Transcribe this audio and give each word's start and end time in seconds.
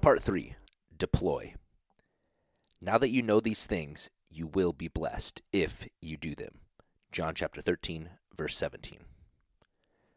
Part 0.00 0.20
3 0.20 0.56
Deploy. 0.98 1.54
Now 2.80 2.98
that 2.98 3.10
you 3.10 3.22
know 3.22 3.38
these 3.38 3.66
things, 3.66 4.10
you 4.28 4.46
will 4.46 4.72
be 4.72 4.88
blessed 4.88 5.42
if 5.52 5.86
you 6.00 6.16
do 6.16 6.34
them. 6.34 6.58
John 7.12 7.34
chapter 7.34 7.60
13, 7.60 8.10
verse 8.36 8.56
17. 8.56 8.98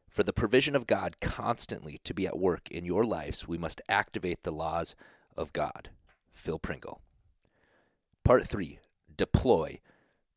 For 0.09 0.23
the 0.23 0.33
provision 0.33 0.75
of 0.75 0.87
God 0.87 1.19
constantly 1.19 1.99
to 2.03 2.13
be 2.13 2.25
at 2.25 2.39
work 2.39 2.69
in 2.71 2.85
your 2.85 3.03
lives, 3.03 3.47
we 3.47 3.57
must 3.57 3.81
activate 3.87 4.43
the 4.43 4.51
laws 4.51 4.95
of 5.37 5.53
God. 5.53 5.89
Phil 6.33 6.57
Pringle. 6.57 7.01
Part 8.23 8.47
3 8.47 8.79
Deploy. 9.15 9.79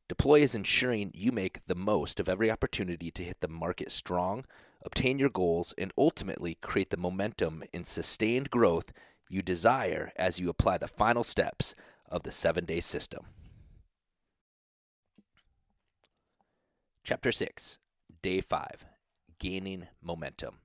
Deploy 0.08 0.40
is 0.40 0.54
ensuring 0.54 1.10
you 1.14 1.32
make 1.32 1.60
the 1.66 1.74
most 1.74 2.18
of 2.18 2.28
every 2.28 2.50
opportunity 2.50 3.10
to 3.10 3.22
hit 3.22 3.40
the 3.40 3.48
market 3.48 3.92
strong, 3.92 4.46
obtain 4.82 5.18
your 5.18 5.28
goals, 5.28 5.74
and 5.76 5.92
ultimately 5.98 6.56
create 6.62 6.88
the 6.88 6.96
momentum 6.96 7.62
and 7.74 7.86
sustained 7.86 8.50
growth 8.50 8.90
you 9.28 9.42
desire 9.42 10.10
as 10.16 10.40
you 10.40 10.48
apply 10.48 10.78
the 10.78 10.88
final 10.88 11.22
steps 11.22 11.74
of 12.08 12.22
the 12.22 12.32
seven 12.32 12.64
day 12.64 12.80
system. 12.80 13.26
Chapter 17.04 17.30
6, 17.30 17.78
Day 18.22 18.40
5 18.40 18.86
Gaining 19.38 19.88
Momentum. 20.02 20.56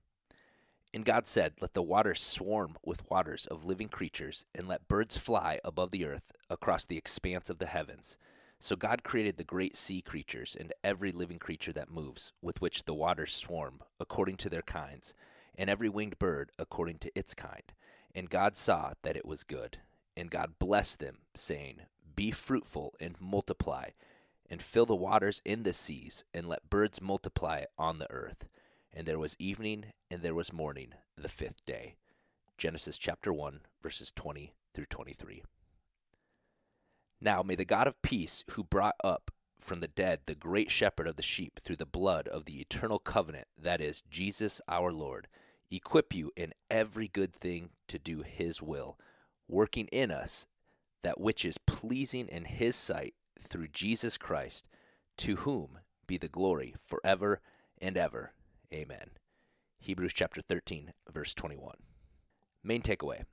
And 0.93 1.03
God 1.03 1.27
said, 1.27 1.53
Let 1.59 1.73
the 1.73 1.81
waters 1.81 2.21
swarm 2.21 2.77
with 2.83 3.09
waters 3.09 3.45
of 3.47 3.65
living 3.65 3.89
creatures, 3.89 4.45
and 4.53 4.67
let 4.67 4.87
birds 4.87 5.17
fly 5.17 5.59
above 5.63 5.91
the 5.91 6.05
earth 6.05 6.31
across 6.49 6.85
the 6.85 6.97
expanse 6.97 7.49
of 7.49 7.59
the 7.59 7.65
heavens. 7.65 8.17
So 8.63 8.77
God 8.77 9.03
created 9.03 9.35
the 9.35 9.43
great 9.43 9.75
sea 9.75 10.01
creatures 10.01 10.55
and 10.57 10.71
every 10.85 11.11
living 11.11 11.37
creature 11.37 11.73
that 11.73 11.91
moves, 11.91 12.31
with 12.41 12.61
which 12.61 12.85
the 12.85 12.93
waters 12.93 13.33
swarm, 13.33 13.81
according 13.99 14.37
to 14.37 14.49
their 14.49 14.61
kinds, 14.61 15.13
and 15.57 15.69
every 15.69 15.89
winged 15.89 16.17
bird 16.17 16.49
according 16.57 16.99
to 16.99 17.11
its 17.13 17.33
kind. 17.33 17.73
And 18.15 18.29
God 18.29 18.55
saw 18.55 18.93
that 19.01 19.17
it 19.17 19.25
was 19.25 19.43
good. 19.43 19.79
And 20.15 20.31
God 20.31 20.59
blessed 20.59 20.99
them, 20.99 21.17
saying, 21.35 21.81
Be 22.15 22.31
fruitful 22.31 22.93
and 23.01 23.19
multiply, 23.19 23.89
and 24.49 24.61
fill 24.61 24.85
the 24.85 24.95
waters 24.95 25.41
in 25.43 25.63
the 25.63 25.73
seas, 25.73 26.23
and 26.33 26.47
let 26.47 26.69
birds 26.69 27.01
multiply 27.01 27.65
on 27.77 27.99
the 27.99 28.09
earth. 28.09 28.47
And 28.93 29.05
there 29.05 29.19
was 29.19 29.35
evening, 29.39 29.87
and 30.09 30.21
there 30.21 30.33
was 30.33 30.53
morning, 30.53 30.93
the 31.17 31.27
fifth 31.27 31.65
day. 31.65 31.95
Genesis 32.57 32.97
chapter 32.97 33.33
1, 33.33 33.59
verses 33.81 34.13
20 34.15 34.53
through 34.73 34.85
23. 34.85 35.43
Now 37.23 37.41
may 37.41 37.55
the 37.55 37.63
God 37.63 37.87
of 37.87 38.01
peace, 38.01 38.43
who 38.51 38.65
brought 38.65 38.97
up 39.01 39.31
from 39.61 39.79
the 39.79 39.87
dead 39.87 40.19
the 40.25 40.35
great 40.35 40.69
shepherd 40.69 41.07
of 41.07 41.15
the 41.15 41.21
sheep 41.23 41.61
through 41.63 41.77
the 41.77 41.85
blood 41.85 42.27
of 42.27 42.43
the 42.43 42.59
eternal 42.59 42.99
covenant, 42.99 43.47
that 43.57 43.79
is, 43.79 44.01
Jesus 44.09 44.59
our 44.67 44.91
Lord, 44.91 45.29
equip 45.71 46.13
you 46.13 46.33
in 46.35 46.53
every 46.69 47.07
good 47.07 47.33
thing 47.33 47.69
to 47.87 47.97
do 47.97 48.23
his 48.23 48.61
will, 48.61 48.99
working 49.47 49.87
in 49.87 50.11
us 50.11 50.47
that 51.01 51.17
which 51.17 51.45
is 51.45 51.57
pleasing 51.57 52.27
in 52.27 52.43
his 52.43 52.75
sight 52.75 53.13
through 53.39 53.69
Jesus 53.69 54.17
Christ, 54.17 54.67
to 55.19 55.37
whom 55.37 55.79
be 56.05 56.17
the 56.17 56.27
glory 56.27 56.75
forever 56.85 57.39
and 57.81 57.95
ever. 57.95 58.33
Amen. 58.73 59.11
Hebrews 59.79 60.13
chapter 60.13 60.41
13, 60.41 60.91
verse 61.09 61.33
21. 61.33 61.75
Main 62.65 62.81
takeaway. 62.81 63.23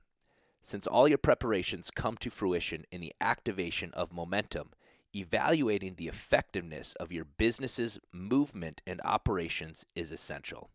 Since 0.61 0.85
all 0.85 1.07
your 1.07 1.17
preparations 1.17 1.89
come 1.89 2.17
to 2.17 2.29
fruition 2.29 2.85
in 2.91 3.01
the 3.01 3.13
activation 3.19 3.91
of 3.93 4.13
momentum, 4.13 4.69
evaluating 5.15 5.95
the 5.95 6.07
effectiveness 6.07 6.93
of 6.93 7.11
your 7.11 7.25
business's 7.25 7.99
movement 8.11 8.81
and 8.85 9.01
operations 9.03 9.85
is 9.95 10.11
essential. 10.11 10.69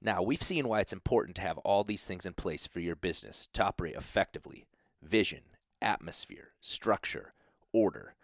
Now, 0.00 0.22
we've 0.22 0.42
seen 0.42 0.68
why 0.68 0.80
it's 0.80 0.92
important 0.92 1.36
to 1.36 1.42
have 1.42 1.58
all 1.58 1.84
these 1.84 2.06
things 2.06 2.24
in 2.24 2.32
place 2.32 2.66
for 2.66 2.80
your 2.80 2.96
business 2.96 3.48
to 3.52 3.64
operate 3.64 3.96
effectively 3.96 4.66
vision, 5.02 5.42
atmosphere, 5.82 6.52
structure, 6.60 7.34
order. 7.72 8.14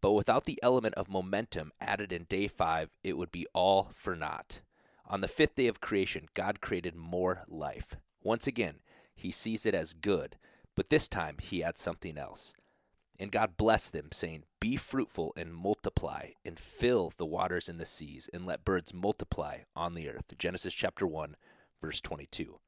But 0.00 0.12
without 0.12 0.44
the 0.44 0.58
element 0.62 0.94
of 0.94 1.08
momentum 1.08 1.72
added 1.80 2.12
in 2.12 2.24
day 2.24 2.48
five, 2.48 2.90
it 3.02 3.16
would 3.16 3.32
be 3.32 3.46
all 3.52 3.90
for 3.94 4.14
naught. 4.14 4.60
On 5.06 5.20
the 5.20 5.28
fifth 5.28 5.54
day 5.54 5.66
of 5.68 5.80
creation, 5.80 6.28
God 6.34 6.60
created 6.60 6.94
more 6.94 7.44
life. 7.48 7.96
Once 8.22 8.46
again, 8.46 8.76
he 9.18 9.32
sees 9.32 9.66
it 9.66 9.74
as 9.74 9.94
good, 9.94 10.36
but 10.76 10.90
this 10.90 11.08
time 11.08 11.36
he 11.40 11.62
adds 11.62 11.80
something 11.80 12.16
else. 12.16 12.54
And 13.18 13.32
God 13.32 13.56
blessed 13.56 13.92
them, 13.92 14.10
saying, 14.12 14.44
Be 14.60 14.76
fruitful 14.76 15.32
and 15.36 15.52
multiply, 15.52 16.30
and 16.44 16.56
fill 16.56 17.12
the 17.16 17.26
waters 17.26 17.68
in 17.68 17.78
the 17.78 17.84
seas, 17.84 18.30
and 18.32 18.46
let 18.46 18.64
birds 18.64 18.94
multiply 18.94 19.58
on 19.74 19.94
the 19.94 20.08
earth. 20.08 20.38
Genesis 20.38 20.72
chapter 20.72 21.04
1, 21.04 21.34
verse 21.82 22.00
22. 22.00 22.60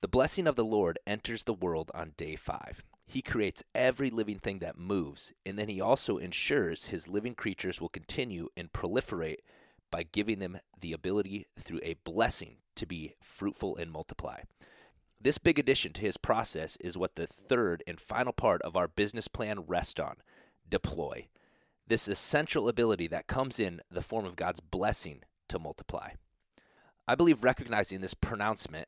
The 0.00 0.08
blessing 0.08 0.46
of 0.46 0.56
the 0.56 0.64
Lord 0.64 0.98
enters 1.06 1.44
the 1.44 1.52
world 1.52 1.90
on 1.94 2.14
day 2.16 2.36
five. 2.36 2.82
He 3.06 3.20
creates 3.20 3.62
every 3.74 4.08
living 4.08 4.38
thing 4.38 4.60
that 4.60 4.78
moves, 4.78 5.32
and 5.44 5.58
then 5.58 5.68
he 5.68 5.80
also 5.80 6.16
ensures 6.16 6.86
his 6.86 7.06
living 7.06 7.34
creatures 7.34 7.80
will 7.80 7.90
continue 7.90 8.48
and 8.56 8.72
proliferate 8.72 9.40
by 9.90 10.04
giving 10.04 10.38
them 10.38 10.58
the 10.80 10.94
ability 10.94 11.46
through 11.58 11.80
a 11.82 11.96
blessing 12.04 12.56
to 12.76 12.86
be 12.86 13.14
fruitful 13.20 13.76
and 13.76 13.92
multiply. 13.92 14.40
This 15.26 15.38
big 15.38 15.58
addition 15.58 15.92
to 15.94 16.02
his 16.02 16.16
process 16.16 16.76
is 16.76 16.96
what 16.96 17.16
the 17.16 17.26
third 17.26 17.82
and 17.84 17.98
final 17.98 18.32
part 18.32 18.62
of 18.62 18.76
our 18.76 18.86
business 18.86 19.26
plan 19.26 19.58
rests 19.66 19.98
on 19.98 20.18
deploy. 20.68 21.26
This 21.84 22.06
essential 22.06 22.68
ability 22.68 23.08
that 23.08 23.26
comes 23.26 23.58
in 23.58 23.80
the 23.90 24.02
form 24.02 24.24
of 24.24 24.36
God's 24.36 24.60
blessing 24.60 25.24
to 25.48 25.58
multiply. 25.58 26.10
I 27.08 27.16
believe 27.16 27.42
recognizing 27.42 28.02
this 28.02 28.14
pronouncement 28.14 28.86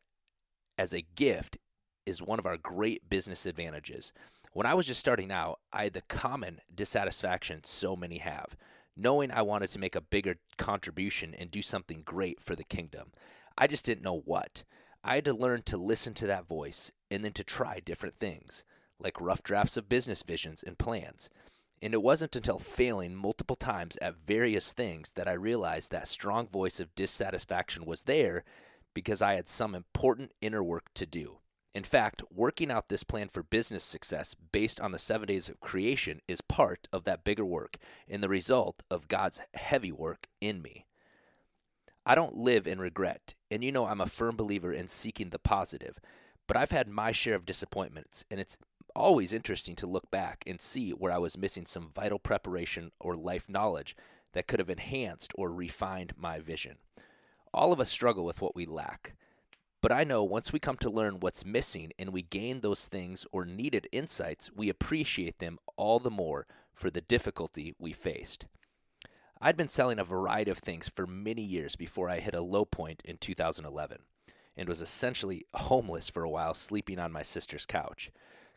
as 0.78 0.94
a 0.94 1.04
gift 1.16 1.58
is 2.06 2.22
one 2.22 2.38
of 2.38 2.46
our 2.46 2.56
great 2.56 3.10
business 3.10 3.44
advantages. 3.44 4.12
When 4.52 4.64
I 4.64 4.74
was 4.74 4.86
just 4.86 5.00
starting 5.00 5.32
out, 5.32 5.58
I 5.72 5.82
had 5.82 5.92
the 5.92 6.02
common 6.02 6.60
dissatisfaction 6.72 7.64
so 7.64 7.96
many 7.96 8.18
have, 8.18 8.56
knowing 8.96 9.32
I 9.32 9.42
wanted 9.42 9.70
to 9.70 9.80
make 9.80 9.96
a 9.96 10.00
bigger 10.00 10.36
contribution 10.56 11.34
and 11.34 11.50
do 11.50 11.62
something 11.62 12.02
great 12.04 12.40
for 12.40 12.54
the 12.54 12.62
kingdom. 12.62 13.10
I 13.60 13.66
just 13.66 13.84
didn't 13.84 14.04
know 14.04 14.20
what. 14.24 14.62
I 15.08 15.14
had 15.14 15.24
to 15.24 15.32
learn 15.32 15.62
to 15.62 15.78
listen 15.78 16.12
to 16.14 16.26
that 16.26 16.46
voice 16.46 16.92
and 17.10 17.24
then 17.24 17.32
to 17.32 17.42
try 17.42 17.80
different 17.80 18.14
things, 18.14 18.62
like 19.00 19.22
rough 19.22 19.42
drafts 19.42 19.78
of 19.78 19.88
business 19.88 20.22
visions 20.22 20.62
and 20.62 20.76
plans. 20.76 21.30
And 21.80 21.94
it 21.94 22.02
wasn't 22.02 22.36
until 22.36 22.58
failing 22.58 23.14
multiple 23.14 23.56
times 23.56 23.96
at 24.02 24.26
various 24.26 24.74
things 24.74 25.12
that 25.12 25.26
I 25.26 25.32
realized 25.32 25.92
that 25.92 26.08
strong 26.08 26.46
voice 26.46 26.78
of 26.78 26.94
dissatisfaction 26.94 27.86
was 27.86 28.02
there 28.02 28.44
because 28.92 29.22
I 29.22 29.32
had 29.32 29.48
some 29.48 29.74
important 29.74 30.32
inner 30.42 30.62
work 30.62 30.92
to 30.96 31.06
do. 31.06 31.38
In 31.74 31.84
fact, 31.84 32.22
working 32.30 32.70
out 32.70 32.90
this 32.90 33.02
plan 33.02 33.30
for 33.30 33.42
business 33.42 33.84
success 33.84 34.36
based 34.52 34.78
on 34.78 34.92
the 34.92 34.98
seven 34.98 35.26
days 35.26 35.48
of 35.48 35.58
creation 35.58 36.20
is 36.28 36.42
part 36.42 36.86
of 36.92 37.04
that 37.04 37.24
bigger 37.24 37.46
work 37.46 37.78
and 38.06 38.22
the 38.22 38.28
result 38.28 38.82
of 38.90 39.08
God's 39.08 39.40
heavy 39.54 39.90
work 39.90 40.26
in 40.42 40.60
me. 40.60 40.84
I 42.08 42.14
don't 42.14 42.38
live 42.38 42.66
in 42.66 42.80
regret, 42.80 43.34
and 43.50 43.62
you 43.62 43.70
know 43.70 43.84
I'm 43.84 44.00
a 44.00 44.06
firm 44.06 44.34
believer 44.34 44.72
in 44.72 44.88
seeking 44.88 45.28
the 45.28 45.38
positive, 45.38 46.00
but 46.46 46.56
I've 46.56 46.70
had 46.70 46.88
my 46.88 47.12
share 47.12 47.34
of 47.34 47.44
disappointments, 47.44 48.24
and 48.30 48.40
it's 48.40 48.56
always 48.96 49.30
interesting 49.30 49.76
to 49.76 49.86
look 49.86 50.10
back 50.10 50.42
and 50.46 50.58
see 50.58 50.92
where 50.92 51.12
I 51.12 51.18
was 51.18 51.36
missing 51.36 51.66
some 51.66 51.90
vital 51.94 52.18
preparation 52.18 52.92
or 52.98 53.14
life 53.14 53.46
knowledge 53.46 53.94
that 54.32 54.46
could 54.46 54.58
have 54.58 54.70
enhanced 54.70 55.32
or 55.34 55.52
refined 55.52 56.14
my 56.16 56.38
vision. 56.38 56.76
All 57.52 57.74
of 57.74 57.80
us 57.80 57.90
struggle 57.90 58.24
with 58.24 58.40
what 58.40 58.56
we 58.56 58.64
lack. 58.64 59.12
But 59.82 59.92
I 59.92 60.04
know 60.04 60.24
once 60.24 60.50
we 60.50 60.58
come 60.58 60.78
to 60.78 60.90
learn 60.90 61.20
what's 61.20 61.44
missing 61.44 61.92
and 61.98 62.10
we 62.10 62.22
gain 62.22 62.62
those 62.62 62.88
things 62.88 63.26
or 63.32 63.44
needed 63.44 63.86
insights, 63.92 64.50
we 64.50 64.70
appreciate 64.70 65.40
them 65.40 65.58
all 65.76 65.98
the 65.98 66.10
more 66.10 66.46
for 66.72 66.88
the 66.88 67.02
difficulty 67.02 67.74
we 67.78 67.92
faced. 67.92 68.46
I'd 69.40 69.56
been 69.56 69.68
selling 69.68 70.00
a 70.00 70.04
variety 70.04 70.50
of 70.50 70.58
things 70.58 70.88
for 70.88 71.06
many 71.06 71.42
years 71.42 71.76
before 71.76 72.10
I 72.10 72.18
hit 72.18 72.34
a 72.34 72.40
low 72.40 72.64
point 72.64 73.02
in 73.04 73.18
2011 73.18 73.98
and 74.56 74.68
was 74.68 74.82
essentially 74.82 75.46
homeless 75.54 76.08
for 76.08 76.24
a 76.24 76.30
while, 76.30 76.54
sleeping 76.54 76.98
on 76.98 77.12
my 77.12 77.22
sister's 77.22 77.64
couch. 77.64 78.10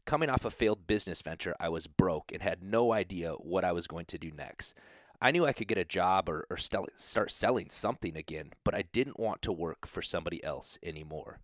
Coming 0.06 0.32
off 0.32 0.44
a 0.44 0.50
failed 0.50 0.88
business 0.88 1.22
venture, 1.22 1.56
I 1.60 1.70
was 1.70 1.86
broke 1.86 2.32
and 2.32 2.42
had 2.42 2.64
no 2.64 2.92
idea 2.92 3.34
what 3.34 3.64
I 3.64 3.72
was 3.72 3.86
going 3.86 4.06
to 4.06 4.18
do 4.18 4.32
next. 4.32 4.74
I 5.22 5.30
knew 5.30 5.46
I 5.46 5.54
could 5.54 5.68
get 5.68 5.78
a 5.78 5.86
job 5.86 6.28
or, 6.28 6.48
or 6.50 6.58
start 6.58 7.30
selling 7.30 7.70
something 7.70 8.18
again, 8.18 8.54
but 8.64 8.74
I 8.74 8.86
didn't 8.92 9.20
want 9.20 9.44
to 9.44 9.52
work 9.52 9.86
for 9.86 10.02
somebody 10.02 10.44
else 10.44 10.80
anymore. 10.82 11.42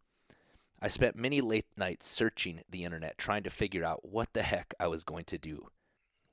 I 0.81 0.87
spent 0.87 1.15
many 1.15 1.41
late 1.41 1.67
nights 1.77 2.07
searching 2.07 2.61
the 2.67 2.83
internet 2.83 3.19
trying 3.19 3.43
to 3.43 3.51
figure 3.51 3.83
out 3.83 4.09
what 4.09 4.33
the 4.33 4.41
heck 4.41 4.73
I 4.79 4.87
was 4.87 5.03
going 5.03 5.25
to 5.25 5.37
do. 5.37 5.67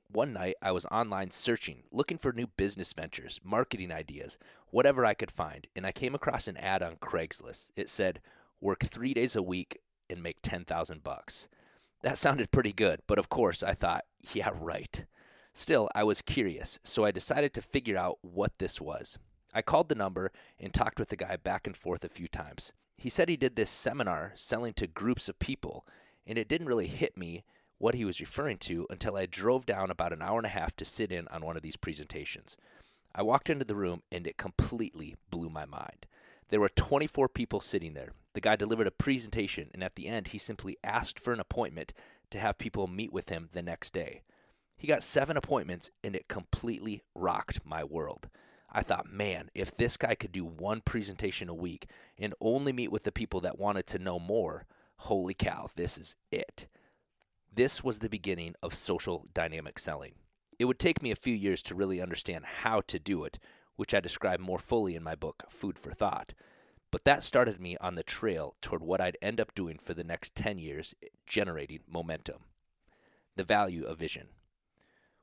One 0.07 0.33
night, 0.33 0.55
I 0.61 0.71
was 0.71 0.85
online 0.87 1.31
searching, 1.31 1.83
looking 1.91 2.17
for 2.17 2.31
new 2.31 2.47
business 2.47 2.93
ventures, 2.93 3.39
marketing 3.43 3.91
ideas, 3.91 4.37
whatever 4.69 5.05
I 5.05 5.13
could 5.13 5.31
find, 5.31 5.67
and 5.75 5.85
I 5.85 5.91
came 5.91 6.15
across 6.15 6.47
an 6.47 6.57
ad 6.57 6.81
on 6.81 6.97
Craigslist. 6.97 7.71
It 7.75 7.89
said, 7.89 8.21
"Work 8.61 8.85
3 8.85 9.13
days 9.13 9.35
a 9.35 9.43
week 9.43 9.81
and 10.09 10.23
make 10.23 10.37
10,000 10.41 11.03
bucks." 11.03 11.49
That 12.01 12.17
sounded 12.17 12.51
pretty 12.51 12.71
good, 12.71 13.01
but 13.07 13.17
of 13.17 13.29
course, 13.29 13.63
I 13.63 13.73
thought, 13.73 14.05
"Yeah, 14.33 14.51
right." 14.53 15.05
Still, 15.53 15.89
I 15.95 16.03
was 16.03 16.21
curious, 16.21 16.79
so 16.83 17.03
I 17.03 17.11
decided 17.11 17.53
to 17.53 17.61
figure 17.61 17.97
out 17.97 18.19
what 18.21 18.57
this 18.59 18.79
was. 18.79 19.17
I 19.53 19.61
called 19.61 19.89
the 19.89 19.95
number 19.95 20.31
and 20.59 20.73
talked 20.73 20.99
with 20.99 21.09
the 21.09 21.15
guy 21.15 21.37
back 21.37 21.65
and 21.65 21.75
forth 21.75 22.03
a 22.03 22.09
few 22.09 22.27
times. 22.27 22.73
He 22.97 23.09
said 23.09 23.27
he 23.27 23.37
did 23.37 23.55
this 23.55 23.69
seminar 23.69 24.33
selling 24.35 24.73
to 24.75 24.87
groups 24.87 25.27
of 25.27 25.39
people, 25.39 25.87
and 26.27 26.37
it 26.37 26.47
didn't 26.47 26.67
really 26.67 26.87
hit 26.87 27.17
me 27.17 27.43
what 27.77 27.95
he 27.95 28.05
was 28.05 28.19
referring 28.19 28.57
to 28.57 28.87
until 28.89 29.15
I 29.15 29.25
drove 29.25 29.65
down 29.65 29.91
about 29.91 30.13
an 30.13 30.21
hour 30.21 30.37
and 30.37 30.45
a 30.45 30.49
half 30.49 30.75
to 30.77 30.85
sit 30.85 31.11
in 31.11 31.27
on 31.29 31.45
one 31.45 31.57
of 31.57 31.63
these 31.63 31.75
presentations. 31.75 32.57
I 33.13 33.21
walked 33.21 33.49
into 33.49 33.65
the 33.65 33.75
room 33.75 34.03
and 34.11 34.27
it 34.27 34.37
completely 34.37 35.15
blew 35.29 35.49
my 35.49 35.65
mind. 35.65 36.05
There 36.49 36.59
were 36.59 36.69
24 36.69 37.29
people 37.29 37.59
sitting 37.59 37.93
there. 37.93 38.11
The 38.33 38.41
guy 38.41 38.55
delivered 38.55 38.87
a 38.87 38.91
presentation, 38.91 39.71
and 39.73 39.83
at 39.83 39.95
the 39.95 40.07
end, 40.07 40.27
he 40.27 40.37
simply 40.37 40.77
asked 40.83 41.19
for 41.19 41.33
an 41.33 41.39
appointment 41.39 41.93
to 42.31 42.39
have 42.39 42.57
people 42.57 42.87
meet 42.87 43.11
with 43.11 43.29
him 43.29 43.49
the 43.53 43.61
next 43.61 43.93
day. 43.93 44.21
He 44.77 44.87
got 44.87 45.03
seven 45.03 45.37
appointments, 45.37 45.89
and 46.03 46.15
it 46.15 46.27
completely 46.27 47.01
rocked 47.15 47.65
my 47.65 47.83
world. 47.83 48.27
I 48.71 48.83
thought, 48.83 49.09
man, 49.09 49.49
if 49.55 49.73
this 49.73 49.95
guy 49.95 50.15
could 50.15 50.33
do 50.33 50.43
one 50.43 50.81
presentation 50.81 51.47
a 51.47 51.53
week 51.53 51.89
and 52.19 52.33
only 52.41 52.73
meet 52.73 52.91
with 52.91 53.03
the 53.03 53.11
people 53.11 53.39
that 53.41 53.57
wanted 53.57 53.87
to 53.87 53.99
know 53.99 54.19
more, 54.19 54.65
holy 54.97 55.33
cow, 55.33 55.69
this 55.75 55.97
is 55.97 56.17
it. 56.29 56.67
This 57.55 57.81
was 57.81 57.99
the 57.99 58.09
beginning 58.09 58.53
of 58.61 58.75
social 58.75 59.25
dynamic 59.33 59.79
selling. 59.79 60.15
It 60.59 60.65
would 60.65 60.77
take 60.77 61.01
me 61.01 61.11
a 61.11 61.15
few 61.15 61.33
years 61.33 61.61
to 61.63 61.75
really 61.75 62.01
understand 62.01 62.43
how 62.43 62.81
to 62.87 62.99
do 62.99 63.23
it, 63.23 63.39
which 63.77 63.93
I 63.93 64.01
describe 64.01 64.41
more 64.41 64.59
fully 64.59 64.93
in 64.93 65.03
my 65.03 65.15
book, 65.15 65.45
Food 65.49 65.79
for 65.79 65.93
Thought. 65.93 66.33
But 66.91 67.05
that 67.05 67.23
started 67.23 67.61
me 67.61 67.77
on 67.79 67.95
the 67.95 68.03
trail 68.03 68.55
toward 68.61 68.83
what 68.83 68.99
I'd 68.99 69.17
end 69.21 69.39
up 69.39 69.55
doing 69.55 69.79
for 69.81 69.93
the 69.93 70.03
next 70.03 70.35
10 70.35 70.57
years, 70.57 70.93
generating 71.25 71.79
momentum. 71.87 72.39
The 73.37 73.45
value 73.45 73.85
of 73.85 73.99
vision. 73.99 74.27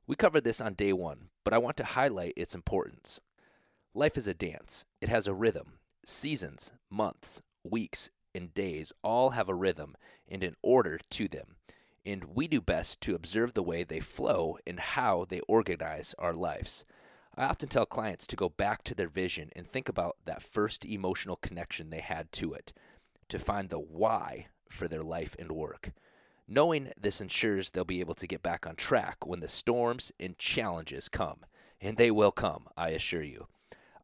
We 0.07 0.15
covered 0.15 0.43
this 0.43 0.59
on 0.59 0.73
day 0.73 0.91
one, 0.91 1.29
but 1.43 1.53
I 1.53 1.59
want 1.59 1.77
to 1.77 1.83
highlight 1.83 2.33
its 2.35 2.55
importance. 2.55 3.21
Life 3.93 4.17
is 4.17 4.27
a 4.27 4.33
dance, 4.33 4.85
it 5.01 5.09
has 5.09 5.27
a 5.27 5.35
rhythm. 5.35 5.73
Seasons, 6.03 6.71
months, 6.89 7.43
weeks, 7.63 8.09
and 8.33 8.51
days 8.55 8.91
all 9.03 9.31
have 9.31 9.49
a 9.49 9.53
rhythm 9.53 9.95
and 10.27 10.43
an 10.43 10.55
order 10.63 10.99
to 11.11 11.27
them, 11.27 11.57
and 12.05 12.35
we 12.35 12.47
do 12.47 12.61
best 12.61 13.01
to 13.01 13.15
observe 13.15 13.53
the 13.53 13.63
way 13.63 13.83
they 13.83 13.99
flow 13.99 14.57
and 14.67 14.79
how 14.79 15.25
they 15.27 15.39
organize 15.41 16.13
our 16.17 16.33
lives. 16.33 16.85
I 17.35 17.45
often 17.45 17.69
tell 17.69 17.85
clients 17.85 18.27
to 18.27 18.35
go 18.35 18.49
back 18.49 18.83
to 18.83 18.95
their 18.95 19.07
vision 19.07 19.49
and 19.55 19.67
think 19.67 19.89
about 19.89 20.17
that 20.25 20.43
first 20.43 20.85
emotional 20.85 21.35
connection 21.37 21.89
they 21.89 22.01
had 22.01 22.31
to 22.33 22.53
it, 22.53 22.73
to 23.29 23.39
find 23.39 23.69
the 23.69 23.79
why 23.79 24.47
for 24.69 24.87
their 24.87 25.01
life 25.01 25.35
and 25.39 25.51
work. 25.51 25.91
Knowing 26.47 26.91
this 26.99 27.21
ensures 27.21 27.69
they'll 27.69 27.85
be 27.85 28.01
able 28.01 28.15
to 28.15 28.27
get 28.27 28.43
back 28.43 28.67
on 28.67 28.75
track 28.75 29.25
when 29.25 29.39
the 29.39 29.47
storms 29.47 30.11
and 30.19 30.37
challenges 30.37 31.09
come. 31.09 31.45
And 31.79 31.97
they 31.97 32.11
will 32.11 32.31
come, 32.31 32.67
I 32.77 32.89
assure 32.89 33.23
you. 33.23 33.47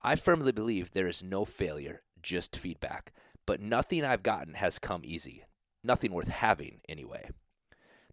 I 0.01 0.15
firmly 0.15 0.51
believe 0.51 0.91
there 0.91 1.07
is 1.07 1.23
no 1.23 1.45
failure, 1.45 2.01
just 2.21 2.55
feedback. 2.55 3.11
But 3.45 3.61
nothing 3.61 4.03
I've 4.03 4.23
gotten 4.23 4.55
has 4.55 4.79
come 4.79 5.01
easy. 5.03 5.43
Nothing 5.83 6.13
worth 6.13 6.29
having, 6.29 6.81
anyway. 6.87 7.29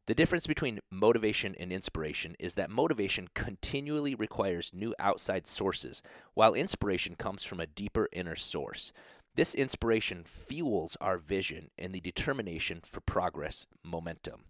The 0.06 0.14
difference 0.14 0.46
between 0.46 0.78
motivation 0.88 1.56
and 1.58 1.72
inspiration 1.72 2.36
is 2.38 2.54
that 2.54 2.70
motivation 2.70 3.28
continually 3.34 4.14
requires 4.14 4.72
new 4.72 4.94
outside 5.00 5.48
sources, 5.48 6.00
while 6.34 6.54
inspiration 6.54 7.16
comes 7.16 7.42
from 7.42 7.58
a 7.58 7.66
deeper 7.66 8.08
inner 8.12 8.36
source. 8.36 8.92
This 9.34 9.52
inspiration 9.52 10.22
fuels 10.24 10.96
our 11.00 11.18
vision 11.18 11.70
and 11.76 11.92
the 11.92 12.00
determination 12.00 12.82
for 12.84 13.00
progress 13.00 13.66
momentum. 13.82 14.44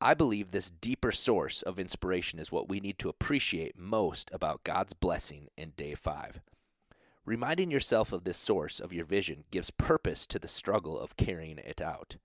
I 0.00 0.12
believe 0.12 0.50
this 0.50 0.70
deeper 0.70 1.10
source 1.10 1.62
of 1.62 1.78
inspiration 1.78 2.38
is 2.38 2.52
what 2.52 2.68
we 2.68 2.80
need 2.80 2.98
to 3.00 3.08
appreciate 3.08 3.78
most 3.78 4.30
about 4.32 4.62
God's 4.62 4.92
blessing 4.92 5.48
in 5.56 5.70
day 5.70 5.94
five. 5.94 6.40
Reminding 7.24 7.70
yourself 7.70 8.12
of 8.12 8.24
this 8.24 8.36
source 8.36 8.78
of 8.78 8.92
your 8.92 9.04
vision 9.06 9.44
gives 9.50 9.70
purpose 9.70 10.26
to 10.26 10.38
the 10.38 10.48
struggle 10.48 10.98
of 10.98 11.16
carrying 11.16 11.58
it 11.58 11.80
out. 11.80 12.16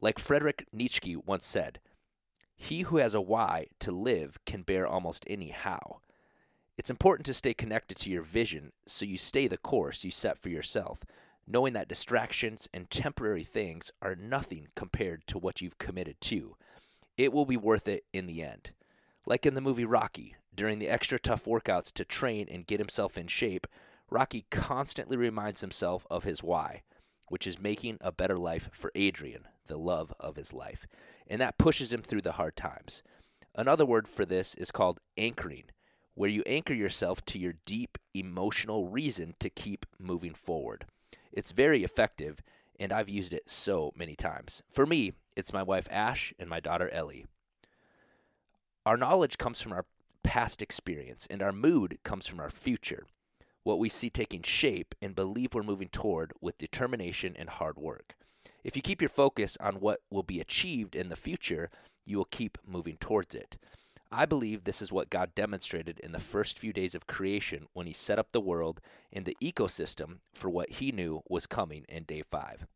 Like 0.00 0.18
Frederick 0.18 0.66
Nietzsche 0.72 1.16
once 1.16 1.46
said, 1.46 1.80
he 2.56 2.82
who 2.82 2.96
has 2.96 3.14
a 3.14 3.20
why 3.20 3.66
to 3.80 3.92
live 3.92 4.38
can 4.46 4.62
bear 4.62 4.86
almost 4.86 5.26
any 5.28 5.50
how. 5.50 6.00
It's 6.78 6.90
important 6.90 7.26
to 7.26 7.34
stay 7.34 7.54
connected 7.54 7.96
to 7.98 8.10
your 8.10 8.22
vision 8.22 8.72
so 8.86 9.04
you 9.04 9.18
stay 9.18 9.46
the 9.46 9.58
course 9.58 10.04
you 10.04 10.10
set 10.10 10.38
for 10.38 10.48
yourself, 10.48 11.04
knowing 11.46 11.74
that 11.74 11.88
distractions 11.88 12.68
and 12.72 12.90
temporary 12.90 13.44
things 13.44 13.90
are 14.02 14.14
nothing 14.14 14.68
compared 14.74 15.26
to 15.28 15.38
what 15.38 15.60
you've 15.60 15.78
committed 15.78 16.20
to. 16.22 16.56
It 17.16 17.32
will 17.32 17.46
be 17.46 17.56
worth 17.56 17.88
it 17.88 18.04
in 18.12 18.26
the 18.26 18.42
end. 18.42 18.70
Like 19.26 19.46
in 19.46 19.54
the 19.54 19.60
movie 19.60 19.84
Rocky, 19.84 20.36
during 20.54 20.78
the 20.78 20.88
extra 20.88 21.18
tough 21.18 21.44
workouts 21.44 21.92
to 21.92 22.04
train 22.04 22.48
and 22.50 22.66
get 22.66 22.80
himself 22.80 23.16
in 23.16 23.26
shape, 23.26 23.66
Rocky 24.10 24.46
constantly 24.50 25.16
reminds 25.16 25.60
himself 25.60 26.06
of 26.10 26.24
his 26.24 26.42
why, 26.42 26.82
which 27.28 27.46
is 27.46 27.60
making 27.60 27.98
a 28.00 28.12
better 28.12 28.36
life 28.36 28.68
for 28.72 28.92
Adrian, 28.94 29.48
the 29.66 29.78
love 29.78 30.12
of 30.18 30.36
his 30.36 30.52
life. 30.52 30.86
And 31.26 31.40
that 31.40 31.58
pushes 31.58 31.92
him 31.92 32.02
through 32.02 32.22
the 32.22 32.32
hard 32.32 32.56
times. 32.56 33.02
Another 33.54 33.86
word 33.86 34.08
for 34.08 34.24
this 34.24 34.54
is 34.54 34.70
called 34.70 35.00
anchoring 35.16 35.64
where 36.16 36.30
you 36.30 36.42
anchor 36.46 36.72
yourself 36.72 37.24
to 37.26 37.38
your 37.38 37.54
deep 37.66 37.98
emotional 38.14 38.88
reason 38.88 39.34
to 39.38 39.50
keep 39.50 39.84
moving 39.98 40.34
forward. 40.34 40.86
It's 41.30 41.50
very 41.52 41.84
effective, 41.84 42.40
and 42.80 42.90
I've 42.90 43.10
used 43.10 43.34
it 43.34 43.50
so 43.50 43.92
many 43.94 44.16
times. 44.16 44.62
For 44.70 44.86
me, 44.86 45.12
it's 45.36 45.52
my 45.52 45.62
wife 45.62 45.86
Ash 45.90 46.32
and 46.40 46.48
my 46.48 46.58
daughter 46.58 46.88
Ellie. 46.88 47.26
Our 48.86 48.96
knowledge 48.96 49.36
comes 49.36 49.60
from 49.60 49.72
our 49.72 49.84
past 50.22 50.62
experience, 50.62 51.26
and 51.28 51.42
our 51.42 51.52
mood 51.52 51.98
comes 52.02 52.26
from 52.26 52.40
our 52.40 52.50
future, 52.50 53.06
what 53.62 53.78
we 53.78 53.90
see 53.90 54.08
taking 54.08 54.42
shape 54.42 54.94
and 55.02 55.14
believe 55.14 55.52
we're 55.52 55.62
moving 55.62 55.88
toward 55.88 56.32
with 56.40 56.56
determination 56.56 57.36
and 57.38 57.50
hard 57.50 57.76
work. 57.76 58.16
If 58.66 58.74
you 58.74 58.82
keep 58.82 59.00
your 59.00 59.08
focus 59.08 59.56
on 59.60 59.76
what 59.76 60.00
will 60.10 60.24
be 60.24 60.40
achieved 60.40 60.96
in 60.96 61.08
the 61.08 61.14
future, 61.14 61.70
you 62.04 62.16
will 62.16 62.24
keep 62.24 62.58
moving 62.66 62.96
towards 62.96 63.32
it. 63.32 63.56
I 64.10 64.26
believe 64.26 64.64
this 64.64 64.82
is 64.82 64.90
what 64.90 65.08
God 65.08 65.36
demonstrated 65.36 66.00
in 66.00 66.10
the 66.10 66.18
first 66.18 66.58
few 66.58 66.72
days 66.72 66.96
of 66.96 67.06
creation 67.06 67.68
when 67.74 67.86
He 67.86 67.92
set 67.92 68.18
up 68.18 68.32
the 68.32 68.40
world 68.40 68.80
and 69.12 69.24
the 69.24 69.36
ecosystem 69.40 70.18
for 70.34 70.50
what 70.50 70.68
He 70.70 70.90
knew 70.90 71.22
was 71.28 71.46
coming 71.46 71.84
in 71.88 72.02
day 72.02 72.22
five. 72.28 72.66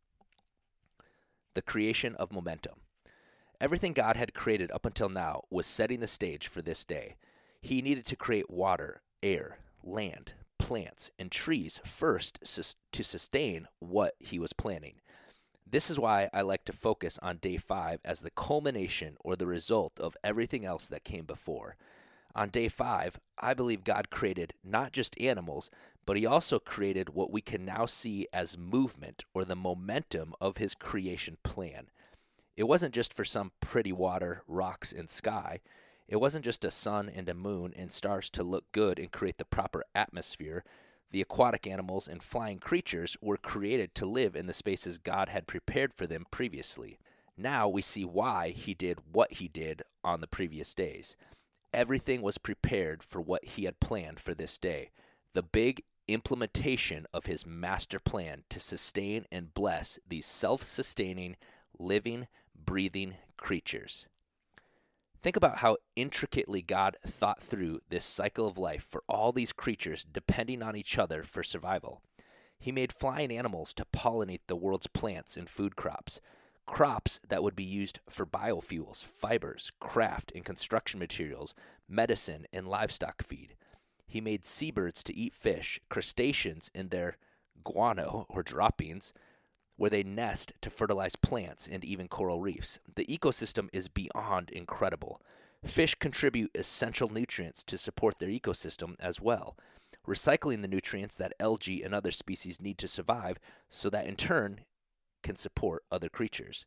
The 1.54 1.62
creation 1.62 2.14
of 2.14 2.30
momentum. 2.30 2.74
Everything 3.60 3.92
God 3.92 4.16
had 4.16 4.32
created 4.32 4.70
up 4.70 4.86
until 4.86 5.08
now 5.08 5.42
was 5.50 5.66
setting 5.66 5.98
the 5.98 6.06
stage 6.06 6.46
for 6.46 6.62
this 6.62 6.84
day. 6.84 7.16
He 7.60 7.82
needed 7.82 8.06
to 8.06 8.16
create 8.16 8.48
water, 8.48 9.02
air, 9.24 9.58
land, 9.82 10.34
plants, 10.56 11.10
and 11.18 11.32
trees 11.32 11.80
first 11.84 12.38
to 12.92 13.02
sustain 13.02 13.66
what 13.80 14.14
He 14.20 14.38
was 14.38 14.52
planning. 14.52 15.00
This 15.70 15.88
is 15.88 16.00
why 16.00 16.28
I 16.34 16.40
like 16.42 16.64
to 16.64 16.72
focus 16.72 17.16
on 17.22 17.36
day 17.36 17.56
five 17.56 18.00
as 18.04 18.20
the 18.20 18.30
culmination 18.30 19.16
or 19.20 19.36
the 19.36 19.46
result 19.46 20.00
of 20.00 20.16
everything 20.24 20.64
else 20.64 20.88
that 20.88 21.04
came 21.04 21.24
before. 21.24 21.76
On 22.34 22.48
day 22.48 22.66
five, 22.66 23.20
I 23.38 23.54
believe 23.54 23.84
God 23.84 24.10
created 24.10 24.54
not 24.64 24.92
just 24.92 25.20
animals, 25.20 25.70
but 26.04 26.16
He 26.16 26.26
also 26.26 26.58
created 26.58 27.10
what 27.10 27.30
we 27.30 27.40
can 27.40 27.64
now 27.64 27.86
see 27.86 28.26
as 28.32 28.58
movement 28.58 29.24
or 29.32 29.44
the 29.44 29.54
momentum 29.54 30.34
of 30.40 30.56
His 30.56 30.74
creation 30.74 31.36
plan. 31.44 31.86
It 32.56 32.64
wasn't 32.64 32.94
just 32.94 33.14
for 33.14 33.24
some 33.24 33.52
pretty 33.60 33.92
water, 33.92 34.42
rocks, 34.48 34.92
and 34.92 35.08
sky. 35.08 35.60
It 36.08 36.16
wasn't 36.16 36.44
just 36.44 36.64
a 36.64 36.72
sun 36.72 37.08
and 37.08 37.28
a 37.28 37.34
moon 37.34 37.72
and 37.76 37.92
stars 37.92 38.28
to 38.30 38.42
look 38.42 38.64
good 38.72 38.98
and 38.98 39.12
create 39.12 39.38
the 39.38 39.44
proper 39.44 39.84
atmosphere. 39.94 40.64
The 41.10 41.20
aquatic 41.20 41.66
animals 41.66 42.06
and 42.06 42.22
flying 42.22 42.58
creatures 42.58 43.16
were 43.20 43.36
created 43.36 43.94
to 43.96 44.06
live 44.06 44.36
in 44.36 44.46
the 44.46 44.52
spaces 44.52 44.98
God 44.98 45.28
had 45.28 45.46
prepared 45.46 45.92
for 45.92 46.06
them 46.06 46.26
previously. 46.30 46.98
Now 47.36 47.68
we 47.68 47.82
see 47.82 48.04
why 48.04 48.50
he 48.50 48.74
did 48.74 48.98
what 49.12 49.34
he 49.34 49.48
did 49.48 49.82
on 50.04 50.20
the 50.20 50.28
previous 50.28 50.74
days. 50.74 51.16
Everything 51.72 52.22
was 52.22 52.38
prepared 52.38 53.02
for 53.02 53.20
what 53.20 53.44
he 53.44 53.64
had 53.64 53.80
planned 53.80 54.20
for 54.20 54.34
this 54.34 54.58
day. 54.58 54.90
The 55.34 55.42
big 55.42 55.82
implementation 56.06 57.06
of 57.12 57.26
his 57.26 57.46
master 57.46 57.98
plan 57.98 58.42
to 58.50 58.60
sustain 58.60 59.26
and 59.30 59.54
bless 59.54 59.98
these 60.06 60.26
self 60.26 60.62
sustaining, 60.62 61.36
living, 61.78 62.26
breathing 62.54 63.16
creatures. 63.36 64.06
Think 65.22 65.36
about 65.36 65.58
how 65.58 65.76
intricately 65.96 66.62
God 66.62 66.96
thought 67.06 67.40
through 67.42 67.80
this 67.90 68.06
cycle 68.06 68.46
of 68.46 68.56
life 68.56 68.86
for 68.88 69.02
all 69.06 69.32
these 69.32 69.52
creatures 69.52 70.04
depending 70.04 70.62
on 70.62 70.76
each 70.76 70.98
other 70.98 71.22
for 71.22 71.42
survival. 71.42 72.00
He 72.58 72.72
made 72.72 72.92
flying 72.92 73.30
animals 73.30 73.74
to 73.74 73.84
pollinate 73.84 74.40
the 74.46 74.56
world's 74.56 74.86
plants 74.86 75.36
and 75.36 75.48
food 75.48 75.76
crops, 75.76 76.20
crops 76.64 77.20
that 77.28 77.42
would 77.42 77.54
be 77.54 77.64
used 77.64 78.00
for 78.08 78.24
biofuels, 78.24 79.04
fibers, 79.04 79.70
craft 79.78 80.32
and 80.34 80.44
construction 80.44 80.98
materials, 80.98 81.54
medicine, 81.86 82.46
and 82.52 82.66
livestock 82.66 83.22
feed. 83.22 83.56
He 84.06 84.20
made 84.22 84.44
seabirds 84.44 85.02
to 85.04 85.14
eat 85.14 85.34
fish, 85.34 85.80
crustaceans 85.90 86.70
in 86.74 86.88
their 86.88 87.16
guano 87.62 88.24
or 88.30 88.42
droppings, 88.42 89.12
where 89.80 89.88
they 89.88 90.02
nest 90.02 90.52
to 90.60 90.68
fertilize 90.68 91.16
plants 91.16 91.66
and 91.66 91.82
even 91.86 92.06
coral 92.06 92.38
reefs. 92.42 92.78
The 92.96 93.06
ecosystem 93.06 93.70
is 93.72 93.88
beyond 93.88 94.50
incredible. 94.50 95.22
Fish 95.64 95.94
contribute 95.94 96.50
essential 96.54 97.08
nutrients 97.08 97.62
to 97.62 97.78
support 97.78 98.18
their 98.18 98.28
ecosystem 98.28 98.94
as 99.00 99.22
well, 99.22 99.56
recycling 100.06 100.60
the 100.60 100.68
nutrients 100.68 101.16
that 101.16 101.32
algae 101.40 101.82
and 101.82 101.94
other 101.94 102.10
species 102.10 102.60
need 102.60 102.76
to 102.76 102.86
survive 102.86 103.38
so 103.70 103.88
that 103.88 104.06
in 104.06 104.16
turn 104.16 104.66
can 105.22 105.34
support 105.34 105.82
other 105.90 106.10
creatures. 106.10 106.66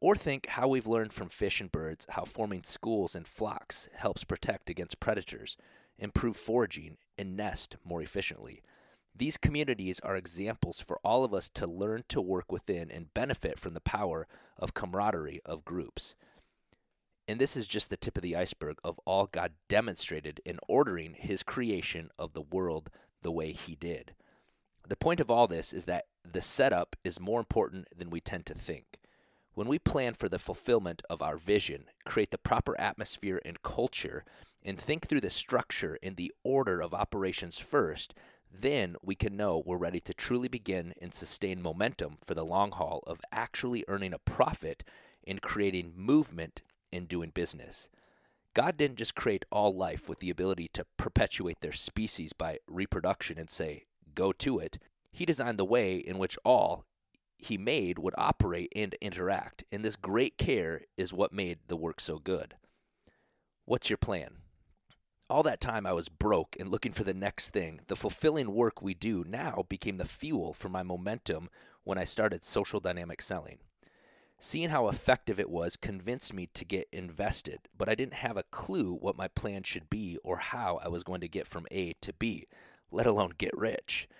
Or 0.00 0.14
think 0.14 0.46
how 0.46 0.68
we've 0.68 0.86
learned 0.86 1.12
from 1.12 1.30
fish 1.30 1.60
and 1.60 1.72
birds 1.72 2.06
how 2.10 2.24
forming 2.24 2.62
schools 2.62 3.16
and 3.16 3.26
flocks 3.26 3.88
helps 3.92 4.22
protect 4.22 4.70
against 4.70 5.00
predators, 5.00 5.56
improve 5.98 6.36
foraging, 6.36 6.98
and 7.18 7.36
nest 7.36 7.74
more 7.84 8.00
efficiently. 8.00 8.62
These 9.14 9.36
communities 9.36 10.00
are 10.00 10.16
examples 10.16 10.80
for 10.80 10.98
all 11.04 11.24
of 11.24 11.34
us 11.34 11.48
to 11.50 11.66
learn 11.66 12.04
to 12.08 12.20
work 12.20 12.50
within 12.50 12.90
and 12.90 13.12
benefit 13.12 13.58
from 13.58 13.74
the 13.74 13.80
power 13.80 14.26
of 14.58 14.74
camaraderie 14.74 15.42
of 15.44 15.64
groups. 15.64 16.14
And 17.28 17.40
this 17.40 17.56
is 17.56 17.66
just 17.66 17.90
the 17.90 17.96
tip 17.96 18.16
of 18.16 18.22
the 18.22 18.36
iceberg 18.36 18.78
of 18.82 18.98
all 19.04 19.26
God 19.26 19.52
demonstrated 19.68 20.40
in 20.44 20.58
ordering 20.66 21.14
his 21.14 21.42
creation 21.42 22.10
of 22.18 22.32
the 22.32 22.42
world 22.42 22.90
the 23.22 23.30
way 23.30 23.52
he 23.52 23.76
did. 23.76 24.14
The 24.88 24.96
point 24.96 25.20
of 25.20 25.30
all 25.30 25.46
this 25.46 25.72
is 25.72 25.84
that 25.84 26.06
the 26.30 26.40
setup 26.40 26.96
is 27.04 27.20
more 27.20 27.38
important 27.38 27.86
than 27.96 28.10
we 28.10 28.20
tend 28.20 28.46
to 28.46 28.54
think. 28.54 28.98
When 29.54 29.68
we 29.68 29.78
plan 29.78 30.14
for 30.14 30.28
the 30.28 30.38
fulfillment 30.38 31.02
of 31.10 31.22
our 31.22 31.36
vision, 31.36 31.84
create 32.04 32.30
the 32.30 32.38
proper 32.38 32.78
atmosphere 32.80 33.40
and 33.44 33.62
culture, 33.62 34.24
and 34.64 34.78
think 34.78 35.06
through 35.06 35.20
the 35.20 35.30
structure 35.30 35.98
and 36.02 36.16
the 36.16 36.32
order 36.42 36.80
of 36.80 36.94
operations 36.94 37.58
first, 37.58 38.14
then 38.52 38.96
we 39.02 39.14
can 39.14 39.36
know 39.36 39.62
we're 39.64 39.76
ready 39.76 40.00
to 40.00 40.14
truly 40.14 40.48
begin 40.48 40.92
and 41.00 41.14
sustain 41.14 41.62
momentum 41.62 42.18
for 42.24 42.34
the 42.34 42.44
long 42.44 42.70
haul 42.72 43.02
of 43.06 43.20
actually 43.32 43.84
earning 43.88 44.12
a 44.12 44.18
profit 44.18 44.84
and 45.26 45.40
creating 45.40 45.92
movement 45.96 46.62
in 46.90 47.06
doing 47.06 47.30
business. 47.30 47.88
God 48.54 48.76
didn't 48.76 48.98
just 48.98 49.14
create 49.14 49.46
all 49.50 49.74
life 49.74 50.08
with 50.08 50.18
the 50.18 50.28
ability 50.28 50.68
to 50.74 50.86
perpetuate 50.98 51.60
their 51.60 51.72
species 51.72 52.32
by 52.32 52.58
reproduction 52.66 53.38
and 53.38 53.48
say, 53.48 53.86
go 54.14 54.32
to 54.32 54.58
it. 54.58 54.78
He 55.10 55.24
designed 55.24 55.58
the 55.58 55.64
way 55.64 55.96
in 55.96 56.18
which 56.18 56.36
all 56.44 56.84
he 57.38 57.56
made 57.58 57.98
would 57.98 58.14
operate 58.16 58.72
and 58.76 58.94
interact, 59.00 59.64
and 59.72 59.84
this 59.84 59.96
great 59.96 60.38
care 60.38 60.82
is 60.96 61.12
what 61.12 61.32
made 61.32 61.58
the 61.66 61.76
work 61.76 62.00
so 62.00 62.18
good. 62.18 62.54
What's 63.64 63.90
your 63.90 63.96
plan? 63.96 64.41
All 65.32 65.42
that 65.44 65.62
time 65.62 65.86
I 65.86 65.94
was 65.94 66.10
broke 66.10 66.56
and 66.60 66.68
looking 66.68 66.92
for 66.92 67.04
the 67.04 67.14
next 67.14 67.54
thing. 67.54 67.80
The 67.86 67.96
fulfilling 67.96 68.52
work 68.52 68.82
we 68.82 68.92
do 68.92 69.24
now 69.26 69.64
became 69.66 69.96
the 69.96 70.04
fuel 70.04 70.52
for 70.52 70.68
my 70.68 70.82
momentum 70.82 71.48
when 71.84 71.96
I 71.96 72.04
started 72.04 72.44
social 72.44 72.80
dynamic 72.80 73.22
selling. 73.22 73.56
Seeing 74.38 74.68
how 74.68 74.88
effective 74.88 75.40
it 75.40 75.48
was 75.48 75.76
convinced 75.76 76.34
me 76.34 76.50
to 76.52 76.66
get 76.66 76.86
invested, 76.92 77.60
but 77.74 77.88
I 77.88 77.94
didn't 77.94 78.12
have 78.12 78.36
a 78.36 78.42
clue 78.42 78.92
what 78.92 79.16
my 79.16 79.26
plan 79.28 79.62
should 79.62 79.88
be 79.88 80.18
or 80.22 80.36
how 80.36 80.78
I 80.84 80.88
was 80.88 81.02
going 81.02 81.22
to 81.22 81.28
get 81.28 81.46
from 81.46 81.66
A 81.70 81.94
to 82.02 82.12
B, 82.12 82.46
let 82.90 83.06
alone 83.06 83.32
get 83.38 83.56
rich. 83.56 84.10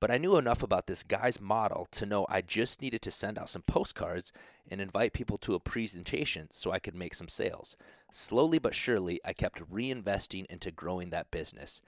But 0.00 0.10
I 0.10 0.16
knew 0.16 0.36
enough 0.36 0.62
about 0.62 0.86
this 0.86 1.02
guy's 1.02 1.40
model 1.40 1.86
to 1.92 2.06
know 2.06 2.26
I 2.28 2.40
just 2.40 2.80
needed 2.80 3.02
to 3.02 3.10
send 3.10 3.38
out 3.38 3.50
some 3.50 3.62
postcards 3.62 4.32
and 4.70 4.80
invite 4.80 5.12
people 5.12 5.36
to 5.38 5.54
a 5.54 5.60
presentation 5.60 6.48
so 6.50 6.72
I 6.72 6.78
could 6.78 6.94
make 6.94 7.14
some 7.14 7.28
sales. 7.28 7.76
Slowly 8.10 8.58
but 8.58 8.74
surely, 8.74 9.20
I 9.24 9.34
kept 9.34 9.70
reinvesting 9.70 10.46
into 10.46 10.70
growing 10.70 11.10
that 11.10 11.30
business. 11.30 11.82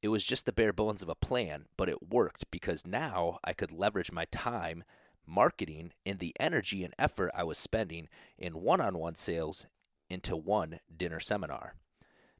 It 0.00 0.08
was 0.08 0.24
just 0.24 0.46
the 0.46 0.52
bare 0.52 0.72
bones 0.72 1.02
of 1.02 1.08
a 1.08 1.16
plan, 1.16 1.64
but 1.76 1.88
it 1.88 2.10
worked 2.10 2.48
because 2.52 2.86
now 2.86 3.40
I 3.42 3.52
could 3.52 3.72
leverage 3.72 4.12
my 4.12 4.26
time, 4.26 4.84
marketing, 5.26 5.92
and 6.04 6.20
the 6.20 6.34
energy 6.38 6.84
and 6.84 6.94
effort 6.98 7.32
I 7.34 7.42
was 7.42 7.58
spending 7.58 8.08
in 8.38 8.60
one 8.60 8.80
on 8.80 8.96
one 8.96 9.16
sales 9.16 9.66
into 10.08 10.36
one 10.36 10.78
dinner 10.96 11.18
seminar. 11.18 11.74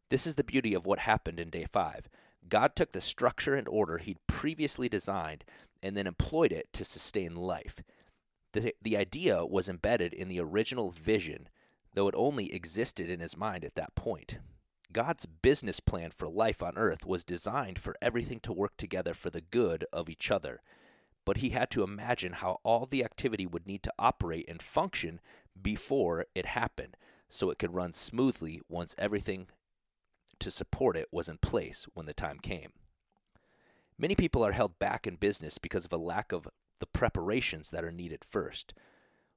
This 0.09 0.27
is 0.27 0.37
the 0.37 0.45
beauty 0.45 0.73
of 0.75 0.87
what 0.87 1.01
happened 1.01 1.41
in 1.41 1.51
day 1.51 1.65
five. 1.65 2.09
God 2.49 2.77
took 2.77 2.93
the 2.93 3.01
structure 3.01 3.55
and 3.55 3.69
order 3.69 3.99
he'd 3.99 4.25
previously 4.27 4.89
designed 4.89 5.45
and 5.83 5.97
then 5.97 6.07
employed 6.07 6.53
it 6.53 6.73
to 6.73 6.85
sustain 6.85 7.35
life. 7.35 7.83
The, 8.53 8.75
the 8.81 8.97
idea 8.97 9.45
was 9.45 9.69
embedded 9.69 10.15
in 10.15 10.29
the 10.29 10.41
original 10.41 10.91
vision, 10.91 11.49
though 11.95 12.09
it 12.09 12.15
only 12.17 12.55
existed 12.55 13.11
in 13.11 13.21
his 13.21 13.37
mind 13.37 13.65
at 13.65 13.75
that 13.75 13.95
point. 13.95 14.39
God's 14.93 15.27
business 15.27 15.81
plan 15.81 16.11
for 16.11 16.29
life 16.29 16.63
on 16.63 16.79
earth 16.79 17.05
was 17.05 17.25
designed 17.25 17.79
for 17.79 17.97
everything 18.01 18.41
to 18.41 18.53
work 18.53 18.77
together 18.77 19.13
for 19.13 19.31
the 19.31 19.41
good 19.41 19.85
of 19.93 20.09
each 20.09 20.31
other, 20.31 20.63
but 21.25 21.39
he 21.39 21.51
had 21.51 21.71
to 21.73 21.83
imagine 21.83 22.35
how 22.35 22.61
all 22.63 22.87
the 22.87 23.05
activity 23.05 23.47
would 23.47 23.67
need 23.67 23.83
to 23.83 23.93
operate 23.99 24.47
and 24.49 24.63
function 24.63 25.21
before 25.61 26.27
it 26.35 26.47
happened 26.47 26.97
so 27.29 27.51
it 27.51 27.59
could 27.59 27.75
run 27.75 27.93
smoothly 27.93 28.61
once 28.69 28.95
everything 28.97 29.49
to 30.41 30.51
support 30.51 30.97
it 30.97 31.09
was 31.11 31.29
in 31.29 31.39
place 31.39 31.87
when 31.95 32.07
the 32.07 32.15
time 32.15 32.39
came. 32.39 32.73
Many 33.99 34.15
people 34.15 34.45
are 34.45 34.53
held 34.53 34.79
back 34.79 35.07
in 35.07 35.17
business 35.17 35.59
because 35.59 35.85
of 35.85 35.93
a 35.93 35.97
lack 35.97 36.33
of 36.33 36.49
the 36.81 36.87
preparations 36.87 37.71
that 37.71 37.85
are 37.85 37.93
needed 37.93 38.25
first. 38.29 38.75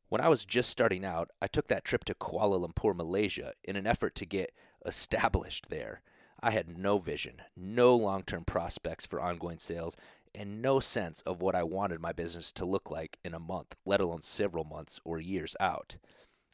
When 0.09 0.21
I 0.21 0.27
was 0.27 0.43
just 0.43 0.69
starting 0.69 1.05
out, 1.05 1.29
I 1.41 1.47
took 1.47 1.67
that 1.67 1.85
trip 1.85 2.03
to 2.05 2.13
Kuala 2.13 2.59
Lumpur, 2.59 2.95
Malaysia, 2.95 3.53
in 3.63 3.75
an 3.75 3.87
effort 3.87 4.15
to 4.15 4.25
get 4.25 4.51
established 4.85 5.69
there. 5.69 6.01
I 6.41 6.51
had 6.51 6.77
no 6.77 6.97
vision, 6.97 7.41
no 7.55 7.95
long 7.95 8.23
term 8.23 8.45
prospects 8.45 9.05
for 9.05 9.19
ongoing 9.21 9.59
sales, 9.59 9.95
and 10.33 10.61
no 10.61 10.79
sense 10.79 11.21
of 11.21 11.41
what 11.41 11.55
I 11.55 11.63
wanted 11.63 11.99
my 11.99 12.13
business 12.13 12.51
to 12.53 12.65
look 12.65 12.89
like 12.89 13.17
in 13.23 13.33
a 13.33 13.39
month, 13.39 13.75
let 13.85 14.01
alone 14.01 14.21
several 14.21 14.63
months 14.63 14.99
or 15.03 15.19
years 15.19 15.55
out. 15.59 15.97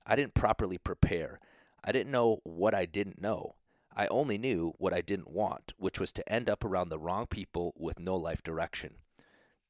I 0.06 0.16
didn't 0.16 0.34
properly 0.34 0.78
prepare. 0.78 1.40
I 1.84 1.92
didn't 1.92 2.12
know 2.12 2.40
what 2.44 2.74
I 2.74 2.86
didn't 2.86 3.22
know. 3.22 3.56
I 3.96 4.08
only 4.08 4.38
knew 4.38 4.74
what 4.78 4.94
I 4.94 5.02
didn't 5.02 5.32
want, 5.32 5.74
which 5.78 6.00
was 6.00 6.12
to 6.14 6.32
end 6.32 6.50
up 6.50 6.66
around 6.66 6.90
the 6.90 7.00
wrong 7.00 7.28
people 7.28 7.74
with 7.78 8.00
no 8.00 8.16
life 8.18 8.44
direction. 8.44 8.96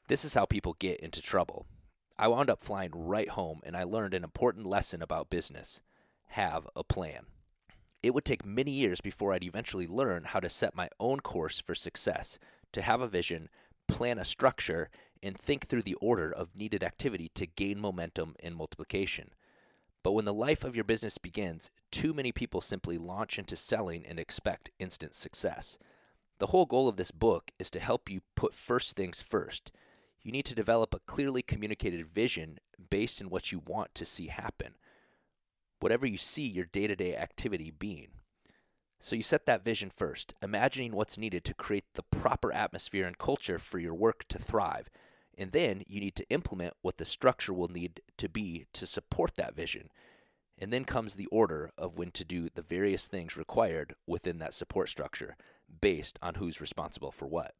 This 0.07 0.25
is 0.25 0.33
how 0.33 0.45
people 0.45 0.75
get 0.79 0.99
into 0.99 1.21
trouble. 1.21 1.67
I 2.17 2.27
wound 2.27 2.49
up 2.49 2.63
flying 2.63 2.91
right 2.93 3.29
home 3.29 3.59
and 3.63 3.77
I 3.77 3.83
learned 3.83 4.13
an 4.13 4.23
important 4.23 4.65
lesson 4.65 5.01
about 5.01 5.29
business 5.29 5.81
have 6.29 6.67
a 6.75 6.83
plan. 6.83 7.25
It 8.01 8.13
would 8.13 8.25
take 8.25 8.45
many 8.45 8.71
years 8.71 8.99
before 8.99 9.31
I'd 9.33 9.43
eventually 9.43 9.87
learn 9.87 10.25
how 10.25 10.39
to 10.39 10.49
set 10.49 10.75
my 10.75 10.89
own 10.99 11.21
course 11.21 11.59
for 11.59 11.75
success, 11.75 12.37
to 12.71 12.81
have 12.81 13.01
a 13.01 13.07
vision, 13.07 13.49
plan 13.87 14.17
a 14.17 14.25
structure, 14.25 14.89
and 15.23 15.37
think 15.37 15.65
through 15.65 15.83
the 15.83 15.95
order 15.95 16.31
of 16.31 16.55
needed 16.55 16.83
activity 16.83 17.29
to 17.35 17.47
gain 17.47 17.79
momentum 17.79 18.35
and 18.41 18.55
multiplication. 18.55 19.29
But 20.05 20.11
when 20.11 20.25
the 20.25 20.35
life 20.35 20.63
of 20.63 20.75
your 20.75 20.83
business 20.83 21.17
begins, 21.17 21.71
too 21.89 22.13
many 22.13 22.31
people 22.31 22.61
simply 22.61 22.95
launch 22.95 23.39
into 23.39 23.55
selling 23.55 24.05
and 24.05 24.19
expect 24.19 24.69
instant 24.77 25.15
success. 25.15 25.79
The 26.37 26.45
whole 26.45 26.67
goal 26.67 26.87
of 26.87 26.95
this 26.95 27.09
book 27.09 27.49
is 27.57 27.71
to 27.71 27.79
help 27.79 28.07
you 28.07 28.21
put 28.35 28.53
first 28.53 28.95
things 28.95 29.23
first. 29.23 29.71
You 30.21 30.31
need 30.31 30.45
to 30.45 30.53
develop 30.53 30.93
a 30.93 30.99
clearly 31.07 31.41
communicated 31.41 32.05
vision 32.05 32.59
based 32.91 33.19
on 33.19 33.31
what 33.31 33.51
you 33.51 33.63
want 33.65 33.95
to 33.95 34.05
see 34.05 34.27
happen, 34.27 34.75
whatever 35.79 36.05
you 36.05 36.19
see 36.19 36.45
your 36.45 36.65
day 36.65 36.85
to 36.85 36.95
day 36.95 37.15
activity 37.15 37.71
being. 37.71 38.09
So 38.99 39.15
you 39.15 39.23
set 39.23 39.47
that 39.47 39.65
vision 39.65 39.89
first, 39.89 40.35
imagining 40.39 40.91
what's 40.91 41.17
needed 41.17 41.43
to 41.45 41.55
create 41.55 41.85
the 41.95 42.03
proper 42.03 42.53
atmosphere 42.53 43.07
and 43.07 43.17
culture 43.17 43.57
for 43.57 43.79
your 43.79 43.95
work 43.95 44.25
to 44.27 44.37
thrive 44.37 44.87
and 45.37 45.51
then 45.51 45.83
you 45.87 45.99
need 45.99 46.15
to 46.15 46.29
implement 46.29 46.73
what 46.81 46.97
the 46.97 47.05
structure 47.05 47.53
will 47.53 47.67
need 47.67 48.01
to 48.17 48.29
be 48.29 48.65
to 48.73 48.85
support 48.85 49.35
that 49.35 49.55
vision. 49.55 49.89
And 50.57 50.71
then 50.71 50.85
comes 50.85 51.15
the 51.15 51.27
order 51.27 51.71
of 51.77 51.97
when 51.97 52.11
to 52.11 52.23
do 52.23 52.49
the 52.53 52.61
various 52.61 53.07
things 53.07 53.35
required 53.35 53.95
within 54.07 54.39
that 54.39 54.53
support 54.53 54.87
structure 54.87 55.35
based 55.81 56.17
on 56.21 56.35
who's 56.35 56.61
responsible 56.61 57.11
for 57.11 57.27
what. 57.27 57.55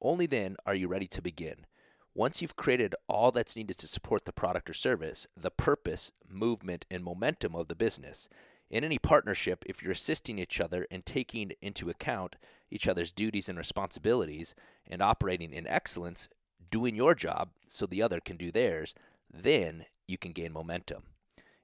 Only 0.00 0.26
then 0.26 0.56
are 0.64 0.74
you 0.74 0.86
ready 0.86 1.06
to 1.08 1.22
begin. 1.22 1.66
Once 2.14 2.40
you've 2.40 2.56
created 2.56 2.94
all 3.08 3.30
that's 3.30 3.56
needed 3.56 3.76
to 3.78 3.88
support 3.88 4.24
the 4.24 4.32
product 4.32 4.70
or 4.70 4.72
service, 4.72 5.26
the 5.36 5.50
purpose, 5.50 6.12
movement, 6.28 6.86
and 6.90 7.02
momentum 7.02 7.54
of 7.54 7.68
the 7.68 7.74
business, 7.74 8.28
in 8.70 8.84
any 8.84 8.98
partnership, 8.98 9.64
if 9.66 9.82
you're 9.82 9.92
assisting 9.92 10.38
each 10.38 10.60
other 10.60 10.86
and 10.90 11.04
taking 11.04 11.52
into 11.60 11.90
account 11.90 12.36
each 12.70 12.88
other's 12.88 13.12
duties 13.12 13.48
and 13.48 13.58
responsibilities 13.58 14.54
and 14.88 15.02
operating 15.02 15.52
in 15.52 15.66
excellence, 15.66 16.28
doing 16.70 16.94
your 16.94 17.14
job 17.14 17.50
so 17.66 17.86
the 17.86 18.02
other 18.02 18.20
can 18.20 18.36
do 18.36 18.50
theirs, 18.50 18.94
then 19.32 19.86
you 20.06 20.18
can 20.18 20.32
gain 20.32 20.52
momentum. 20.52 21.02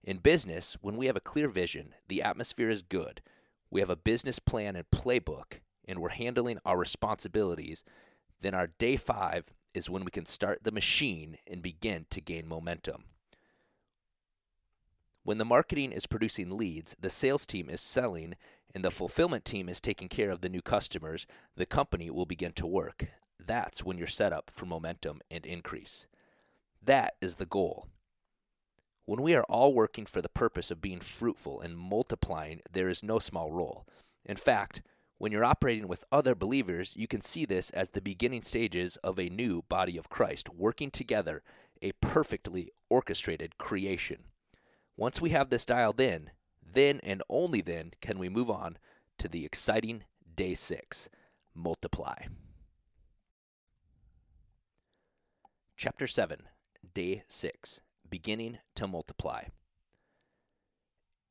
In 0.04 0.18
business, 0.18 0.76
when 0.80 0.96
we 0.96 1.06
have 1.06 1.16
a 1.16 1.20
clear 1.20 1.48
vision, 1.48 1.94
the 2.08 2.22
atmosphere 2.22 2.70
is 2.70 2.82
good, 2.82 3.22
we 3.70 3.80
have 3.80 3.90
a 3.90 3.96
business 3.96 4.38
plan 4.38 4.76
and 4.76 4.90
playbook, 4.90 5.60
and 5.86 5.98
we're 6.00 6.10
handling 6.10 6.58
our 6.64 6.76
responsibilities, 6.76 7.84
then 8.40 8.54
our 8.54 8.66
day 8.66 8.96
five 8.96 9.52
is 9.74 9.88
when 9.88 10.04
we 10.04 10.10
can 10.10 10.26
start 10.26 10.64
the 10.64 10.72
machine 10.72 11.38
and 11.46 11.62
begin 11.62 12.06
to 12.10 12.20
gain 12.20 12.46
momentum. 12.46 13.04
When 15.22 15.38
the 15.38 15.44
marketing 15.44 15.92
is 15.92 16.06
producing 16.06 16.50
leads, 16.50 16.96
the 17.00 17.08
sales 17.08 17.46
team 17.46 17.70
is 17.70 17.80
selling, 17.80 18.34
and 18.74 18.84
the 18.84 18.90
fulfillment 18.90 19.44
team 19.44 19.68
is 19.68 19.80
taking 19.80 20.08
care 20.08 20.30
of 20.30 20.40
the 20.40 20.48
new 20.48 20.62
customers, 20.62 21.26
the 21.56 21.66
company 21.66 22.10
will 22.10 22.26
begin 22.26 22.52
to 22.54 22.66
work 22.66 23.06
that's 23.46 23.84
when 23.84 23.98
you're 23.98 24.06
set 24.06 24.32
up 24.32 24.50
for 24.50 24.66
momentum 24.66 25.20
and 25.30 25.44
increase. 25.44 26.06
That 26.82 27.14
is 27.20 27.36
the 27.36 27.46
goal. 27.46 27.86
When 29.04 29.22
we 29.22 29.34
are 29.34 29.44
all 29.44 29.74
working 29.74 30.06
for 30.06 30.22
the 30.22 30.28
purpose 30.28 30.70
of 30.70 30.80
being 30.80 31.00
fruitful 31.00 31.60
and 31.60 31.76
multiplying, 31.76 32.60
there 32.70 32.88
is 32.88 33.02
no 33.02 33.18
small 33.18 33.50
role. 33.50 33.86
In 34.24 34.36
fact, 34.36 34.82
when 35.18 35.32
you're 35.32 35.44
operating 35.44 35.86
with 35.86 36.04
other 36.10 36.34
believers, 36.34 36.94
you 36.96 37.06
can 37.06 37.20
see 37.20 37.44
this 37.44 37.70
as 37.70 37.90
the 37.90 38.00
beginning 38.00 38.42
stages 38.42 38.96
of 38.98 39.18
a 39.18 39.28
new 39.28 39.62
body 39.68 39.96
of 39.96 40.08
Christ 40.08 40.48
working 40.52 40.90
together, 40.90 41.42
a 41.80 41.92
perfectly 42.00 42.70
orchestrated 42.88 43.58
creation. 43.58 44.24
Once 44.96 45.20
we 45.20 45.30
have 45.30 45.50
this 45.50 45.64
dialed 45.64 46.00
in, 46.00 46.30
then 46.64 47.00
and 47.02 47.22
only 47.28 47.60
then 47.60 47.92
can 48.00 48.18
we 48.18 48.28
move 48.28 48.50
on 48.50 48.78
to 49.18 49.28
the 49.28 49.44
exciting 49.44 50.04
day 50.34 50.54
six 50.54 51.08
multiply. 51.54 52.16
Chapter 55.84 56.06
7, 56.06 56.42
Day 56.94 57.24
6 57.26 57.80
Beginning 58.08 58.58
to 58.76 58.86
Multiply. 58.86 59.46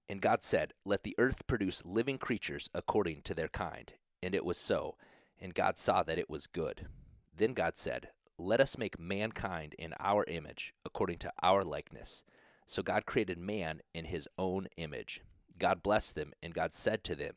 And 0.09 0.21
God 0.21 0.43
said, 0.43 0.73
Let 0.83 1.03
the 1.03 1.15
earth 1.17 1.47
produce 1.47 1.85
living 1.85 2.17
creatures 2.17 2.69
according 2.73 3.21
to 3.21 3.33
their 3.33 3.47
kind. 3.47 3.93
And 4.21 4.35
it 4.35 4.43
was 4.43 4.57
so. 4.57 4.97
And 5.39 5.55
God 5.55 5.77
saw 5.77 6.03
that 6.03 6.17
it 6.19 6.29
was 6.29 6.47
good. 6.47 6.87
Then 7.33 7.53
God 7.53 7.77
said, 7.77 8.09
Let 8.37 8.59
us 8.59 8.77
make 8.77 8.99
mankind 8.99 9.73
in 9.79 9.93
our 10.01 10.25
image, 10.27 10.73
according 10.83 11.19
to 11.19 11.31
our 11.41 11.63
likeness. 11.63 12.21
So 12.65 12.83
God 12.83 13.05
created 13.05 13.37
man 13.37 13.79
in 13.93 14.03
his 14.03 14.27
own 14.37 14.67
image. 14.75 15.21
God 15.59 15.81
blessed 15.81 16.15
them, 16.15 16.33
and 16.43 16.53
God 16.53 16.73
said 16.73 17.05
to 17.05 17.15
them, 17.15 17.35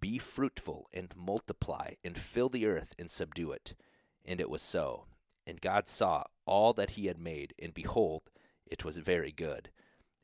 Be 0.00 0.16
fruitful 0.16 0.88
and 0.90 1.12
multiply, 1.14 1.96
and 2.02 2.16
fill 2.16 2.48
the 2.48 2.64
earth 2.64 2.94
and 2.98 3.10
subdue 3.10 3.52
it. 3.52 3.74
And 4.24 4.40
it 4.40 4.48
was 4.48 4.62
so. 4.62 5.04
And 5.46 5.60
God 5.60 5.86
saw 5.86 6.24
all 6.46 6.72
that 6.74 6.90
he 6.90 7.06
had 7.06 7.18
made, 7.18 7.54
and 7.58 7.74
behold, 7.74 8.22
it 8.66 8.84
was 8.84 8.96
very 8.98 9.32
good. 9.32 9.70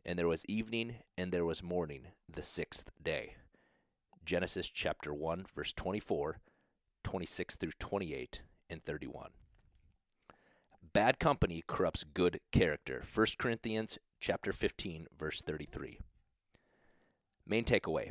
And 0.04 0.18
there 0.18 0.28
was 0.28 0.46
evening, 0.46 0.96
and 1.16 1.32
there 1.32 1.44
was 1.44 1.62
morning, 1.62 2.08
the 2.28 2.42
sixth 2.42 2.90
day. 3.02 3.36
Genesis 4.24 4.68
chapter 4.68 5.12
1, 5.12 5.46
verse 5.54 5.72
24, 5.72 6.40
26 7.04 7.56
through 7.56 7.72
28, 7.78 8.42
and 8.70 8.82
31. 8.84 9.30
Bad 10.92 11.18
company 11.18 11.62
corrupts 11.66 12.04
good 12.04 12.40
character. 12.50 13.02
1 13.14 13.26
Corinthians 13.38 13.98
chapter 14.20 14.52
15, 14.52 15.06
verse 15.18 15.40
33. 15.40 15.98
Main 17.46 17.64
takeaway 17.64 18.10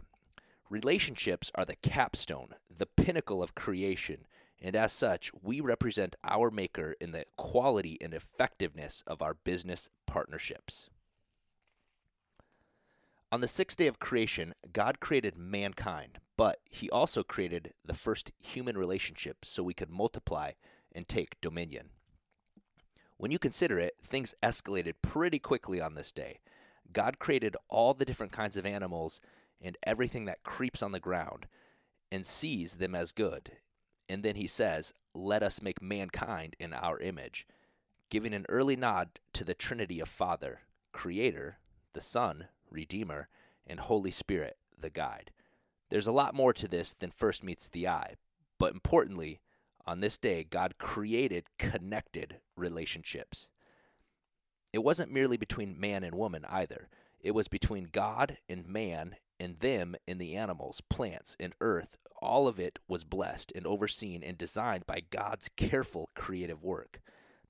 Relationships 0.70 1.52
are 1.54 1.66
the 1.66 1.76
capstone, 1.76 2.56
the 2.70 2.86
pinnacle 2.86 3.44
of 3.44 3.56
creation, 3.56 4.26
and 4.62 4.76
as 4.76 4.94
such, 4.94 5.32
we 5.42 5.60
represent 5.60 6.16
our 6.24 6.52
Maker 6.52 6.96
in 7.02 7.12
the 7.12 7.26
quality 7.36 7.98
and 8.00 8.14
effectiveness 8.14 9.04
of 9.08 9.22
our 9.22 9.34
business 9.34 9.90
partnerships. 10.06 10.90
On 13.32 13.42
the 13.42 13.48
sixth 13.48 13.78
day 13.78 13.88
of 13.88 14.00
creation, 14.00 14.54
God 14.72 15.00
created 15.00 15.38
mankind, 15.38 16.20
but 16.38 16.60
He 16.70 16.90
also 16.92 17.24
created 17.24 17.74
the 17.84 17.94
first 17.96 18.32
human 18.40 18.78
relationship 18.78 19.46
so 19.46 19.64
we 19.64 19.74
could 19.74 19.90
multiply 19.90 20.52
and 20.92 21.08
take 21.08 21.42
dominion. 21.42 21.90
When 23.18 23.32
you 23.32 23.40
consider 23.40 23.80
it, 23.80 23.96
things 24.04 24.36
escalated 24.44 24.96
pretty 25.02 25.40
quickly 25.40 25.80
on 25.80 25.96
this 25.96 26.12
day. 26.12 26.40
God 26.92 27.20
created 27.20 27.56
all 27.70 27.94
the 27.94 28.06
different 28.06 28.32
kinds 28.32 28.58
of 28.58 28.66
animals 28.66 29.22
and 29.62 29.78
everything 29.84 30.26
that 30.26 30.44
creeps 30.44 30.84
on 30.84 30.92
the 30.92 31.00
ground 31.00 31.48
and 32.12 32.26
sees 32.26 32.76
them 32.76 32.94
as 32.94 33.12
good. 33.12 33.52
And 34.12 34.24
then 34.24 34.36
he 34.36 34.46
says, 34.46 34.94
Let 35.14 35.42
us 35.42 35.62
make 35.62 35.82
mankind 35.82 36.58
in 36.60 36.74
our 36.74 37.00
image, 37.00 37.48
giving 38.10 38.34
an 38.34 38.46
early 38.50 38.76
nod 38.76 39.22
to 39.32 39.46
the 39.46 39.54
Trinity 39.54 40.02
of 40.02 40.10
Father, 40.10 40.64
Creator, 40.92 41.60
the 41.94 42.02
Son, 42.02 42.50
Redeemer, 42.70 43.30
and 43.66 43.80
Holy 43.80 44.12
Spirit, 44.12 44.58
the 44.78 44.90
Guide. 44.90 45.32
There's 45.90 46.08
a 46.08 46.12
lot 46.12 46.36
more 46.36 46.52
to 46.52 46.68
this 46.68 46.94
than 46.94 47.10
first 47.10 47.42
meets 47.42 47.70
the 47.70 47.88
eye, 47.88 48.16
but 48.58 48.74
importantly, 48.74 49.40
on 49.88 50.02
this 50.02 50.18
day, 50.18 50.44
God 50.44 50.78
created 50.78 51.46
connected 51.58 52.36
relationships. 52.58 53.48
It 54.74 54.84
wasn't 54.84 55.14
merely 55.14 55.38
between 55.38 55.80
man 55.80 56.04
and 56.04 56.16
woman 56.16 56.44
either. 56.50 56.90
It 57.22 57.32
was 57.32 57.48
between 57.48 57.88
God 57.90 58.40
and 58.50 58.68
man 58.68 59.16
and 59.40 59.58
them 59.62 59.96
and 60.06 60.20
the 60.20 60.36
animals, 60.36 60.82
plants, 60.90 61.38
and 61.40 61.54
earth. 61.62 61.96
All 62.22 62.48
of 62.48 62.60
it 62.60 62.80
was 62.88 63.04
blessed 63.04 63.52
and 63.56 63.66
overseen 63.66 64.24
and 64.24 64.38
designed 64.38 64.86
by 64.86 65.02
God's 65.10 65.50
careful 65.50 66.10
creative 66.16 66.64
work. 66.64 67.02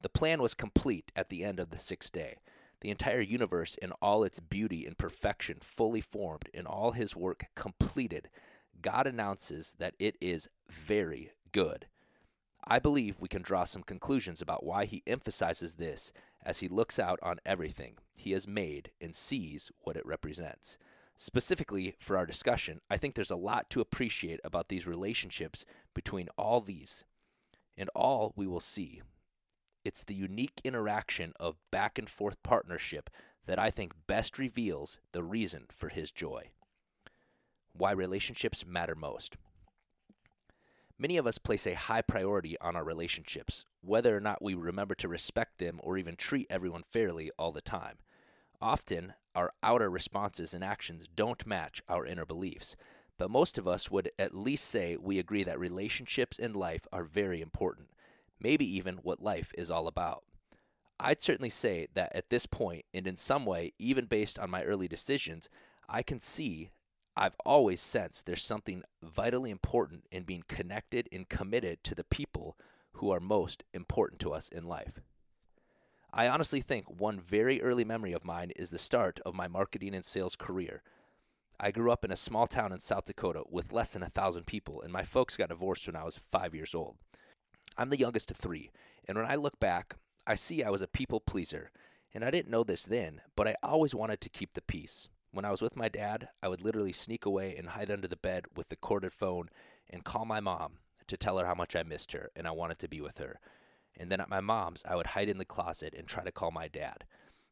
The 0.01 0.09
plan 0.09 0.41
was 0.41 0.53
complete 0.53 1.11
at 1.15 1.29
the 1.29 1.43
end 1.43 1.59
of 1.59 1.69
the 1.69 1.77
sixth 1.77 2.11
day. 2.11 2.37
The 2.79 2.89
entire 2.89 3.21
universe 3.21 3.75
in 3.75 3.91
all 4.01 4.23
its 4.23 4.39
beauty 4.39 4.85
and 4.85 4.97
perfection 4.97 5.57
fully 5.61 6.01
formed 6.01 6.49
and 6.53 6.65
all 6.65 6.91
his 6.91 7.15
work 7.15 7.45
completed. 7.55 8.29
God 8.81 9.05
announces 9.05 9.75
that 9.77 9.93
it 9.99 10.15
is 10.19 10.47
very 10.69 11.31
good. 11.51 11.85
I 12.65 12.79
believe 12.79 13.19
we 13.19 13.27
can 13.27 13.41
draw 13.41 13.65
some 13.65 13.83
conclusions 13.83 14.41
about 14.41 14.63
why 14.63 14.85
he 14.85 15.03
emphasizes 15.05 15.75
this 15.75 16.11
as 16.43 16.59
he 16.59 16.67
looks 16.67 16.97
out 16.97 17.19
on 17.21 17.39
everything 17.45 17.97
he 18.13 18.31
has 18.31 18.47
made 18.47 18.91
and 18.99 19.13
sees 19.13 19.71
what 19.81 19.97
it 19.97 20.05
represents. 20.05 20.77
Specifically 21.23 21.93
for 21.99 22.17
our 22.17 22.25
discussion, 22.25 22.81
I 22.89 22.97
think 22.97 23.13
there's 23.13 23.29
a 23.29 23.35
lot 23.35 23.69
to 23.69 23.79
appreciate 23.79 24.39
about 24.43 24.69
these 24.69 24.87
relationships 24.87 25.65
between 25.93 26.29
all 26.35 26.61
these 26.61 27.05
and 27.77 27.91
all 27.93 28.33
we 28.35 28.47
will 28.47 28.59
see. 28.59 29.03
It's 29.85 30.01
the 30.01 30.15
unique 30.15 30.59
interaction 30.63 31.33
of 31.39 31.59
back 31.69 31.99
and 31.99 32.09
forth 32.09 32.41
partnership 32.41 33.07
that 33.45 33.59
I 33.59 33.69
think 33.69 33.93
best 34.07 34.39
reveals 34.39 34.97
the 35.11 35.21
reason 35.21 35.67
for 35.71 35.89
his 35.89 36.09
joy. 36.09 36.49
Why 37.73 37.91
relationships 37.91 38.65
matter 38.65 38.95
most. 38.95 39.37
Many 40.97 41.17
of 41.17 41.27
us 41.27 41.37
place 41.37 41.67
a 41.67 41.75
high 41.75 42.01
priority 42.01 42.59
on 42.61 42.75
our 42.75 42.83
relationships, 42.83 43.63
whether 43.81 44.17
or 44.17 44.21
not 44.21 44.41
we 44.41 44.55
remember 44.55 44.95
to 44.95 45.07
respect 45.07 45.59
them 45.59 45.79
or 45.83 45.99
even 45.99 46.15
treat 46.15 46.47
everyone 46.49 46.81
fairly 46.81 47.29
all 47.37 47.51
the 47.51 47.61
time. 47.61 47.99
Often, 48.61 49.13
our 49.33 49.51
outer 49.63 49.89
responses 49.89 50.53
and 50.53 50.63
actions 50.63 51.05
don't 51.15 51.47
match 51.47 51.81
our 51.89 52.05
inner 52.05 52.25
beliefs, 52.25 52.75
but 53.17 53.31
most 53.31 53.57
of 53.57 53.67
us 53.67 53.89
would 53.89 54.11
at 54.19 54.35
least 54.35 54.65
say 54.65 54.97
we 54.97 55.17
agree 55.17 55.43
that 55.43 55.59
relationships 55.59 56.37
in 56.37 56.53
life 56.53 56.87
are 56.91 57.03
very 57.03 57.41
important, 57.41 57.89
maybe 58.39 58.65
even 58.65 58.97
what 58.97 59.21
life 59.21 59.51
is 59.57 59.71
all 59.71 59.87
about. 59.87 60.23
I'd 60.99 61.21
certainly 61.21 61.49
say 61.49 61.87
that 61.95 62.15
at 62.15 62.29
this 62.29 62.45
point, 62.45 62.85
and 62.93 63.07
in 63.07 63.15
some 63.15 63.45
way, 63.45 63.73
even 63.79 64.05
based 64.05 64.37
on 64.37 64.51
my 64.51 64.63
early 64.63 64.87
decisions, 64.87 65.49
I 65.89 66.03
can 66.03 66.19
see 66.19 66.69
I've 67.17 67.35
always 67.43 67.81
sensed 67.81 68.25
there's 68.25 68.43
something 68.43 68.83
vitally 69.01 69.49
important 69.49 70.05
in 70.11 70.23
being 70.23 70.43
connected 70.47 71.09
and 71.11 71.27
committed 71.27 71.83
to 71.83 71.95
the 71.95 72.03
people 72.03 72.57
who 72.93 73.09
are 73.11 73.19
most 73.19 73.63
important 73.73 74.19
to 74.21 74.33
us 74.33 74.47
in 74.49 74.65
life. 74.65 75.01
I 76.13 76.27
honestly 76.27 76.59
think 76.59 76.89
one 76.89 77.21
very 77.21 77.61
early 77.61 77.85
memory 77.85 78.11
of 78.11 78.25
mine 78.25 78.51
is 78.57 78.69
the 78.69 78.77
start 78.77 79.21
of 79.25 79.33
my 79.33 79.47
marketing 79.47 79.95
and 79.95 80.03
sales 80.03 80.35
career. 80.35 80.83
I 81.57 81.71
grew 81.71 81.89
up 81.89 82.03
in 82.03 82.11
a 82.11 82.17
small 82.17 82.47
town 82.47 82.73
in 82.73 82.79
South 82.79 83.05
Dakota 83.05 83.43
with 83.49 83.71
less 83.71 83.93
than 83.93 84.03
a 84.03 84.09
thousand 84.09 84.45
people, 84.45 84.81
and 84.81 84.91
my 84.91 85.03
folks 85.03 85.37
got 85.37 85.49
divorced 85.49 85.87
when 85.87 85.95
I 85.95 86.03
was 86.03 86.17
five 86.17 86.53
years 86.53 86.75
old. 86.75 86.97
I'm 87.77 87.89
the 87.89 87.99
youngest 87.99 88.29
of 88.29 88.37
three, 88.37 88.71
and 89.07 89.17
when 89.17 89.25
I 89.25 89.35
look 89.35 89.57
back, 89.59 89.95
I 90.27 90.35
see 90.35 90.63
I 90.63 90.69
was 90.69 90.81
a 90.81 90.87
people 90.87 91.21
pleaser, 91.21 91.71
and 92.13 92.25
I 92.25 92.31
didn't 92.31 92.51
know 92.51 92.65
this 92.65 92.85
then, 92.85 93.21
but 93.37 93.47
I 93.47 93.55
always 93.63 93.95
wanted 93.95 94.19
to 94.21 94.29
keep 94.29 94.53
the 94.53 94.61
peace. 94.61 95.07
When 95.31 95.45
I 95.45 95.51
was 95.51 95.61
with 95.61 95.77
my 95.77 95.87
dad, 95.87 96.27
I 96.43 96.49
would 96.49 96.61
literally 96.61 96.91
sneak 96.91 97.25
away 97.25 97.55
and 97.55 97.69
hide 97.69 97.89
under 97.89 98.09
the 98.09 98.17
bed 98.17 98.45
with 98.53 98.67
the 98.67 98.75
corded 98.75 99.13
phone 99.13 99.49
and 99.89 100.03
call 100.03 100.25
my 100.25 100.41
mom 100.41 100.79
to 101.07 101.15
tell 101.15 101.37
her 101.37 101.45
how 101.45 101.55
much 101.55 101.73
I 101.73 101.83
missed 101.83 102.11
her 102.11 102.31
and 102.35 102.45
I 102.47 102.51
wanted 102.51 102.79
to 102.79 102.89
be 102.89 102.99
with 102.99 103.17
her. 103.19 103.39
And 103.97 104.11
then 104.11 104.21
at 104.21 104.29
my 104.29 104.41
mom's, 104.41 104.83
I 104.87 104.95
would 104.95 105.07
hide 105.07 105.29
in 105.29 105.37
the 105.37 105.45
closet 105.45 105.93
and 105.97 106.07
try 106.07 106.23
to 106.23 106.31
call 106.31 106.51
my 106.51 106.67
dad. 106.67 107.05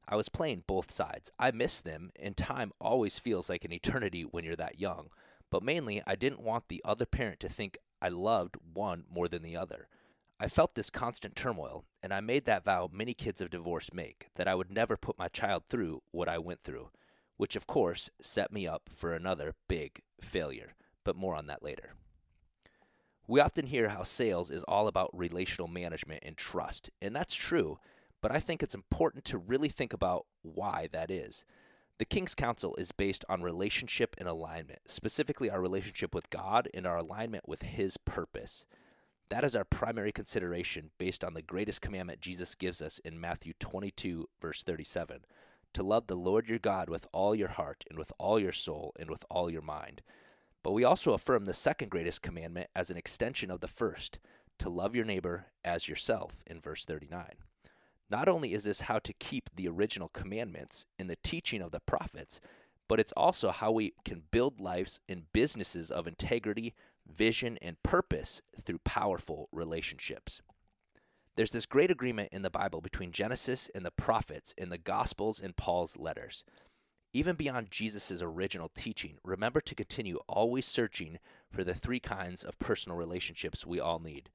I 0.08 0.15
was 0.15 0.30
playing 0.30 0.63
both 0.65 0.91
sides. 0.91 1.32
I 1.38 1.52
miss 1.52 1.82
them, 1.82 2.12
and 2.19 2.36
time 2.36 2.71
always 2.80 3.19
feels 3.19 3.49
like 3.49 3.63
an 3.65 3.73
eternity 3.73 4.23
when 4.23 4.43
you're 4.43 4.56
that 4.56 4.80
young. 4.80 5.10
But 5.52 5.63
mainly, 5.63 6.02
I 6.08 6.15
didn't 6.15 6.41
want 6.41 6.67
the 6.67 6.82
other 6.84 7.06
parent 7.06 7.39
to 7.41 7.49
think 7.49 7.78
I 8.02 8.10
loved 8.10 8.58
one 8.73 9.04
more 9.12 9.28
than 9.28 9.43
the 9.43 9.58
other. 9.58 9.88
I 10.39 10.47
felt 10.47 10.75
this 10.75 10.89
constant 10.89 11.36
turmoil, 11.36 11.86
and 12.02 12.13
I 12.13 12.21
made 12.21 12.45
that 12.45 12.63
vow 12.63 12.89
many 12.91 13.13
kids 13.13 13.41
of 13.41 13.49
divorce 13.49 13.93
make 13.93 14.30
that 14.36 14.47
I 14.47 14.56
would 14.56 14.71
never 14.71 14.95
put 14.97 15.19
my 15.19 15.28
child 15.28 15.63
through 15.67 16.02
what 16.12 16.30
I 16.30 16.38
went 16.38 16.62
through 16.62 16.89
which 17.39 17.56
of 17.56 17.65
course 17.65 18.10
set 18.21 18.52
me 18.52 18.67
up 18.67 18.89
for 18.93 19.13
another 19.13 19.56
big 19.69 20.02
failure, 20.19 20.75
but 21.06 21.15
more 21.15 21.36
on 21.36 21.47
that 21.47 21.63
later. 21.63 21.93
We 23.30 23.42
often 23.42 23.68
hear 23.68 23.89
how 23.89 24.02
sales 24.02 24.50
is 24.50 24.63
all 24.63 24.88
about 24.88 25.12
relational 25.13 25.68
management 25.68 26.24
and 26.26 26.36
trust, 26.36 26.89
and 27.00 27.15
that's 27.15 27.36
true, 27.36 27.78
but 28.24 28.32
I 28.32 28.39
think 28.39 28.63
it's 28.63 28.74
important 28.74 29.24
to 29.26 29.38
really 29.38 29.70
think 29.70 29.94
about 29.94 30.26
why 30.42 30.89
that 30.94 31.12
is. 31.12 31.46
The 32.00 32.06
King's 32.06 32.34
Council 32.34 32.76
is 32.78 32.92
based 32.92 33.24
on 33.30 33.44
relationship 33.44 34.15
and 34.18 34.28
alignment, 34.28 34.80
specifically 34.88 35.48
our 35.48 35.62
relationship 35.62 36.15
with 36.15 36.32
God 36.32 36.70
and 36.74 36.88
our 36.88 36.98
alignment 36.98 37.48
with 37.48 37.62
His 37.62 37.98
purpose. 37.98 38.65
That 39.30 39.44
is 39.44 39.56
our 39.56 39.63
primary 39.63 40.12
consideration 40.12 40.89
based 40.98 41.24
on 41.24 41.36
the 41.36 41.44
greatest 41.44 41.82
commandment 41.82 42.22
Jesus 42.22 42.56
gives 42.56 42.82
us 42.82 42.98
in 43.06 43.22
Matthew 43.22 43.54
22, 43.60 44.28
verse 44.42 44.63
37 44.63 45.20
to 45.74 45.84
love 45.84 46.08
the 46.08 46.15
Lord 46.15 46.50
your 46.50 46.58
God 46.58 46.89
with 46.89 47.06
all 47.13 47.36
your 47.36 47.50
heart, 47.50 47.86
and 47.92 48.00
with 48.00 48.12
all 48.18 48.39
your 48.39 48.52
soul, 48.52 48.92
and 49.00 49.08
with 49.08 49.24
all 49.30 49.52
your 49.52 49.62
mind. 49.62 50.02
But 50.63 50.74
we 50.74 50.84
also 50.84 51.13
affirm 51.13 51.45
the 51.45 51.54
second 51.54 51.89
greatest 51.89 52.22
commandment 52.22 52.69
as 52.76 52.89
an 52.89 52.98
extension 52.98 53.50
of 53.50 53.62
the 53.62 53.67
first 53.67 54.19
to 54.60 54.69
love 54.69 54.95
your 54.95 55.06
neighbor 55.06 55.48
as 55.63 55.88
yourself 55.88 56.43
in 56.45 56.60
verse 56.60 56.86
39. 56.86 57.36
Not 58.10 58.28
only 58.28 58.54
is 58.54 58.63
this 58.63 58.82
how 58.82 59.00
to 59.00 59.13
keep 59.13 59.50
the 59.56 59.67
original 59.67 60.10
commandments 60.10 60.86
in 60.98 61.08
the 61.08 61.17
teaching 61.24 61.62
of 61.62 61.72
the 61.72 61.80
prophets, 61.80 62.41
but 62.88 63.00
it's 63.00 63.13
also 63.13 63.52
how 63.52 63.72
we 63.72 63.93
can 64.04 64.24
build 64.32 64.60
lives 64.60 65.00
and 65.08 65.32
businesses 65.32 65.91
of 65.91 66.08
integrity, 66.08 66.74
vision, 67.08 67.58
and 67.62 67.82
purpose 67.84 68.41
through 68.65 68.80
powerful 68.80 69.48
relationships. 69.52 70.41
There's 71.36 71.52
this 71.52 71.67
great 71.67 71.91
agreement 71.91 72.30
in 72.34 72.41
the 72.41 72.50
Bible 72.50 72.82
between 72.82 73.12
Genesis 73.12 73.69
and 73.74 73.86
the 73.86 73.91
prophets 73.91 74.54
in 74.58 74.69
the 74.69 74.78
Gospels 74.78 75.39
and 75.39 75.56
Paul's 75.56 75.98
letters. 75.98 76.43
Even 77.12 77.36
beyond 77.36 77.72
Jesus' 77.72 78.22
original 78.22 78.69
teaching, 78.69 79.17
remember 79.24 79.62
to 79.62 79.74
continue 79.74 80.19
always 80.28 80.65
searching 80.65 81.17
for 81.52 81.63
the 81.63 81.74
three 81.74 82.00
kinds 82.00 82.43
of 82.43 82.60
personal 82.60 82.98
relationships 82.98 83.65
we 83.65 83.80
all 83.80 84.00
need 84.00 84.30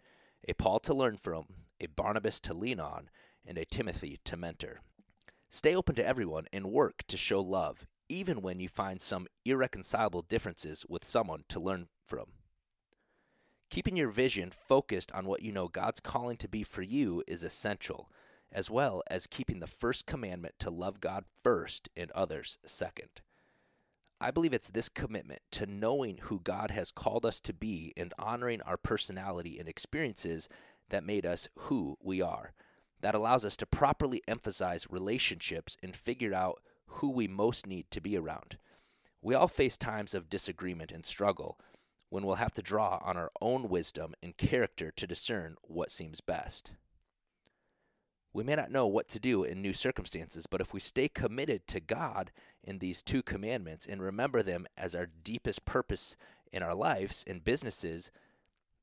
a 0.46 0.52
Paul 0.52 0.78
to 0.80 0.92
learn 0.92 1.16
from, 1.16 1.46
a 1.80 1.86
Barnabas 1.86 2.38
to 2.40 2.52
lean 2.52 2.78
on, 2.78 3.08
and 3.46 3.56
a 3.56 3.64
Timothy 3.64 4.18
to 4.24 4.36
mentor. 4.36 4.80
Stay 5.48 5.74
open 5.74 5.94
to 5.94 6.06
everyone 6.06 6.46
and 6.52 6.66
work 6.66 7.02
to 7.08 7.16
show 7.16 7.40
love, 7.40 7.86
even 8.08 8.42
when 8.42 8.60
you 8.60 8.68
find 8.68 9.00
some 9.00 9.26
irreconcilable 9.44 10.22
differences 10.22 10.84
with 10.86 11.02
someone 11.02 11.44
to 11.48 11.60
learn 11.60 11.88
from. 12.04 12.26
Keeping 13.70 13.96
your 13.96 14.10
vision 14.10 14.50
focused 14.50 15.10
on 15.12 15.26
what 15.26 15.42
you 15.42 15.50
know 15.50 15.68
God's 15.68 16.00
calling 16.00 16.36
to 16.38 16.48
be 16.48 16.62
for 16.62 16.82
you 16.82 17.22
is 17.26 17.42
essential, 17.42 18.10
as 18.54 18.70
well 18.70 19.02
as 19.10 19.26
keeping 19.26 19.60
the 19.60 19.66
first 19.66 20.06
commandment 20.06 20.54
to 20.60 20.70
love 20.70 21.00
God 21.00 21.24
first 21.42 21.88
and 21.96 22.10
others 22.12 22.56
second. 22.64 23.20
I 24.20 24.30
believe 24.30 24.54
it's 24.54 24.70
this 24.70 24.88
commitment 24.88 25.42
to 25.52 25.66
knowing 25.66 26.18
who 26.22 26.40
God 26.40 26.70
has 26.70 26.90
called 26.90 27.26
us 27.26 27.40
to 27.40 27.52
be 27.52 27.92
and 27.96 28.14
honoring 28.18 28.62
our 28.62 28.76
personality 28.76 29.58
and 29.58 29.68
experiences 29.68 30.48
that 30.88 31.04
made 31.04 31.26
us 31.26 31.48
who 31.54 31.98
we 32.00 32.22
are. 32.22 32.52
That 33.00 33.14
allows 33.14 33.44
us 33.44 33.56
to 33.58 33.66
properly 33.66 34.22
emphasize 34.26 34.86
relationships 34.88 35.76
and 35.82 35.94
figure 35.94 36.32
out 36.32 36.62
who 36.86 37.10
we 37.10 37.28
most 37.28 37.66
need 37.66 37.90
to 37.90 38.00
be 38.00 38.16
around. 38.16 38.56
We 39.20 39.34
all 39.34 39.48
face 39.48 39.76
times 39.76 40.14
of 40.14 40.30
disagreement 40.30 40.92
and 40.92 41.04
struggle 41.04 41.58
when 42.08 42.24
we'll 42.24 42.36
have 42.36 42.54
to 42.54 42.62
draw 42.62 43.00
on 43.04 43.16
our 43.16 43.32
own 43.42 43.68
wisdom 43.68 44.14
and 44.22 44.36
character 44.36 44.92
to 44.92 45.06
discern 45.06 45.56
what 45.62 45.90
seems 45.90 46.20
best. 46.20 46.72
We 48.34 48.42
may 48.42 48.56
not 48.56 48.72
know 48.72 48.88
what 48.88 49.08
to 49.10 49.20
do 49.20 49.44
in 49.44 49.62
new 49.62 49.72
circumstances, 49.72 50.46
but 50.46 50.60
if 50.60 50.74
we 50.74 50.80
stay 50.80 51.08
committed 51.08 51.68
to 51.68 51.78
God 51.78 52.32
in 52.64 52.80
these 52.80 53.00
two 53.00 53.22
commandments 53.22 53.86
and 53.86 54.02
remember 54.02 54.42
them 54.42 54.66
as 54.76 54.92
our 54.94 55.06
deepest 55.06 55.64
purpose 55.64 56.16
in 56.52 56.60
our 56.60 56.74
lives 56.74 57.24
and 57.28 57.44
businesses, 57.44 58.10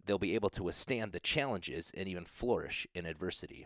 they'll 0.05 0.17
be 0.17 0.35
able 0.35 0.49
to 0.51 0.63
withstand 0.63 1.11
the 1.11 1.19
challenges 1.19 1.91
and 1.95 2.07
even 2.07 2.23
flourish 2.23 2.87
in 2.95 3.05
adversity. 3.05 3.65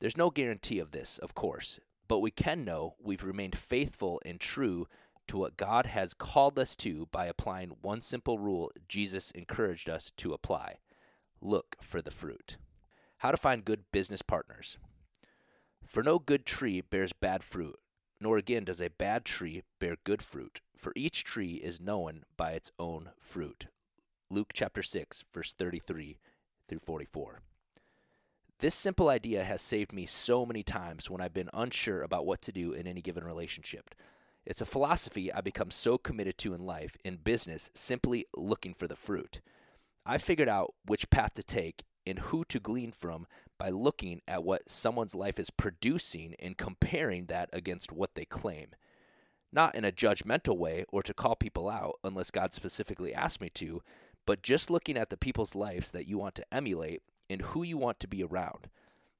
There's 0.00 0.16
no 0.16 0.30
guarantee 0.30 0.80
of 0.80 0.90
this, 0.90 1.18
of 1.18 1.34
course, 1.34 1.78
but 2.08 2.18
we 2.18 2.32
can 2.32 2.64
know 2.64 2.96
we've 3.00 3.22
remained 3.22 3.56
faithful 3.56 4.20
and 4.24 4.40
true 4.40 4.88
to 5.28 5.38
what 5.38 5.56
God 5.56 5.86
has 5.86 6.12
called 6.12 6.58
us 6.58 6.74
to 6.76 7.06
by 7.12 7.26
applying 7.26 7.76
one 7.82 8.00
simple 8.00 8.40
rule 8.40 8.72
Jesus 8.88 9.30
encouraged 9.30 9.88
us 9.88 10.10
to 10.16 10.32
apply 10.32 10.78
look 11.40 11.76
for 11.80 12.02
the 12.02 12.10
fruit. 12.10 12.56
How 13.18 13.30
to 13.30 13.36
find 13.36 13.64
good 13.64 13.84
business 13.92 14.22
partners. 14.22 14.76
For 15.90 16.04
no 16.04 16.20
good 16.20 16.46
tree 16.46 16.80
bears 16.82 17.12
bad 17.12 17.42
fruit, 17.42 17.76
nor 18.20 18.38
again 18.38 18.64
does 18.64 18.80
a 18.80 18.90
bad 18.90 19.24
tree 19.24 19.64
bear 19.80 19.96
good 20.04 20.22
fruit, 20.22 20.60
for 20.76 20.92
each 20.94 21.24
tree 21.24 21.54
is 21.54 21.80
known 21.80 22.22
by 22.36 22.52
its 22.52 22.70
own 22.78 23.10
fruit. 23.18 23.66
Luke 24.30 24.52
chapter 24.54 24.84
6, 24.84 25.24
verse 25.34 25.52
33 25.52 26.20
through 26.68 26.78
44. 26.78 27.40
This 28.60 28.76
simple 28.76 29.08
idea 29.08 29.42
has 29.42 29.60
saved 29.60 29.92
me 29.92 30.06
so 30.06 30.46
many 30.46 30.62
times 30.62 31.10
when 31.10 31.20
I've 31.20 31.34
been 31.34 31.50
unsure 31.52 32.02
about 32.02 32.24
what 32.24 32.40
to 32.42 32.52
do 32.52 32.72
in 32.72 32.86
any 32.86 33.02
given 33.02 33.24
relationship. 33.24 33.92
It's 34.46 34.60
a 34.60 34.66
philosophy 34.66 35.32
I've 35.32 35.42
become 35.42 35.72
so 35.72 35.98
committed 35.98 36.38
to 36.38 36.54
in 36.54 36.64
life, 36.64 36.96
in 37.04 37.16
business, 37.16 37.68
simply 37.74 38.26
looking 38.36 38.74
for 38.74 38.86
the 38.86 38.94
fruit. 38.94 39.40
I 40.06 40.18
figured 40.18 40.48
out 40.48 40.72
which 40.86 41.10
path 41.10 41.34
to 41.34 41.42
take 41.42 41.82
and 42.10 42.18
who 42.18 42.44
to 42.46 42.60
glean 42.60 42.92
from 42.92 43.26
by 43.58 43.70
looking 43.70 44.20
at 44.26 44.44
what 44.44 44.68
someone's 44.68 45.14
life 45.14 45.38
is 45.38 45.50
producing 45.50 46.34
and 46.38 46.58
comparing 46.58 47.26
that 47.26 47.48
against 47.52 47.92
what 47.92 48.14
they 48.14 48.24
claim. 48.24 48.68
Not 49.52 49.74
in 49.74 49.84
a 49.84 49.92
judgmental 49.92 50.56
way 50.56 50.84
or 50.88 51.02
to 51.02 51.14
call 51.14 51.36
people 51.36 51.68
out 51.68 51.98
unless 52.04 52.30
God 52.30 52.52
specifically 52.52 53.14
asked 53.14 53.40
me 53.40 53.50
to, 53.50 53.82
but 54.26 54.42
just 54.42 54.70
looking 54.70 54.96
at 54.96 55.10
the 55.10 55.16
people's 55.16 55.54
lives 55.54 55.90
that 55.90 56.06
you 56.06 56.18
want 56.18 56.34
to 56.36 56.54
emulate 56.54 57.02
and 57.28 57.42
who 57.42 57.62
you 57.62 57.76
want 57.76 58.00
to 58.00 58.08
be 58.08 58.22
around. 58.22 58.68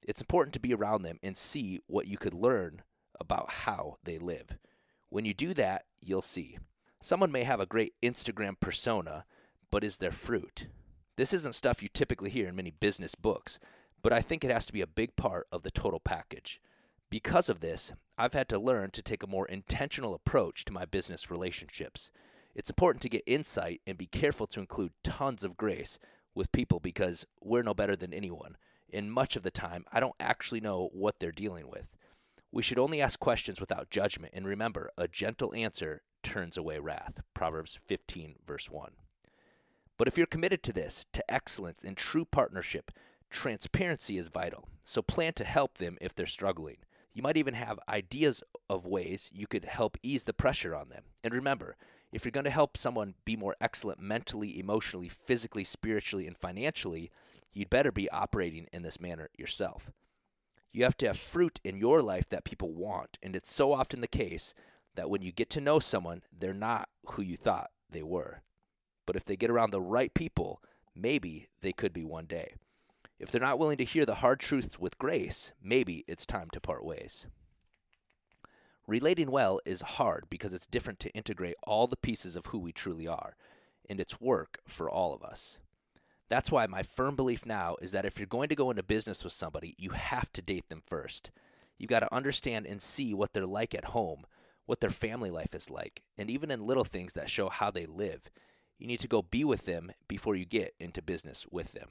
It's 0.02 0.20
important 0.20 0.54
to 0.54 0.60
be 0.60 0.74
around 0.74 1.02
them 1.02 1.18
and 1.22 1.36
see 1.36 1.80
what 1.86 2.06
you 2.06 2.16
could 2.16 2.34
learn 2.34 2.82
about 3.18 3.50
how 3.50 3.98
they 4.04 4.18
live. 4.18 4.56
When 5.08 5.24
you 5.24 5.34
do 5.34 5.52
that, 5.54 5.84
you'll 6.00 6.22
see. 6.22 6.58
Someone 7.02 7.32
may 7.32 7.44
have 7.44 7.60
a 7.60 7.66
great 7.66 7.94
Instagram 8.02 8.58
persona, 8.58 9.24
but 9.70 9.84
is 9.84 9.98
their 9.98 10.12
fruit? 10.12 10.68
This 11.16 11.32
isn't 11.34 11.54
stuff 11.54 11.82
you 11.82 11.88
typically 11.88 12.30
hear 12.30 12.48
in 12.48 12.56
many 12.56 12.70
business 12.70 13.14
books, 13.14 13.58
but 14.02 14.12
I 14.12 14.20
think 14.20 14.44
it 14.44 14.50
has 14.50 14.66
to 14.66 14.72
be 14.72 14.80
a 14.80 14.86
big 14.86 15.16
part 15.16 15.46
of 15.52 15.62
the 15.62 15.70
total 15.70 16.00
package. 16.00 16.60
Because 17.10 17.48
of 17.48 17.60
this, 17.60 17.92
I've 18.16 18.34
had 18.34 18.48
to 18.50 18.58
learn 18.58 18.90
to 18.92 19.02
take 19.02 19.22
a 19.22 19.28
more 19.28 19.46
intentional 19.46 20.14
approach 20.14 20.64
to 20.64 20.72
my 20.72 20.84
business 20.84 21.30
relationships. 21.30 22.10
It's 22.54 22.70
important 22.70 23.02
to 23.02 23.08
get 23.08 23.22
insight 23.26 23.80
and 23.86 23.98
be 23.98 24.06
careful 24.06 24.46
to 24.48 24.60
include 24.60 24.92
tons 25.02 25.44
of 25.44 25.56
grace 25.56 25.98
with 26.34 26.52
people 26.52 26.80
because 26.80 27.26
we're 27.40 27.62
no 27.62 27.74
better 27.74 27.96
than 27.96 28.14
anyone, 28.14 28.56
and 28.92 29.12
much 29.12 29.36
of 29.36 29.42
the 29.42 29.50
time, 29.50 29.84
I 29.92 30.00
don't 30.00 30.14
actually 30.20 30.60
know 30.60 30.88
what 30.92 31.18
they're 31.18 31.32
dealing 31.32 31.68
with. 31.68 31.90
We 32.52 32.62
should 32.62 32.78
only 32.78 33.00
ask 33.00 33.18
questions 33.20 33.60
without 33.60 33.90
judgment, 33.90 34.32
and 34.34 34.46
remember, 34.46 34.90
a 34.96 35.06
gentle 35.06 35.54
answer 35.54 36.02
turns 36.22 36.56
away 36.56 36.78
wrath. 36.78 37.20
Proverbs 37.34 37.78
15, 37.86 38.36
verse 38.46 38.70
1. 38.70 38.92
But 40.00 40.08
if 40.08 40.16
you're 40.16 40.26
committed 40.26 40.62
to 40.62 40.72
this, 40.72 41.04
to 41.12 41.30
excellence 41.30 41.84
and 41.84 41.94
true 41.94 42.24
partnership, 42.24 42.90
Transparency 43.28 44.16
is 44.16 44.28
vital, 44.28 44.66
so 44.82 45.02
plan 45.02 45.34
to 45.34 45.44
help 45.44 45.76
them 45.76 45.98
if 46.00 46.14
they're 46.14 46.24
struggling. 46.24 46.78
You 47.12 47.22
might 47.22 47.36
even 47.36 47.52
have 47.52 47.78
ideas 47.86 48.42
of 48.70 48.86
ways 48.86 49.28
you 49.30 49.46
could 49.46 49.66
help 49.66 49.98
ease 50.02 50.24
the 50.24 50.32
pressure 50.32 50.74
on 50.74 50.88
them. 50.88 51.02
And 51.22 51.34
remember, 51.34 51.76
if 52.12 52.24
you're 52.24 52.32
going 52.32 52.44
to 52.44 52.50
help 52.50 52.78
someone 52.78 53.12
be 53.26 53.36
more 53.36 53.56
excellent 53.60 54.00
mentally, 54.00 54.58
emotionally, 54.58 55.10
physically, 55.10 55.64
spiritually, 55.64 56.26
and 56.26 56.38
financially, 56.38 57.10
you'd 57.52 57.68
better 57.68 57.92
be 57.92 58.08
operating 58.08 58.68
in 58.72 58.80
this 58.80 59.02
manner 59.02 59.28
yourself. 59.36 59.90
You 60.72 60.84
have 60.84 60.96
to 60.96 61.08
have 61.08 61.18
fruit 61.18 61.60
in 61.62 61.76
your 61.76 62.00
life 62.00 62.26
that 62.30 62.44
people 62.44 62.72
want, 62.72 63.18
and 63.22 63.36
it's 63.36 63.52
so 63.52 63.74
often 63.74 64.00
the 64.00 64.08
case 64.08 64.54
that 64.94 65.10
when 65.10 65.20
you 65.20 65.30
get 65.30 65.50
to 65.50 65.60
know 65.60 65.78
someone, 65.78 66.22
they're 66.32 66.54
not 66.54 66.88
who 67.04 67.20
you 67.20 67.36
thought 67.36 67.68
they 67.90 68.02
were. 68.02 68.40
But 69.10 69.16
if 69.16 69.24
they 69.24 69.34
get 69.34 69.50
around 69.50 69.72
the 69.72 69.80
right 69.80 70.14
people, 70.14 70.62
maybe 70.94 71.48
they 71.62 71.72
could 71.72 71.92
be 71.92 72.04
one 72.04 72.26
day. 72.26 72.54
If 73.18 73.32
they're 73.32 73.40
not 73.40 73.58
willing 73.58 73.78
to 73.78 73.84
hear 73.84 74.06
the 74.06 74.14
hard 74.14 74.38
truths 74.38 74.78
with 74.78 74.98
grace, 74.98 75.52
maybe 75.60 76.04
it's 76.06 76.24
time 76.24 76.46
to 76.52 76.60
part 76.60 76.84
ways. 76.84 77.26
Relating 78.86 79.32
well 79.32 79.58
is 79.66 79.80
hard 79.80 80.26
because 80.30 80.54
it's 80.54 80.64
different 80.64 81.00
to 81.00 81.10
integrate 81.10 81.56
all 81.64 81.88
the 81.88 81.96
pieces 81.96 82.36
of 82.36 82.46
who 82.46 82.60
we 82.60 82.70
truly 82.70 83.08
are, 83.08 83.34
and 83.88 83.98
it's 83.98 84.20
work 84.20 84.58
for 84.64 84.88
all 84.88 85.12
of 85.12 85.24
us. 85.24 85.58
That's 86.28 86.52
why 86.52 86.68
my 86.68 86.84
firm 86.84 87.16
belief 87.16 87.44
now 87.44 87.78
is 87.82 87.90
that 87.90 88.04
if 88.04 88.16
you're 88.16 88.28
going 88.28 88.50
to 88.50 88.54
go 88.54 88.70
into 88.70 88.84
business 88.84 89.24
with 89.24 89.32
somebody, 89.32 89.74
you 89.76 89.90
have 89.90 90.32
to 90.34 90.40
date 90.40 90.68
them 90.68 90.84
first. 90.86 91.32
You've 91.78 91.90
got 91.90 92.04
to 92.04 92.14
understand 92.14 92.64
and 92.64 92.80
see 92.80 93.12
what 93.12 93.32
they're 93.32 93.44
like 93.44 93.74
at 93.74 93.86
home, 93.86 94.24
what 94.66 94.78
their 94.80 94.88
family 94.88 95.32
life 95.32 95.52
is 95.52 95.68
like, 95.68 96.04
and 96.16 96.30
even 96.30 96.52
in 96.52 96.64
little 96.64 96.84
things 96.84 97.14
that 97.14 97.28
show 97.28 97.48
how 97.48 97.72
they 97.72 97.86
live. 97.86 98.30
You 98.80 98.86
need 98.86 99.00
to 99.00 99.08
go 99.08 99.20
be 99.20 99.44
with 99.44 99.66
them 99.66 99.92
before 100.08 100.34
you 100.34 100.46
get 100.46 100.74
into 100.80 101.02
business 101.02 101.46
with 101.50 101.72
them. 101.72 101.90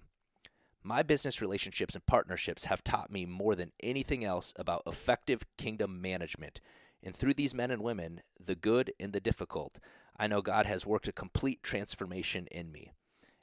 My 0.82 1.04
business 1.04 1.40
relationships 1.40 1.94
and 1.94 2.04
partnerships 2.04 2.66
have 2.66 2.84
taught 2.84 3.12
me 3.12 3.28
more 3.28 3.54
than 3.54 3.74
anything 3.84 4.26
else 4.26 4.54
about 4.56 4.82
effective 4.88 5.44
kingdom 5.56 6.02
management. 6.02 6.62
And 7.04 7.16
through 7.16 7.36
these 7.36 7.54
men 7.54 7.70
and 7.70 7.84
women, 7.84 8.22
the 8.44 8.56
good 8.56 8.92
and 9.00 9.14
the 9.14 9.20
difficult, 9.20 9.80
I 10.18 10.26
know 10.26 10.42
God 10.42 10.66
has 10.66 10.88
worked 10.88 11.08
a 11.08 11.12
complete 11.12 11.62
transformation 11.62 12.48
in 12.50 12.72
me. 12.72 12.92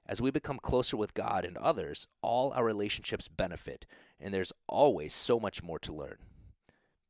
As 0.06 0.20
we 0.20 0.32
become 0.32 0.59
closer 0.59 0.96
with 0.96 1.14
God 1.14 1.44
and 1.44 1.56
others, 1.56 2.09
all 2.22 2.52
our 2.52 2.64
relationships 2.64 3.28
benefit, 3.28 3.87
and 4.18 4.35
there's 4.35 4.52
always 4.66 5.14
so 5.14 5.38
much 5.38 5.62
more 5.62 5.78
to 5.80 5.94
learn. 5.94 6.16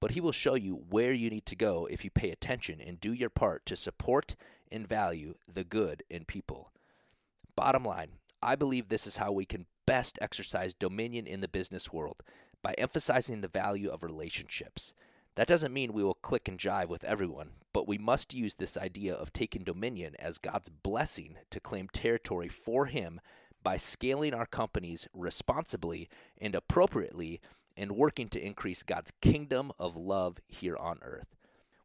But 0.01 0.11
He 0.11 0.21
will 0.21 0.33
show 0.33 0.55
you 0.55 0.85
where 0.91 1.15
you 1.15 1.31
need 1.31 1.47
to 1.47 1.57
go 1.57 1.87
if 1.91 2.05
you 2.05 2.11
pay 2.11 2.31
attention 2.31 2.79
and 2.81 3.01
do 3.01 3.15
your 3.15 3.31
part 3.31 3.65
to 3.67 3.77
support 3.77 4.35
and 4.71 4.87
value 4.87 5.35
the 5.53 5.65
good 5.65 6.03
in 6.11 6.25
people. 6.25 6.73
Bottom 7.55 7.85
line, 7.85 8.11
I 8.43 8.55
believe 8.55 8.89
this 8.89 9.07
is 9.07 9.17
how 9.17 9.33
we 9.33 9.45
can 9.45 9.67
best 9.87 10.19
exercise 10.21 10.75
dominion 10.75 11.27
in 11.27 11.41
the 11.41 11.49
business 11.49 11.93
world 11.93 12.23
by 12.63 12.75
emphasizing 12.77 13.41
the 13.41 13.49
value 13.49 13.89
of 13.89 14.03
relationships. 14.03 14.93
That 15.37 15.47
doesn't 15.47 15.73
mean 15.73 15.93
we 15.93 16.03
will 16.03 16.15
click 16.15 16.49
and 16.49 16.59
jive 16.59 16.89
with 16.89 17.05
everyone, 17.05 17.51
but 17.73 17.87
we 17.87 17.99
must 17.99 18.35
use 18.35 18.55
this 18.55 18.77
idea 18.77 19.15
of 19.15 19.33
taking 19.33 19.65
dominion 19.65 20.17
as 20.19 20.39
God's 20.39 20.69
blessing 20.69 21.37
to 21.51 21.61
claim 21.61 21.89
territory 21.89 22.49
for 22.49 22.87
Him 22.87 23.21
by 23.63 23.77
scaling 23.77 24.33
our 24.33 24.47
companies 24.47 25.09
responsibly 25.13 26.09
and 26.41 26.55
appropriately 26.55 27.41
and 27.77 27.93
working 27.93 28.29
to 28.29 28.45
increase 28.45 28.83
God's 28.83 29.13
kingdom 29.21 29.73
of 29.79 29.97
love 29.97 30.41
here 30.49 30.77
on 30.77 30.99
earth. 31.03 31.37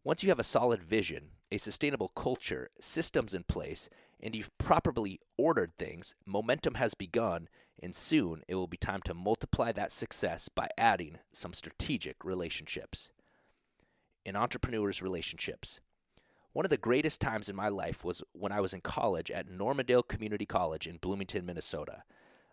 Once 0.04 0.24
you 0.24 0.30
have 0.30 0.40
a 0.40 0.44
solid 0.44 0.82
vision, 0.82 1.32
a 1.52 1.58
sustainable 1.58 2.10
culture, 2.10 2.70
systems 2.80 3.34
in 3.34 3.44
place, 3.44 3.90
and 4.22 4.36
you've 4.36 4.56
properly 4.58 5.20
ordered 5.38 5.72
things, 5.78 6.16
momentum 6.26 6.76
has 6.76 6.94
begun, 6.94 7.50
and 7.82 7.96
soon 7.96 8.44
it 8.48 8.56
will 8.56 8.68
be 8.68 8.78
time 8.78 9.02
to 9.04 9.14
multiply 9.14 9.72
that 9.72 9.92
success 9.92 10.50
by 10.50 10.70
adding 10.78 11.18
some 11.32 11.54
strategic 11.54 12.24
relationships. 12.24 13.12
In 14.24 14.36
entrepreneurs' 14.36 15.02
relationships, 15.02 15.80
one 16.54 16.66
of 16.66 16.70
the 16.70 16.78
greatest 16.78 17.22
times 17.22 17.50
in 17.50 17.56
my 17.56 17.70
life 17.70 18.04
was 18.04 18.22
when 18.34 18.52
I 18.52 18.62
was 18.62 18.74
in 18.74 18.82
college 18.82 19.32
at 19.32 19.50
Normandale 19.50 20.04
Community 20.04 20.46
College 20.46 20.86
in 20.86 20.98
Bloomington, 20.98 21.46
Minnesota. 21.46 22.04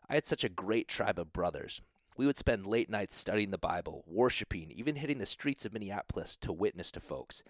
I 0.08 0.14
had 0.14 0.24
such 0.24 0.44
a 0.44 0.48
great 0.48 0.88
tribe 0.88 1.18
of 1.18 1.32
brothers. 1.32 1.82
We 2.16 2.24
would 2.24 2.36
spend 2.36 2.66
late 2.66 2.88
nights 2.88 3.16
studying 3.16 3.50
the 3.50 3.58
Bible, 3.58 4.04
worshiping, 4.06 4.72
even 4.72 4.96
hitting 4.96 5.18
the 5.18 5.26
streets 5.26 5.64
of 5.64 5.72
Minneapolis 5.72 6.36
to 6.40 6.52
witness 6.52 6.90
to 6.92 7.00
folks. 7.00 7.42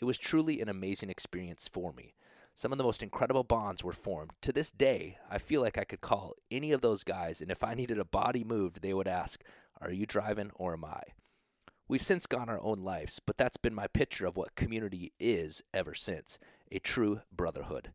It 0.00 0.04
was 0.04 0.18
truly 0.18 0.60
an 0.60 0.68
amazing 0.68 1.10
experience 1.10 1.68
for 1.68 1.92
me. 1.92 2.14
Some 2.54 2.72
of 2.72 2.78
the 2.78 2.84
most 2.84 3.02
incredible 3.02 3.44
bonds 3.44 3.82
were 3.82 3.92
formed. 3.92 4.32
To 4.42 4.52
this 4.52 4.70
day, 4.70 5.18
I 5.30 5.38
feel 5.38 5.62
like 5.62 5.78
I 5.78 5.84
could 5.84 6.00
call 6.00 6.34
any 6.50 6.72
of 6.72 6.82
those 6.82 7.02
guys, 7.04 7.40
and 7.40 7.50
if 7.50 7.64
I 7.64 7.74
needed 7.74 7.98
a 7.98 8.04
body 8.04 8.44
moved, 8.44 8.82
they 8.82 8.92
would 8.92 9.08
ask, 9.08 9.42
Are 9.80 9.90
you 9.90 10.04
driving 10.04 10.50
or 10.54 10.74
am 10.74 10.84
I? 10.84 11.02
We've 11.88 12.02
since 12.02 12.26
gone 12.26 12.48
our 12.48 12.60
own 12.60 12.80
lives, 12.80 13.20
but 13.24 13.36
that's 13.36 13.56
been 13.56 13.74
my 13.74 13.86
picture 13.86 14.26
of 14.26 14.36
what 14.36 14.54
community 14.54 15.12
is 15.18 15.62
ever 15.74 15.94
since 15.94 16.38
a 16.70 16.78
true 16.78 17.20
brotherhood. 17.30 17.92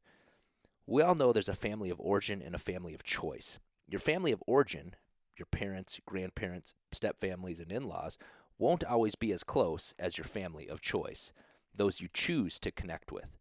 We 0.86 1.02
all 1.02 1.16
know 1.16 1.34
there's 1.34 1.50
a 1.50 1.54
family 1.54 1.90
of 1.90 2.00
origin 2.00 2.42
and 2.42 2.56
a 2.56 2.60
family 2.60 2.94
of 2.94 3.04
choice. 3.04 3.60
Your 3.88 4.00
family 4.00 4.32
of 4.32 4.44
origin, 4.48 4.96
your 5.38 5.48
parents, 5.48 6.00
grandparents, 6.06 6.74
stepfamilies, 6.94 7.60
and 7.60 7.72
in 7.72 7.88
laws, 7.88 8.18
won't 8.58 8.84
always 8.84 9.16
be 9.16 9.32
as 9.32 9.44
close 9.44 9.94
as 10.00 10.18
your 10.18 10.26
family 10.26 10.68
of 10.68 10.82
choice, 10.82 11.32
those 11.78 12.02
you 12.02 12.10
choose 12.14 12.60
to 12.60 12.72
connect 12.72 13.12
with. 13.12 13.38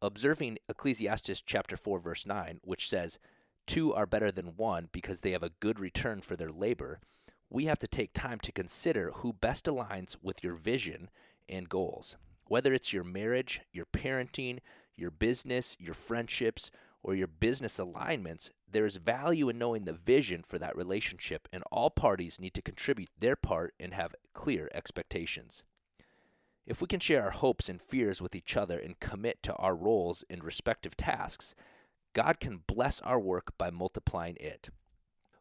Observing 0.00 0.58
Ecclesiastes 0.68 1.40
chapter 1.40 1.76
4 1.76 1.98
verse 1.98 2.24
9, 2.24 2.60
which 2.62 2.88
says, 2.88 3.18
"Two 3.66 3.92
are 3.92 4.06
better 4.06 4.30
than 4.30 4.56
one 4.56 4.88
because 4.92 5.22
they 5.22 5.32
have 5.32 5.42
a 5.42 5.50
good 5.60 5.80
return 5.80 6.20
for 6.20 6.36
their 6.36 6.52
labor," 6.52 7.00
we 7.50 7.64
have 7.64 7.78
to 7.80 7.88
take 7.88 8.12
time 8.12 8.38
to 8.40 8.52
consider 8.52 9.10
who 9.12 9.32
best 9.32 9.66
aligns 9.66 10.16
with 10.22 10.44
your 10.44 10.54
vision 10.54 11.10
and 11.48 11.68
goals. 11.68 12.16
Whether 12.44 12.72
it's 12.72 12.92
your 12.92 13.04
marriage, 13.04 13.62
your 13.72 13.86
parenting, 13.86 14.60
your 14.96 15.10
business, 15.10 15.76
your 15.78 15.94
friendships, 15.94 16.70
or 17.02 17.14
your 17.14 17.26
business 17.26 17.78
alignments, 17.78 18.50
there 18.66 18.84
is 18.84 18.96
value 18.96 19.48
in 19.48 19.58
knowing 19.58 19.84
the 19.84 19.92
vision 19.92 20.42
for 20.42 20.58
that 20.58 20.76
relationship, 20.76 21.48
and 21.52 21.62
all 21.70 21.90
parties 21.90 22.40
need 22.40 22.54
to 22.54 22.62
contribute 22.62 23.10
their 23.18 23.36
part 23.36 23.74
and 23.78 23.94
have 23.94 24.14
clear 24.34 24.68
expectations. 24.74 25.62
If 26.68 26.82
we 26.82 26.86
can 26.86 27.00
share 27.00 27.22
our 27.22 27.30
hopes 27.30 27.70
and 27.70 27.80
fears 27.80 28.20
with 28.20 28.34
each 28.34 28.54
other 28.54 28.78
and 28.78 29.00
commit 29.00 29.42
to 29.44 29.54
our 29.54 29.74
roles 29.74 30.22
and 30.28 30.44
respective 30.44 30.98
tasks, 30.98 31.54
God 32.12 32.40
can 32.40 32.60
bless 32.66 33.00
our 33.00 33.18
work 33.18 33.56
by 33.56 33.70
multiplying 33.70 34.36
it. 34.38 34.68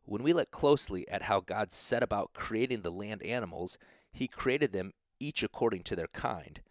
When 0.06 0.24
we 0.24 0.32
look 0.32 0.52
closely 0.52 1.06
at 1.10 1.24
how 1.24 1.42
God 1.42 1.74
set 1.74 2.02
about 2.02 2.32
creating 2.32 2.82
the 2.82 2.92
land 2.92 3.22
animals, 3.24 3.78
he 4.10 4.30
created 4.30 4.72
them 4.72 4.94
each 5.20 5.44
according 5.44 5.84
to 5.84 5.98
their 5.98 6.08
kind. 6.08 6.62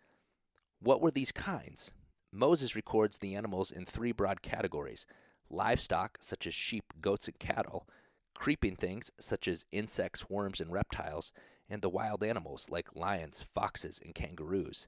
What 0.81 1.03
were 1.03 1.11
these 1.11 1.33
kinds? 1.33 1.93
Moses 2.33 2.75
records 2.75 3.19
the 3.19 3.35
animals 3.35 3.71
in 3.71 3.85
three 3.85 4.13
broad 4.13 4.41
categories 4.41 5.05
livestock, 5.51 6.17
such 6.23 6.47
as 6.47 6.55
sheep, 6.55 6.95
goats, 7.03 7.29
and 7.29 7.39
cattle, 7.39 7.87
creeping 8.35 8.77
things, 8.77 9.11
such 9.21 9.49
as 9.49 9.67
insects, 9.71 10.31
worms, 10.31 10.63
and 10.63 10.73
reptiles, 10.73 11.31
and 11.69 11.83
the 11.83 11.89
wild 11.89 12.23
animals, 12.23 12.69
like 12.71 12.95
lions, 12.95 13.43
foxes, 13.43 14.01
and 14.05 14.15
kangaroos. 14.15 14.87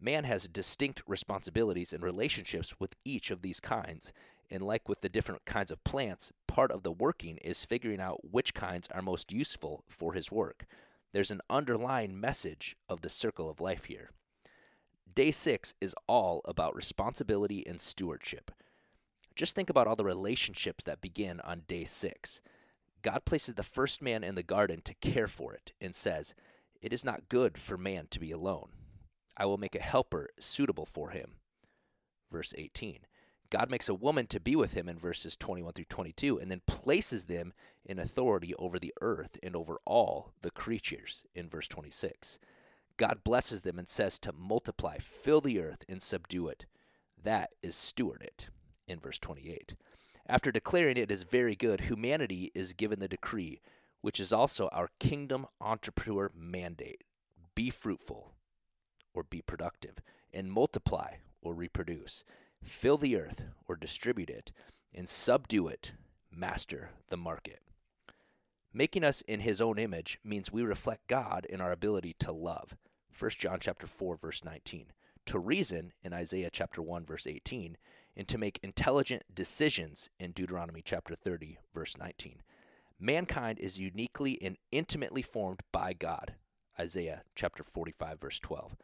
Man 0.00 0.24
has 0.24 0.48
distinct 0.48 1.02
responsibilities 1.06 1.92
and 1.92 2.02
relationships 2.02 2.78
with 2.78 2.94
each 3.04 3.30
of 3.30 3.42
these 3.42 3.60
kinds, 3.60 4.12
and 4.50 4.62
like 4.62 4.88
with 4.88 5.00
the 5.00 5.08
different 5.08 5.44
kinds 5.44 5.70
of 5.70 5.82
plants, 5.84 6.32
part 6.46 6.70
of 6.70 6.82
the 6.82 6.92
working 6.92 7.36
is 7.38 7.64
figuring 7.64 8.00
out 8.00 8.30
which 8.32 8.54
kinds 8.54 8.88
are 8.92 9.02
most 9.02 9.32
useful 9.32 9.84
for 9.88 10.12
his 10.12 10.30
work. 10.30 10.66
There's 11.12 11.30
an 11.30 11.40
underlying 11.50 12.20
message 12.20 12.76
of 12.88 13.00
the 13.00 13.08
circle 13.08 13.48
of 13.48 13.60
life 13.60 13.84
here. 13.86 14.10
Day 15.12 15.30
six 15.30 15.74
is 15.80 15.94
all 16.06 16.42
about 16.44 16.76
responsibility 16.76 17.66
and 17.66 17.80
stewardship. 17.80 18.50
Just 19.34 19.54
think 19.54 19.70
about 19.70 19.86
all 19.86 19.96
the 19.96 20.04
relationships 20.04 20.84
that 20.84 21.00
begin 21.00 21.40
on 21.40 21.62
day 21.66 21.84
six. 21.84 22.40
God 23.02 23.24
places 23.24 23.54
the 23.54 23.62
first 23.62 24.02
man 24.02 24.24
in 24.24 24.34
the 24.34 24.42
garden 24.42 24.80
to 24.82 24.94
care 24.94 25.28
for 25.28 25.54
it 25.54 25.72
and 25.80 25.94
says, 25.94 26.34
It 26.80 26.92
is 26.92 27.04
not 27.04 27.28
good 27.28 27.56
for 27.56 27.78
man 27.78 28.08
to 28.10 28.20
be 28.20 28.32
alone. 28.32 28.70
I 29.36 29.46
will 29.46 29.58
make 29.58 29.76
a 29.76 29.80
helper 29.80 30.30
suitable 30.38 30.86
for 30.86 31.10
him. 31.10 31.36
Verse 32.30 32.52
18. 32.56 33.00
God 33.50 33.70
makes 33.70 33.88
a 33.88 33.94
woman 33.94 34.26
to 34.26 34.40
be 34.40 34.56
with 34.56 34.74
him 34.74 34.88
in 34.88 34.98
verses 34.98 35.36
21 35.36 35.72
through 35.72 35.84
22 35.86 36.38
and 36.38 36.50
then 36.50 36.60
places 36.66 37.24
them 37.24 37.54
in 37.84 37.98
authority 37.98 38.54
over 38.58 38.78
the 38.78 38.92
earth 39.00 39.38
and 39.42 39.56
over 39.56 39.78
all 39.86 40.32
the 40.42 40.50
creatures 40.50 41.24
in 41.34 41.48
verse 41.48 41.68
26. 41.68 42.38
God 42.98 43.24
blesses 43.24 43.62
them 43.62 43.78
and 43.78 43.88
says 43.88 44.18
to 44.18 44.32
multiply, 44.32 44.98
fill 44.98 45.40
the 45.40 45.60
earth, 45.60 45.84
and 45.88 46.02
subdue 46.02 46.48
it. 46.48 46.66
That 47.22 47.54
is 47.62 47.74
steward 47.76 48.22
it 48.22 48.48
in 48.86 48.98
verse 48.98 49.18
28. 49.18 49.74
After 50.28 50.52
declaring 50.52 50.96
it 50.96 51.10
is 51.10 51.22
very 51.22 51.56
good, 51.56 51.82
humanity 51.82 52.52
is 52.54 52.74
given 52.74 53.00
the 53.00 53.08
decree, 53.08 53.60
which 54.02 54.20
is 54.20 54.32
also 54.32 54.68
our 54.68 54.90
kingdom 54.98 55.46
entrepreneur 55.60 56.30
mandate 56.34 57.02
be 57.54 57.70
fruitful 57.70 58.34
or 59.14 59.24
be 59.24 59.42
productive, 59.42 59.96
and 60.32 60.52
multiply 60.52 61.14
or 61.42 61.54
reproduce. 61.54 62.22
Fill 62.62 62.96
the 62.96 63.16
earth 63.16 63.42
or 63.66 63.74
distribute 63.74 64.30
it, 64.30 64.52
and 64.94 65.08
subdue 65.08 65.66
it, 65.66 65.94
master 66.30 66.90
the 67.08 67.16
market. 67.16 67.60
Making 68.72 69.02
us 69.02 69.22
in 69.22 69.40
his 69.40 69.60
own 69.60 69.76
image 69.76 70.20
means 70.22 70.52
we 70.52 70.62
reflect 70.62 71.08
God 71.08 71.46
in 71.50 71.60
our 71.60 71.72
ability 71.72 72.14
to 72.20 72.30
love. 72.30 72.76
1 73.18 73.30
John 73.38 73.58
chapter 73.60 73.88
4 73.88 74.16
verse 74.16 74.44
19. 74.44 74.92
To 75.26 75.38
reason 75.40 75.92
in 76.04 76.12
Isaiah 76.12 76.50
chapter 76.52 76.80
1 76.80 77.06
verse 77.06 77.26
18 77.26 77.76
and 78.18 78.26
to 78.26 78.36
make 78.36 78.58
intelligent 78.62 79.22
decisions 79.32 80.10
in 80.18 80.32
Deuteronomy 80.32 80.82
chapter 80.84 81.14
30 81.14 81.58
verse 81.72 81.96
19. 81.96 82.42
Mankind 82.98 83.60
is 83.60 83.78
uniquely 83.78 84.42
and 84.42 84.56
intimately 84.72 85.22
formed 85.22 85.60
by 85.72 85.92
God. 85.92 86.34
Isaiah 86.78 87.22
chapter 87.36 87.62
45 87.62 88.20
verse 88.20 88.40
12. 88.40 88.76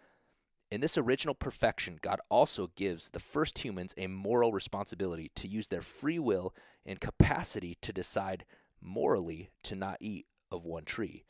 In 0.70 0.80
this 0.80 0.96
original 0.96 1.34
perfection, 1.34 1.98
God 2.00 2.20
also 2.28 2.70
gives 2.76 3.10
the 3.10 3.20
first 3.20 3.58
humans 3.58 3.92
a 3.96 4.06
moral 4.06 4.52
responsibility 4.52 5.30
to 5.34 5.48
use 5.48 5.68
their 5.68 5.82
free 5.82 6.18
will 6.18 6.54
and 6.86 7.00
capacity 7.00 7.76
to 7.82 7.92
decide 7.92 8.44
morally 8.80 9.50
to 9.64 9.74
not 9.74 9.98
eat 10.00 10.26
of 10.50 10.64
one 10.64 10.84
tree. 10.84 11.24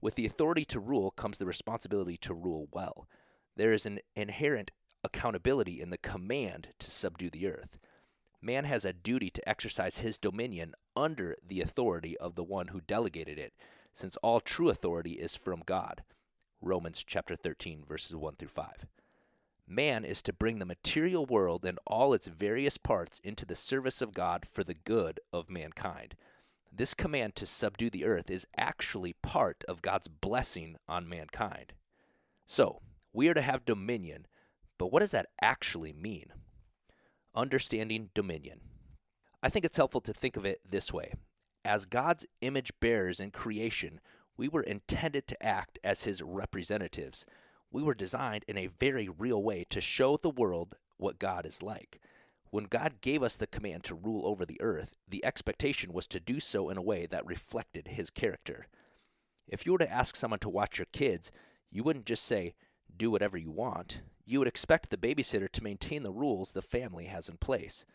With 0.00 0.14
the 0.14 0.26
authority 0.26 0.64
to 0.66 0.80
rule 0.80 1.10
comes 1.10 1.38
the 1.38 1.46
responsibility 1.46 2.16
to 2.18 2.34
rule 2.34 2.68
well. 2.72 3.08
There 3.56 3.72
is 3.72 3.86
an 3.86 4.00
inherent 4.14 4.70
accountability 5.04 5.80
in 5.80 5.90
the 5.90 5.98
command 5.98 6.68
to 6.78 6.90
subdue 6.90 7.30
the 7.30 7.48
earth. 7.48 7.78
Man 8.40 8.64
has 8.64 8.84
a 8.84 8.92
duty 8.92 9.30
to 9.30 9.48
exercise 9.48 9.98
his 9.98 10.18
dominion 10.18 10.74
under 10.96 11.36
the 11.46 11.60
authority 11.60 12.16
of 12.18 12.34
the 12.34 12.44
one 12.44 12.68
who 12.68 12.80
delegated 12.80 13.38
it, 13.38 13.52
since 13.92 14.16
all 14.16 14.40
true 14.40 14.68
authority 14.68 15.12
is 15.12 15.34
from 15.34 15.62
God. 15.66 16.02
Romans 16.60 17.04
chapter 17.06 17.36
13 17.36 17.84
verses 17.86 18.14
1 18.14 18.36
through 18.36 18.48
5. 18.48 18.86
Man 19.66 20.04
is 20.04 20.22
to 20.22 20.32
bring 20.32 20.58
the 20.58 20.64
material 20.64 21.26
world 21.26 21.64
and 21.64 21.78
all 21.86 22.14
its 22.14 22.26
various 22.26 22.78
parts 22.78 23.20
into 23.22 23.44
the 23.44 23.54
service 23.54 24.00
of 24.00 24.14
God 24.14 24.46
for 24.50 24.64
the 24.64 24.74
good 24.74 25.20
of 25.32 25.50
mankind. 25.50 26.14
This 26.72 26.94
command 26.94 27.34
to 27.36 27.46
subdue 27.46 27.90
the 27.90 28.04
earth 28.04 28.30
is 28.30 28.46
actually 28.56 29.14
part 29.14 29.64
of 29.68 29.82
God's 29.82 30.08
blessing 30.08 30.76
on 30.88 31.08
mankind. 31.08 31.74
So, 32.46 32.80
we 33.12 33.28
are 33.28 33.34
to 33.34 33.42
have 33.42 33.64
dominion, 33.64 34.26
but 34.78 34.92
what 34.92 35.00
does 35.00 35.10
that 35.10 35.26
actually 35.40 35.92
mean? 35.92 36.32
Understanding 37.34 38.10
dominion. 38.14 38.60
I 39.42 39.48
think 39.48 39.64
it's 39.64 39.76
helpful 39.76 40.00
to 40.00 40.12
think 40.12 40.36
of 40.36 40.44
it 40.44 40.60
this 40.68 40.92
way. 40.92 41.14
As 41.64 41.84
God's 41.84 42.26
image 42.40 42.72
bearers 42.80 43.20
in 43.20 43.30
creation, 43.30 44.00
we 44.36 44.48
were 44.48 44.62
intended 44.62 45.26
to 45.28 45.42
act 45.42 45.78
as 45.84 46.04
his 46.04 46.22
representatives. 46.22 47.26
We 47.70 47.82
were 47.82 47.94
designed 47.94 48.44
in 48.48 48.56
a 48.56 48.68
very 48.68 49.08
real 49.08 49.42
way 49.42 49.66
to 49.70 49.80
show 49.80 50.16
the 50.16 50.30
world 50.30 50.74
what 50.96 51.18
God 51.18 51.44
is 51.44 51.62
like. 51.62 52.00
When 52.50 52.64
God 52.64 53.02
gave 53.02 53.22
us 53.22 53.36
the 53.36 53.46
command 53.46 53.84
to 53.84 53.94
rule 53.94 54.26
over 54.26 54.46
the 54.46 54.60
earth, 54.60 54.96
the 55.06 55.24
expectation 55.24 55.92
was 55.92 56.06
to 56.06 56.18
do 56.18 56.40
so 56.40 56.70
in 56.70 56.78
a 56.78 56.82
way 56.82 57.04
that 57.06 57.26
reflected 57.26 57.88
his 57.88 58.08
character. 58.08 58.68
If 59.46 59.66
you 59.66 59.72
were 59.72 59.78
to 59.78 59.92
ask 59.92 60.16
someone 60.16 60.40
to 60.40 60.48
watch 60.48 60.78
your 60.78 60.86
kids, 60.92 61.30
You 61.70 61.82
wouldn't 61.82 62.06
just 62.06 62.24
say, 62.24 62.54
do 62.96 63.10
whatever 63.10 63.36
you 63.36 63.50
want. 63.50 64.00
You 64.30 64.40
would 64.40 64.48
expect 64.48 64.90
the 64.90 64.98
babysitter 64.98 65.50
to 65.50 65.64
maintain 65.64 66.02
the 66.02 66.12
rules 66.12 66.52
the 66.52 66.60
family 66.60 67.06
has 67.06 67.30
in 67.30 67.38
place. 67.38 67.86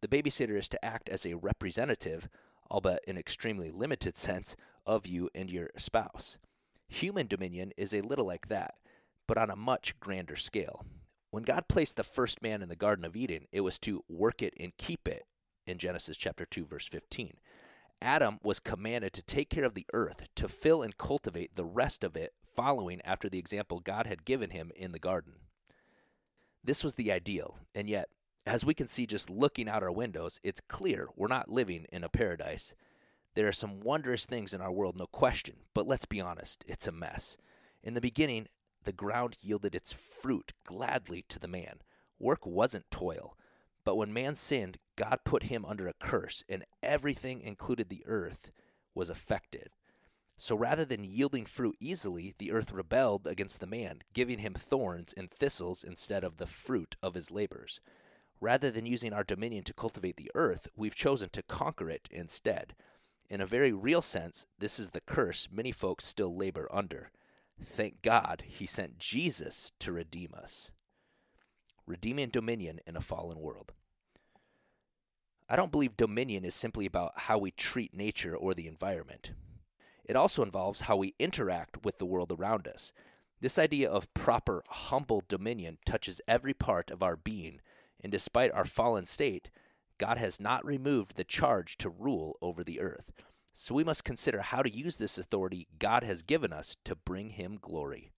The 0.00 0.08
babysitter 0.08 0.56
is 0.56 0.66
to 0.70 0.82
act 0.82 1.10
as 1.10 1.26
a 1.26 1.34
representative, 1.34 2.26
albeit 2.70 3.04
in 3.06 3.18
extremely 3.18 3.70
limited 3.70 4.16
sense, 4.16 4.56
of 4.86 5.06
you 5.06 5.28
and 5.34 5.50
your 5.50 5.68
spouse. 5.76 6.38
Human 6.88 7.26
dominion 7.26 7.72
is 7.76 7.92
a 7.92 8.00
little 8.00 8.24
like 8.24 8.48
that, 8.48 8.76
but 9.26 9.36
on 9.36 9.50
a 9.50 9.56
much 9.56 10.00
grander 10.00 10.36
scale. 10.36 10.86
When 11.30 11.42
God 11.42 11.68
placed 11.68 11.98
the 11.98 12.02
first 12.02 12.40
man 12.40 12.62
in 12.62 12.70
the 12.70 12.76
Garden 12.76 13.04
of 13.04 13.14
Eden, 13.14 13.46
it 13.52 13.60
was 13.60 13.78
to 13.80 14.04
work 14.08 14.40
it 14.40 14.54
and 14.58 14.74
keep 14.78 15.06
it 15.06 15.26
in 15.66 15.76
Genesis 15.76 16.16
chapter 16.16 16.46
2 16.46 16.64
verse 16.64 16.86
15. 16.86 17.36
Adam 18.00 18.38
was 18.42 18.58
commanded 18.58 19.12
to 19.12 19.22
take 19.22 19.50
care 19.50 19.64
of 19.64 19.74
the 19.74 19.86
earth, 19.92 20.28
to 20.34 20.48
fill 20.48 20.80
and 20.80 20.96
cultivate 20.96 21.56
the 21.56 21.64
rest 21.66 22.02
of 22.02 22.16
it, 22.16 22.32
following 22.56 23.02
after 23.02 23.28
the 23.28 23.38
example 23.38 23.80
God 23.80 24.06
had 24.06 24.24
given 24.24 24.48
him 24.48 24.72
in 24.74 24.92
the 24.92 24.98
garden. 24.98 25.34
This 26.64 26.82
was 26.82 26.94
the 26.94 27.12
ideal, 27.12 27.58
and 27.74 27.90
yet, 27.90 28.08
as 28.46 28.64
we 28.64 28.72
can 28.72 28.86
see 28.86 29.06
just 29.06 29.28
looking 29.28 29.68
out 29.68 29.82
our 29.82 29.92
windows, 29.92 30.40
it's 30.42 30.62
clear 30.62 31.08
we're 31.14 31.28
not 31.28 31.50
living 31.50 31.84
in 31.92 32.02
a 32.02 32.08
paradise. 32.08 32.72
There 33.34 33.46
are 33.46 33.52
some 33.52 33.80
wondrous 33.80 34.24
things 34.24 34.54
in 34.54 34.62
our 34.62 34.72
world, 34.72 34.96
no 34.96 35.06
question, 35.06 35.56
but 35.74 35.86
let's 35.86 36.06
be 36.06 36.22
honest, 36.22 36.64
it's 36.66 36.86
a 36.86 36.92
mess. 36.92 37.36
In 37.82 37.92
the 37.92 38.00
beginning, 38.00 38.48
the 38.84 38.92
ground 38.92 39.36
yielded 39.42 39.74
its 39.74 39.92
fruit 39.92 40.52
gladly 40.64 41.24
to 41.28 41.38
the 41.38 41.48
man. 41.48 41.80
Work 42.18 42.46
wasn't 42.46 42.90
toil. 42.90 43.36
But 43.84 43.96
when 43.96 44.14
man 44.14 44.34
sinned, 44.34 44.78
God 44.96 45.18
put 45.24 45.44
him 45.44 45.66
under 45.66 45.86
a 45.86 45.94
curse, 46.00 46.42
and 46.48 46.64
everything, 46.82 47.42
included 47.42 47.90
the 47.90 48.04
earth, 48.06 48.50
was 48.94 49.10
affected. 49.10 49.68
So 50.36 50.56
rather 50.56 50.84
than 50.84 51.04
yielding 51.04 51.46
fruit 51.46 51.76
easily, 51.80 52.34
the 52.38 52.52
earth 52.52 52.72
rebelled 52.72 53.26
against 53.26 53.60
the 53.60 53.66
man, 53.66 54.02
giving 54.12 54.40
him 54.40 54.54
thorns 54.54 55.14
and 55.16 55.30
thistles 55.30 55.84
instead 55.84 56.24
of 56.24 56.36
the 56.36 56.46
fruit 56.46 56.96
of 57.02 57.14
his 57.14 57.30
labors. 57.30 57.80
Rather 58.40 58.70
than 58.70 58.84
using 58.84 59.12
our 59.12 59.24
dominion 59.24 59.64
to 59.64 59.72
cultivate 59.72 60.16
the 60.16 60.30
earth, 60.34 60.68
we've 60.76 60.94
chosen 60.94 61.28
to 61.30 61.42
conquer 61.42 61.88
it 61.88 62.08
instead. 62.10 62.74
In 63.30 63.40
a 63.40 63.46
very 63.46 63.72
real 63.72 64.02
sense, 64.02 64.46
this 64.58 64.78
is 64.78 64.90
the 64.90 65.00
curse 65.00 65.48
many 65.50 65.72
folks 65.72 66.04
still 66.04 66.36
labor 66.36 66.68
under. 66.70 67.10
Thank 67.62 68.02
God 68.02 68.42
he 68.46 68.66
sent 68.66 68.98
Jesus 68.98 69.72
to 69.78 69.92
redeem 69.92 70.34
us. 70.34 70.70
Redeeming 71.86 72.30
dominion 72.30 72.80
in 72.86 72.96
a 72.96 73.00
fallen 73.00 73.38
world. 73.38 73.72
I 75.48 75.56
don't 75.56 75.70
believe 75.70 75.96
dominion 75.96 76.44
is 76.44 76.54
simply 76.54 76.86
about 76.86 77.12
how 77.16 77.38
we 77.38 77.50
treat 77.50 77.94
nature 77.94 78.36
or 78.36 78.54
the 78.54 78.66
environment. 78.66 79.32
It 80.04 80.16
also 80.16 80.42
involves 80.42 80.82
how 80.82 80.96
we 80.96 81.14
interact 81.18 81.84
with 81.84 81.98
the 81.98 82.06
world 82.06 82.32
around 82.32 82.68
us. 82.68 82.92
This 83.40 83.58
idea 83.58 83.90
of 83.90 84.12
proper, 84.14 84.62
humble 84.68 85.22
dominion 85.28 85.78
touches 85.84 86.20
every 86.28 86.54
part 86.54 86.90
of 86.90 87.02
our 87.02 87.16
being, 87.16 87.60
and 88.00 88.10
despite 88.12 88.52
our 88.52 88.64
fallen 88.64 89.06
state, 89.06 89.50
God 89.98 90.18
has 90.18 90.40
not 90.40 90.64
removed 90.64 91.16
the 91.16 91.24
charge 91.24 91.76
to 91.78 91.88
rule 91.88 92.36
over 92.42 92.64
the 92.64 92.80
earth. 92.80 93.12
So 93.52 93.74
we 93.74 93.84
must 93.84 94.04
consider 94.04 94.42
how 94.42 94.62
to 94.62 94.74
use 94.74 94.96
this 94.96 95.16
authority 95.16 95.68
God 95.78 96.04
has 96.04 96.22
given 96.22 96.52
us 96.52 96.76
to 96.84 96.96
bring 96.96 97.30
Him 97.30 97.58
glory. 97.60 98.10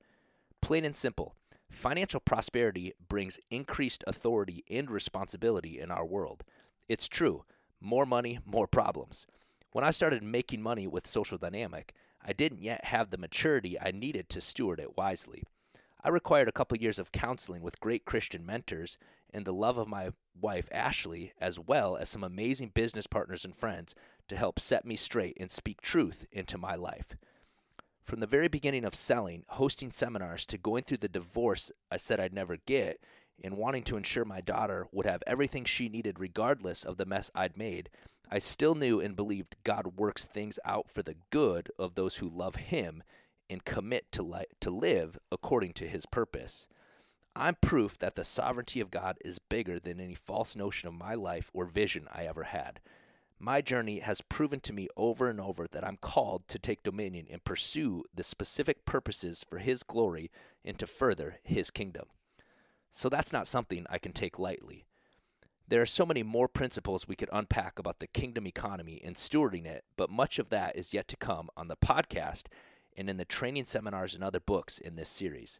Plain 0.62 0.84
and 0.84 0.96
simple, 0.96 1.34
financial 1.68 2.20
prosperity 2.20 2.94
brings 3.08 3.38
increased 3.50 4.02
authority 4.06 4.64
and 4.70 4.90
responsibility 4.90 5.78
in 5.78 5.90
our 5.90 6.06
world. 6.06 6.42
It's 6.88 7.08
true 7.08 7.44
more 7.78 8.06
money, 8.06 8.38
more 8.46 8.66
problems. 8.66 9.26
When 9.76 9.84
I 9.84 9.90
started 9.90 10.22
making 10.22 10.62
money 10.62 10.86
with 10.86 11.06
Social 11.06 11.36
Dynamic, 11.36 11.92
I 12.24 12.32
didn't 12.32 12.62
yet 12.62 12.86
have 12.86 13.10
the 13.10 13.18
maturity 13.18 13.78
I 13.78 13.90
needed 13.90 14.30
to 14.30 14.40
steward 14.40 14.80
it 14.80 14.96
wisely. 14.96 15.42
I 16.02 16.08
required 16.08 16.48
a 16.48 16.52
couple 16.52 16.78
years 16.78 16.98
of 16.98 17.12
counseling 17.12 17.60
with 17.60 17.78
great 17.78 18.06
Christian 18.06 18.46
mentors 18.46 18.96
and 19.34 19.44
the 19.44 19.52
love 19.52 19.76
of 19.76 19.86
my 19.86 20.12
wife, 20.34 20.66
Ashley, 20.72 21.34
as 21.38 21.60
well 21.60 21.98
as 21.98 22.08
some 22.08 22.24
amazing 22.24 22.70
business 22.72 23.06
partners 23.06 23.44
and 23.44 23.54
friends 23.54 23.94
to 24.28 24.36
help 24.36 24.58
set 24.58 24.86
me 24.86 24.96
straight 24.96 25.36
and 25.38 25.50
speak 25.50 25.82
truth 25.82 26.24
into 26.32 26.56
my 26.56 26.74
life. 26.74 27.14
From 28.02 28.20
the 28.20 28.26
very 28.26 28.48
beginning 28.48 28.86
of 28.86 28.94
selling, 28.94 29.44
hosting 29.46 29.90
seminars, 29.90 30.46
to 30.46 30.56
going 30.56 30.84
through 30.84 31.04
the 31.04 31.06
divorce 31.06 31.70
I 31.90 31.98
said 31.98 32.18
I'd 32.18 32.32
never 32.32 32.56
get, 32.64 32.98
and 33.44 33.58
wanting 33.58 33.82
to 33.82 33.98
ensure 33.98 34.24
my 34.24 34.40
daughter 34.40 34.86
would 34.90 35.04
have 35.04 35.22
everything 35.26 35.66
she 35.66 35.90
needed 35.90 36.18
regardless 36.18 36.82
of 36.82 36.96
the 36.96 37.04
mess 37.04 37.30
I'd 37.34 37.58
made, 37.58 37.90
I 38.30 38.38
still 38.40 38.74
knew 38.74 39.00
and 39.00 39.14
believed 39.14 39.56
God 39.62 39.98
works 39.98 40.24
things 40.24 40.58
out 40.64 40.90
for 40.90 41.02
the 41.02 41.16
good 41.30 41.70
of 41.78 41.94
those 41.94 42.16
who 42.16 42.28
love 42.28 42.56
Him 42.56 43.02
and 43.48 43.64
commit 43.64 44.10
to, 44.12 44.22
li- 44.22 44.44
to 44.60 44.70
live 44.70 45.18
according 45.30 45.74
to 45.74 45.88
His 45.88 46.06
purpose. 46.06 46.66
I'm 47.36 47.56
proof 47.60 47.98
that 47.98 48.16
the 48.16 48.24
sovereignty 48.24 48.80
of 48.80 48.90
God 48.90 49.18
is 49.24 49.38
bigger 49.38 49.78
than 49.78 50.00
any 50.00 50.14
false 50.14 50.56
notion 50.56 50.88
of 50.88 50.94
my 50.94 51.14
life 51.14 51.50
or 51.52 51.66
vision 51.66 52.08
I 52.10 52.24
ever 52.24 52.44
had. 52.44 52.80
My 53.38 53.60
journey 53.60 54.00
has 54.00 54.22
proven 54.22 54.60
to 54.60 54.72
me 54.72 54.88
over 54.96 55.28
and 55.28 55.40
over 55.40 55.66
that 55.68 55.86
I'm 55.86 55.98
called 55.98 56.48
to 56.48 56.58
take 56.58 56.82
dominion 56.82 57.26
and 57.30 57.44
pursue 57.44 58.04
the 58.14 58.22
specific 58.22 58.86
purposes 58.86 59.44
for 59.48 59.58
His 59.58 59.82
glory 59.82 60.30
and 60.64 60.78
to 60.78 60.86
further 60.86 61.38
His 61.44 61.70
kingdom. 61.70 62.06
So 62.90 63.08
that's 63.10 63.32
not 63.32 63.46
something 63.46 63.86
I 63.90 63.98
can 63.98 64.12
take 64.12 64.38
lightly. 64.38 64.86
There 65.68 65.82
are 65.82 65.86
so 65.86 66.06
many 66.06 66.22
more 66.22 66.46
principles 66.46 67.08
we 67.08 67.16
could 67.16 67.28
unpack 67.32 67.78
about 67.78 67.98
the 67.98 68.06
kingdom 68.06 68.46
economy 68.46 69.00
and 69.04 69.16
stewarding 69.16 69.66
it, 69.66 69.84
but 69.96 70.08
much 70.08 70.38
of 70.38 70.48
that 70.50 70.76
is 70.76 70.94
yet 70.94 71.08
to 71.08 71.16
come 71.16 71.50
on 71.56 71.66
the 71.66 71.76
podcast 71.76 72.44
and 72.96 73.10
in 73.10 73.16
the 73.16 73.24
training 73.24 73.64
seminars 73.64 74.14
and 74.14 74.22
other 74.22 74.38
books 74.38 74.78
in 74.78 74.94
this 74.94 75.08
series. 75.08 75.58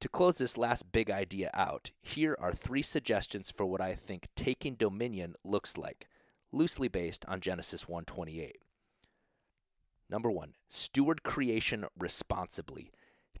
To 0.00 0.08
close 0.08 0.38
this 0.38 0.58
last 0.58 0.90
big 0.90 1.08
idea 1.08 1.50
out, 1.54 1.92
here 2.02 2.36
are 2.40 2.52
three 2.52 2.82
suggestions 2.82 3.50
for 3.50 3.64
what 3.64 3.80
I 3.80 3.94
think 3.94 4.26
taking 4.34 4.74
dominion 4.74 5.36
looks 5.44 5.78
like, 5.78 6.08
loosely 6.50 6.88
based 6.88 7.24
on 7.26 7.40
Genesis 7.40 7.84
1:28. 7.84 8.56
Number 10.10 10.30
1, 10.30 10.54
steward 10.66 11.22
creation 11.22 11.86
responsibly. 11.96 12.90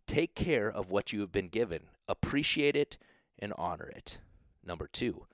Take 0.06 0.36
care 0.36 0.70
of 0.70 0.92
what 0.92 1.12
you 1.12 1.20
have 1.20 1.32
been 1.32 1.48
given, 1.48 1.88
appreciate 2.06 2.76
it 2.76 2.98
and 3.38 3.52
honor 3.58 3.88
it. 3.88 4.18
Number 4.64 4.86
2, 4.86 5.26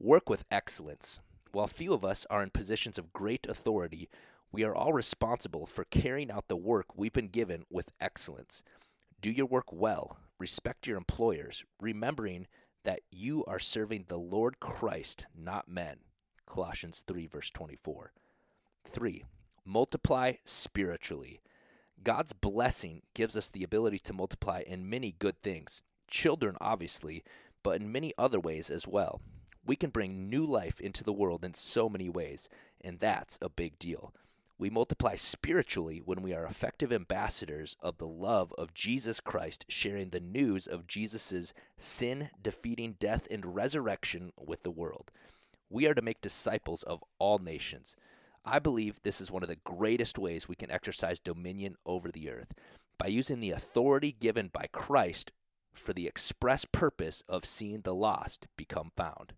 work 0.00 0.28
with 0.28 0.44
excellence. 0.50 1.18
While 1.52 1.66
few 1.66 1.92
of 1.92 2.04
us 2.04 2.26
are 2.30 2.42
in 2.42 2.50
positions 2.50 2.98
of 2.98 3.12
great 3.12 3.46
authority, 3.46 4.08
we 4.52 4.64
are 4.64 4.74
all 4.74 4.92
responsible 4.92 5.66
for 5.66 5.84
carrying 5.84 6.30
out 6.30 6.48
the 6.48 6.56
work 6.56 6.96
we've 6.96 7.12
been 7.12 7.28
given 7.28 7.64
with 7.70 7.92
excellence. 8.00 8.62
Do 9.20 9.30
your 9.30 9.46
work 9.46 9.72
well, 9.72 10.18
respect 10.38 10.86
your 10.86 10.96
employers, 10.96 11.64
remembering 11.80 12.46
that 12.84 13.00
you 13.10 13.44
are 13.46 13.58
serving 13.58 14.04
the 14.06 14.18
Lord 14.18 14.60
Christ, 14.60 15.26
not 15.36 15.68
men. 15.68 15.96
Colossians 16.46 17.02
3, 17.06 17.26
verse 17.26 17.50
24. 17.50 18.12
3. 18.86 19.24
Multiply 19.64 20.34
spiritually. 20.44 21.40
God's 22.02 22.32
blessing 22.32 23.02
gives 23.14 23.36
us 23.36 23.50
the 23.50 23.64
ability 23.64 23.98
to 23.98 24.12
multiply 24.12 24.62
in 24.66 24.88
many 24.88 25.14
good 25.18 25.42
things. 25.42 25.82
Children, 26.08 26.56
obviously, 26.60 27.24
but 27.62 27.80
in 27.80 27.92
many 27.92 28.14
other 28.16 28.40
ways 28.40 28.70
as 28.70 28.86
well. 28.86 29.20
We 29.68 29.76
can 29.76 29.90
bring 29.90 30.30
new 30.30 30.46
life 30.46 30.80
into 30.80 31.04
the 31.04 31.12
world 31.12 31.44
in 31.44 31.52
so 31.52 31.90
many 31.90 32.08
ways, 32.08 32.48
and 32.80 32.98
that's 32.98 33.38
a 33.42 33.50
big 33.50 33.78
deal. 33.78 34.14
We 34.56 34.70
multiply 34.70 35.14
spiritually 35.16 36.00
when 36.02 36.22
we 36.22 36.32
are 36.32 36.46
effective 36.46 36.90
ambassadors 36.90 37.76
of 37.82 37.98
the 37.98 38.06
love 38.06 38.50
of 38.56 38.72
Jesus 38.72 39.20
Christ, 39.20 39.66
sharing 39.68 40.08
the 40.08 40.20
news 40.20 40.66
of 40.66 40.86
Jesus' 40.86 41.52
sin 41.76 42.30
defeating 42.40 42.96
death 42.98 43.28
and 43.30 43.54
resurrection 43.54 44.32
with 44.38 44.62
the 44.62 44.70
world. 44.70 45.10
We 45.68 45.86
are 45.86 45.92
to 45.92 46.00
make 46.00 46.22
disciples 46.22 46.82
of 46.82 47.04
all 47.18 47.36
nations. 47.36 47.94
I 48.46 48.60
believe 48.60 49.02
this 49.02 49.20
is 49.20 49.30
one 49.30 49.42
of 49.42 49.50
the 49.50 49.56
greatest 49.64 50.18
ways 50.18 50.48
we 50.48 50.56
can 50.56 50.70
exercise 50.70 51.20
dominion 51.20 51.76
over 51.84 52.10
the 52.10 52.30
earth 52.30 52.54
by 52.96 53.08
using 53.08 53.40
the 53.40 53.50
authority 53.50 54.16
given 54.18 54.48
by 54.48 54.68
Christ 54.72 55.30
for 55.74 55.92
the 55.92 56.06
express 56.06 56.64
purpose 56.64 57.22
of 57.28 57.44
seeing 57.44 57.82
the 57.82 57.94
lost 57.94 58.46
become 58.56 58.92
found. 58.96 59.34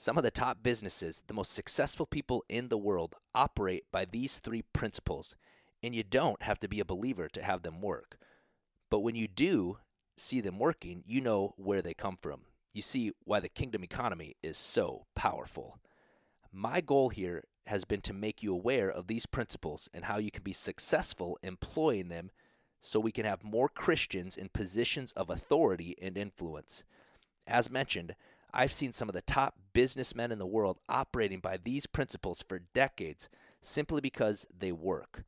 Some 0.00 0.16
of 0.16 0.24
the 0.24 0.30
top 0.30 0.62
businesses, 0.62 1.22
the 1.26 1.34
most 1.34 1.52
successful 1.52 2.06
people 2.06 2.42
in 2.48 2.68
the 2.68 2.78
world, 2.78 3.16
operate 3.34 3.84
by 3.92 4.06
these 4.06 4.38
three 4.38 4.62
principles, 4.72 5.36
and 5.82 5.94
you 5.94 6.02
don't 6.02 6.40
have 6.40 6.58
to 6.60 6.68
be 6.68 6.80
a 6.80 6.86
believer 6.86 7.28
to 7.28 7.42
have 7.42 7.60
them 7.60 7.82
work. 7.82 8.16
But 8.90 9.00
when 9.00 9.14
you 9.14 9.28
do 9.28 9.76
see 10.16 10.40
them 10.40 10.58
working, 10.58 11.04
you 11.06 11.20
know 11.20 11.52
where 11.58 11.82
they 11.82 11.92
come 11.92 12.16
from. 12.18 12.44
You 12.72 12.80
see 12.80 13.12
why 13.24 13.40
the 13.40 13.50
kingdom 13.50 13.84
economy 13.84 14.36
is 14.42 14.56
so 14.56 15.04
powerful. 15.14 15.76
My 16.50 16.80
goal 16.80 17.10
here 17.10 17.44
has 17.66 17.84
been 17.84 18.00
to 18.00 18.14
make 18.14 18.42
you 18.42 18.54
aware 18.54 18.90
of 18.90 19.06
these 19.06 19.26
principles 19.26 19.90
and 19.92 20.06
how 20.06 20.16
you 20.16 20.30
can 20.30 20.42
be 20.42 20.54
successful 20.54 21.38
employing 21.42 22.08
them 22.08 22.30
so 22.80 22.98
we 22.98 23.12
can 23.12 23.26
have 23.26 23.44
more 23.44 23.68
Christians 23.68 24.38
in 24.38 24.48
positions 24.48 25.12
of 25.12 25.28
authority 25.28 25.94
and 26.00 26.16
influence. 26.16 26.84
As 27.46 27.68
mentioned, 27.68 28.14
I've 28.52 28.72
seen 28.72 28.92
some 28.92 29.08
of 29.08 29.14
the 29.14 29.22
top 29.22 29.54
businessmen 29.72 30.32
in 30.32 30.38
the 30.38 30.46
world 30.46 30.78
operating 30.88 31.40
by 31.40 31.56
these 31.56 31.86
principles 31.86 32.42
for 32.42 32.60
decades 32.74 33.28
simply 33.60 34.00
because 34.00 34.46
they 34.56 34.72
work. 34.72 35.24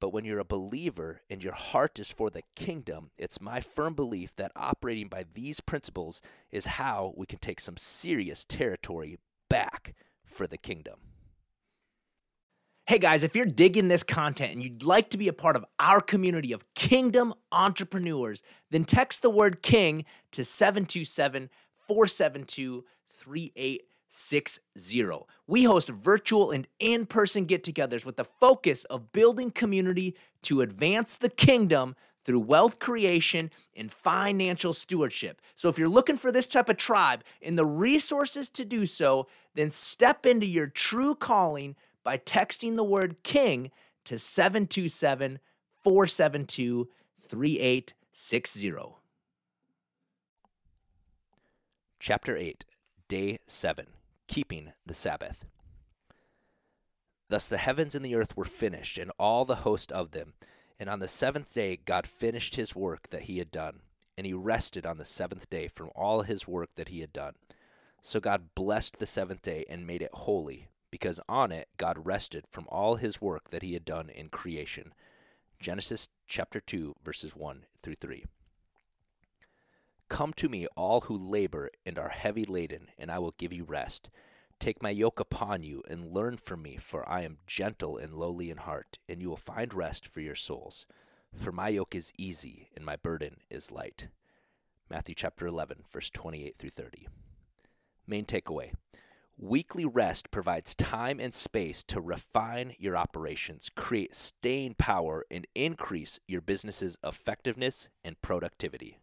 But 0.00 0.12
when 0.12 0.24
you're 0.24 0.40
a 0.40 0.44
believer 0.44 1.20
and 1.30 1.44
your 1.44 1.52
heart 1.52 2.00
is 2.00 2.10
for 2.10 2.28
the 2.28 2.42
kingdom, 2.56 3.10
it's 3.16 3.40
my 3.40 3.60
firm 3.60 3.94
belief 3.94 4.34
that 4.34 4.50
operating 4.56 5.06
by 5.06 5.26
these 5.32 5.60
principles 5.60 6.20
is 6.50 6.66
how 6.66 7.14
we 7.16 7.26
can 7.26 7.38
take 7.38 7.60
some 7.60 7.76
serious 7.76 8.44
territory 8.44 9.18
back 9.48 9.94
for 10.24 10.48
the 10.48 10.58
kingdom. 10.58 10.96
Hey 12.86 12.98
guys, 12.98 13.22
if 13.22 13.36
you're 13.36 13.46
digging 13.46 13.86
this 13.86 14.02
content 14.02 14.54
and 14.54 14.62
you'd 14.62 14.82
like 14.82 15.10
to 15.10 15.16
be 15.16 15.28
a 15.28 15.32
part 15.32 15.54
of 15.54 15.64
our 15.78 16.00
community 16.00 16.52
of 16.52 16.74
kingdom 16.74 17.32
entrepreneurs, 17.52 18.42
then 18.72 18.84
text 18.84 19.22
the 19.22 19.30
word 19.30 19.62
king 19.62 20.04
to 20.32 20.44
727 20.44 21.48
472 21.92 22.84
3860. 23.06 25.26
We 25.46 25.64
host 25.64 25.90
virtual 25.90 26.50
and 26.50 26.66
in 26.78 27.04
person 27.04 27.44
get 27.44 27.64
togethers 27.64 28.06
with 28.06 28.16
the 28.16 28.24
focus 28.24 28.84
of 28.84 29.12
building 29.12 29.50
community 29.50 30.16
to 30.44 30.62
advance 30.62 31.12
the 31.14 31.28
kingdom 31.28 31.94
through 32.24 32.40
wealth 32.40 32.78
creation 32.78 33.50
and 33.76 33.92
financial 33.92 34.72
stewardship. 34.72 35.42
So, 35.54 35.68
if 35.68 35.78
you're 35.78 35.86
looking 35.86 36.16
for 36.16 36.32
this 36.32 36.46
type 36.46 36.70
of 36.70 36.78
tribe 36.78 37.24
and 37.42 37.58
the 37.58 37.66
resources 37.66 38.48
to 38.50 38.64
do 38.64 38.86
so, 38.86 39.26
then 39.54 39.70
step 39.70 40.24
into 40.24 40.46
your 40.46 40.68
true 40.68 41.14
calling 41.14 41.76
by 42.02 42.16
texting 42.16 42.76
the 42.76 42.84
word 42.84 43.22
king 43.22 43.70
to 44.06 44.18
727 44.18 45.40
472 45.82 46.88
3860. 47.20 49.01
Chapter 52.04 52.36
8, 52.36 52.64
Day 53.06 53.38
7 53.46 53.86
Keeping 54.26 54.72
the 54.84 54.92
Sabbath. 54.92 55.44
Thus 57.28 57.46
the 57.46 57.58
heavens 57.58 57.94
and 57.94 58.04
the 58.04 58.16
earth 58.16 58.36
were 58.36 58.44
finished, 58.44 58.98
and 58.98 59.12
all 59.20 59.44
the 59.44 59.62
host 59.62 59.92
of 59.92 60.10
them. 60.10 60.32
And 60.80 60.90
on 60.90 60.98
the 60.98 61.06
seventh 61.06 61.54
day 61.54 61.76
God 61.76 62.08
finished 62.08 62.56
his 62.56 62.74
work 62.74 63.10
that 63.10 63.22
he 63.22 63.38
had 63.38 63.52
done, 63.52 63.82
and 64.18 64.26
he 64.26 64.32
rested 64.32 64.84
on 64.84 64.98
the 64.98 65.04
seventh 65.04 65.48
day 65.48 65.68
from 65.68 65.90
all 65.94 66.22
his 66.22 66.48
work 66.48 66.70
that 66.74 66.88
he 66.88 67.02
had 67.02 67.12
done. 67.12 67.34
So 68.02 68.18
God 68.18 68.56
blessed 68.56 68.98
the 68.98 69.06
seventh 69.06 69.42
day 69.42 69.64
and 69.70 69.86
made 69.86 70.02
it 70.02 70.10
holy, 70.12 70.66
because 70.90 71.20
on 71.28 71.52
it 71.52 71.68
God 71.76 72.04
rested 72.04 72.46
from 72.50 72.66
all 72.68 72.96
his 72.96 73.20
work 73.20 73.50
that 73.50 73.62
he 73.62 73.74
had 73.74 73.84
done 73.84 74.10
in 74.10 74.28
creation. 74.28 74.92
Genesis 75.60 76.08
chapter 76.26 76.58
2 76.58 76.96
verses 77.04 77.36
1 77.36 77.64
through 77.80 77.94
3. 78.00 78.24
Come 80.12 80.34
to 80.34 80.50
me 80.50 80.66
all 80.76 81.00
who 81.00 81.16
labor 81.16 81.70
and 81.86 81.98
are 81.98 82.10
heavy 82.10 82.44
laden, 82.44 82.88
and 82.98 83.10
I 83.10 83.18
will 83.18 83.34
give 83.38 83.50
you 83.50 83.64
rest. 83.64 84.10
Take 84.60 84.82
my 84.82 84.90
yoke 84.90 85.18
upon 85.18 85.62
you 85.62 85.82
and 85.88 86.12
learn 86.12 86.36
from 86.36 86.60
me, 86.60 86.76
for 86.76 87.08
I 87.08 87.22
am 87.22 87.38
gentle 87.46 87.96
and 87.96 88.12
lowly 88.12 88.50
in 88.50 88.58
heart, 88.58 88.98
and 89.08 89.22
you 89.22 89.30
will 89.30 89.38
find 89.38 89.72
rest 89.72 90.06
for 90.06 90.20
your 90.20 90.34
souls. 90.34 90.84
For 91.34 91.50
my 91.50 91.70
yoke 91.70 91.94
is 91.94 92.12
easy 92.18 92.68
and 92.76 92.84
my 92.84 92.96
burden 92.96 93.38
is 93.48 93.72
light. 93.72 94.08
Matthew 94.90 95.14
chapter 95.14 95.46
11 95.46 95.84
verse 95.90 96.10
28 96.10 96.56
through 96.58 96.68
30. 96.68 97.08
Main 98.06 98.26
takeaway. 98.26 98.72
Weekly 99.38 99.86
rest 99.86 100.30
provides 100.30 100.74
time 100.74 101.20
and 101.20 101.32
space 101.32 101.82
to 101.84 102.02
refine 102.02 102.74
your 102.78 102.98
operations, 102.98 103.70
create 103.74 104.14
staying 104.14 104.74
power, 104.74 105.24
and 105.30 105.46
increase 105.54 106.20
your 106.28 106.42
business's 106.42 106.98
effectiveness 107.02 107.88
and 108.04 108.20
productivity. 108.20 108.98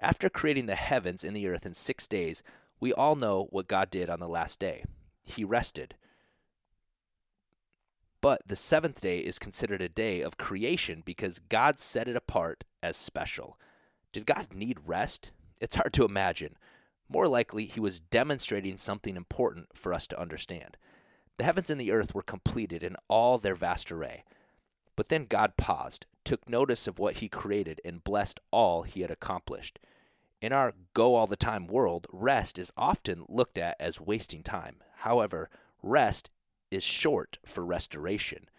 After 0.00 0.28
creating 0.28 0.66
the 0.66 0.76
heavens 0.76 1.24
and 1.24 1.36
the 1.36 1.48
earth 1.48 1.66
in 1.66 1.74
six 1.74 2.06
days, 2.06 2.42
we 2.80 2.92
all 2.92 3.16
know 3.16 3.48
what 3.50 3.68
God 3.68 3.90
did 3.90 4.08
on 4.08 4.20
the 4.20 4.28
last 4.28 4.58
day. 4.58 4.84
He 5.24 5.44
rested. 5.44 5.96
But 8.20 8.42
the 8.46 8.56
seventh 8.56 9.00
day 9.00 9.18
is 9.18 9.38
considered 9.38 9.80
a 9.80 9.88
day 9.88 10.20
of 10.20 10.38
creation 10.38 11.02
because 11.04 11.38
God 11.38 11.78
set 11.78 12.08
it 12.08 12.16
apart 12.16 12.64
as 12.82 12.96
special. 12.96 13.58
Did 14.12 14.26
God 14.26 14.48
need 14.54 14.78
rest? 14.86 15.30
It's 15.60 15.76
hard 15.76 15.92
to 15.94 16.04
imagine. 16.04 16.56
More 17.08 17.28
likely, 17.28 17.64
he 17.64 17.80
was 17.80 18.00
demonstrating 18.00 18.76
something 18.76 19.16
important 19.16 19.68
for 19.74 19.94
us 19.94 20.06
to 20.08 20.20
understand. 20.20 20.76
The 21.36 21.44
heavens 21.44 21.70
and 21.70 21.80
the 21.80 21.92
earth 21.92 22.14
were 22.14 22.22
completed 22.22 22.82
in 22.82 22.96
all 23.08 23.38
their 23.38 23.54
vast 23.54 23.90
array. 23.92 24.24
But 24.96 25.08
then 25.08 25.24
God 25.24 25.56
paused, 25.56 26.06
took 26.28 26.46
notice 26.46 26.86
of 26.86 26.98
what 26.98 27.16
he 27.16 27.28
created, 27.30 27.80
and 27.86 28.04
blessed 28.04 28.38
all 28.50 28.82
he 28.82 29.00
had 29.00 29.10
accomplished. 29.10 29.78
In 30.42 30.52
our 30.52 30.74
go 30.92 31.14
all 31.14 31.26
the 31.26 31.36
time 31.36 31.66
world, 31.66 32.06
rest 32.12 32.58
is 32.58 32.70
often 32.76 33.24
looked 33.30 33.56
at 33.56 33.76
as 33.80 33.98
wasting 33.98 34.42
time. 34.42 34.76
However, 34.96 35.48
rest 35.82 36.28
is 36.70 36.84
short 36.84 37.38
for 37.46 37.64
restoration, 37.64 38.50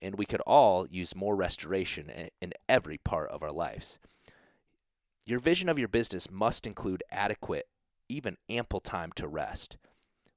and 0.00 0.14
we 0.14 0.26
could 0.26 0.40
all 0.42 0.86
use 0.86 1.16
more 1.16 1.34
restoration 1.34 2.30
in 2.40 2.52
every 2.68 2.98
part 2.98 3.28
of 3.30 3.42
our 3.42 3.50
lives. 3.50 3.98
Your 5.26 5.40
vision 5.40 5.68
of 5.68 5.76
your 5.76 5.88
business 5.88 6.30
must 6.30 6.68
include 6.68 7.02
adequate 7.10 7.66
even 8.08 8.36
ample 8.48 8.78
time 8.78 9.10
to 9.16 9.26
rest. 9.26 9.76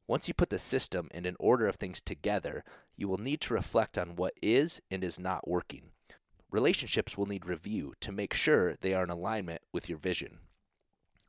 Once 0.07 0.27
you 0.27 0.33
put 0.33 0.49
the 0.49 0.57
system 0.57 1.09
and 1.11 1.27
an 1.27 1.37
order 1.39 1.67
of 1.67 1.75
things 1.75 2.01
together, 2.01 2.63
you 2.97 3.07
will 3.07 3.19
need 3.19 3.39
to 3.41 3.53
reflect 3.53 3.99
on 3.99 4.15
what 4.15 4.33
is 4.41 4.81
and 4.89 5.03
is 5.03 5.19
not 5.19 5.47
working. 5.47 5.91
Relationships 6.51 7.17
will 7.17 7.25
need 7.25 7.45
review 7.45 7.93
to 8.01 8.11
make 8.11 8.33
sure 8.33 8.75
they 8.75 8.93
are 8.93 9.05
in 9.05 9.09
alignment 9.09 9.61
with 9.71 9.87
your 9.87 9.97
vision. 9.97 10.39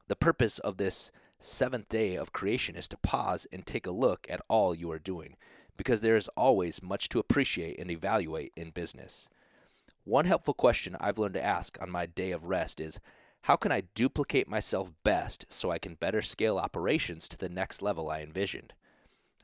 The 0.09 0.17
purpose 0.17 0.59
of 0.59 0.77
this 0.77 1.13
seventh 1.39 1.89
day 1.89 2.17
of 2.17 2.33
creation 2.33 2.75
is 2.75 2.89
to 2.89 2.97
pause 2.97 3.47
and 3.53 3.65
take 3.65 3.87
a 3.87 3.93
look 3.93 4.27
at 4.29 4.43
all 4.49 4.75
you 4.75 4.91
are 4.91 4.99
doing, 4.99 5.37
because 5.77 6.01
there 6.01 6.17
is 6.17 6.29
always 6.37 6.83
much 6.83 7.09
to 7.11 7.21
appreciate 7.21 7.79
and 7.79 7.91
evaluate 7.91 8.53
in 8.57 8.71
business. 8.71 9.29
One 10.05 10.25
helpful 10.25 10.55
question 10.55 10.97
I've 10.99 11.19
learned 11.19 11.35
to 11.35 11.45
ask 11.45 11.81
on 11.81 11.89
my 11.89 12.07
day 12.07 12.33
of 12.33 12.45
rest 12.45 12.81
is 12.81 12.99
how 13.43 13.55
can 13.57 13.71
I 13.71 13.85
duplicate 13.95 14.49
myself 14.49 14.91
best 15.05 15.47
so 15.49 15.71
I 15.71 15.79
can 15.79 15.95
better 15.95 16.23
scale 16.23 16.59
operations 16.59 17.29
to 17.29 17.39
the 17.39 17.49
next 17.49 17.81
level 17.81 18.11
I 18.11 18.23
envisioned? 18.23 18.73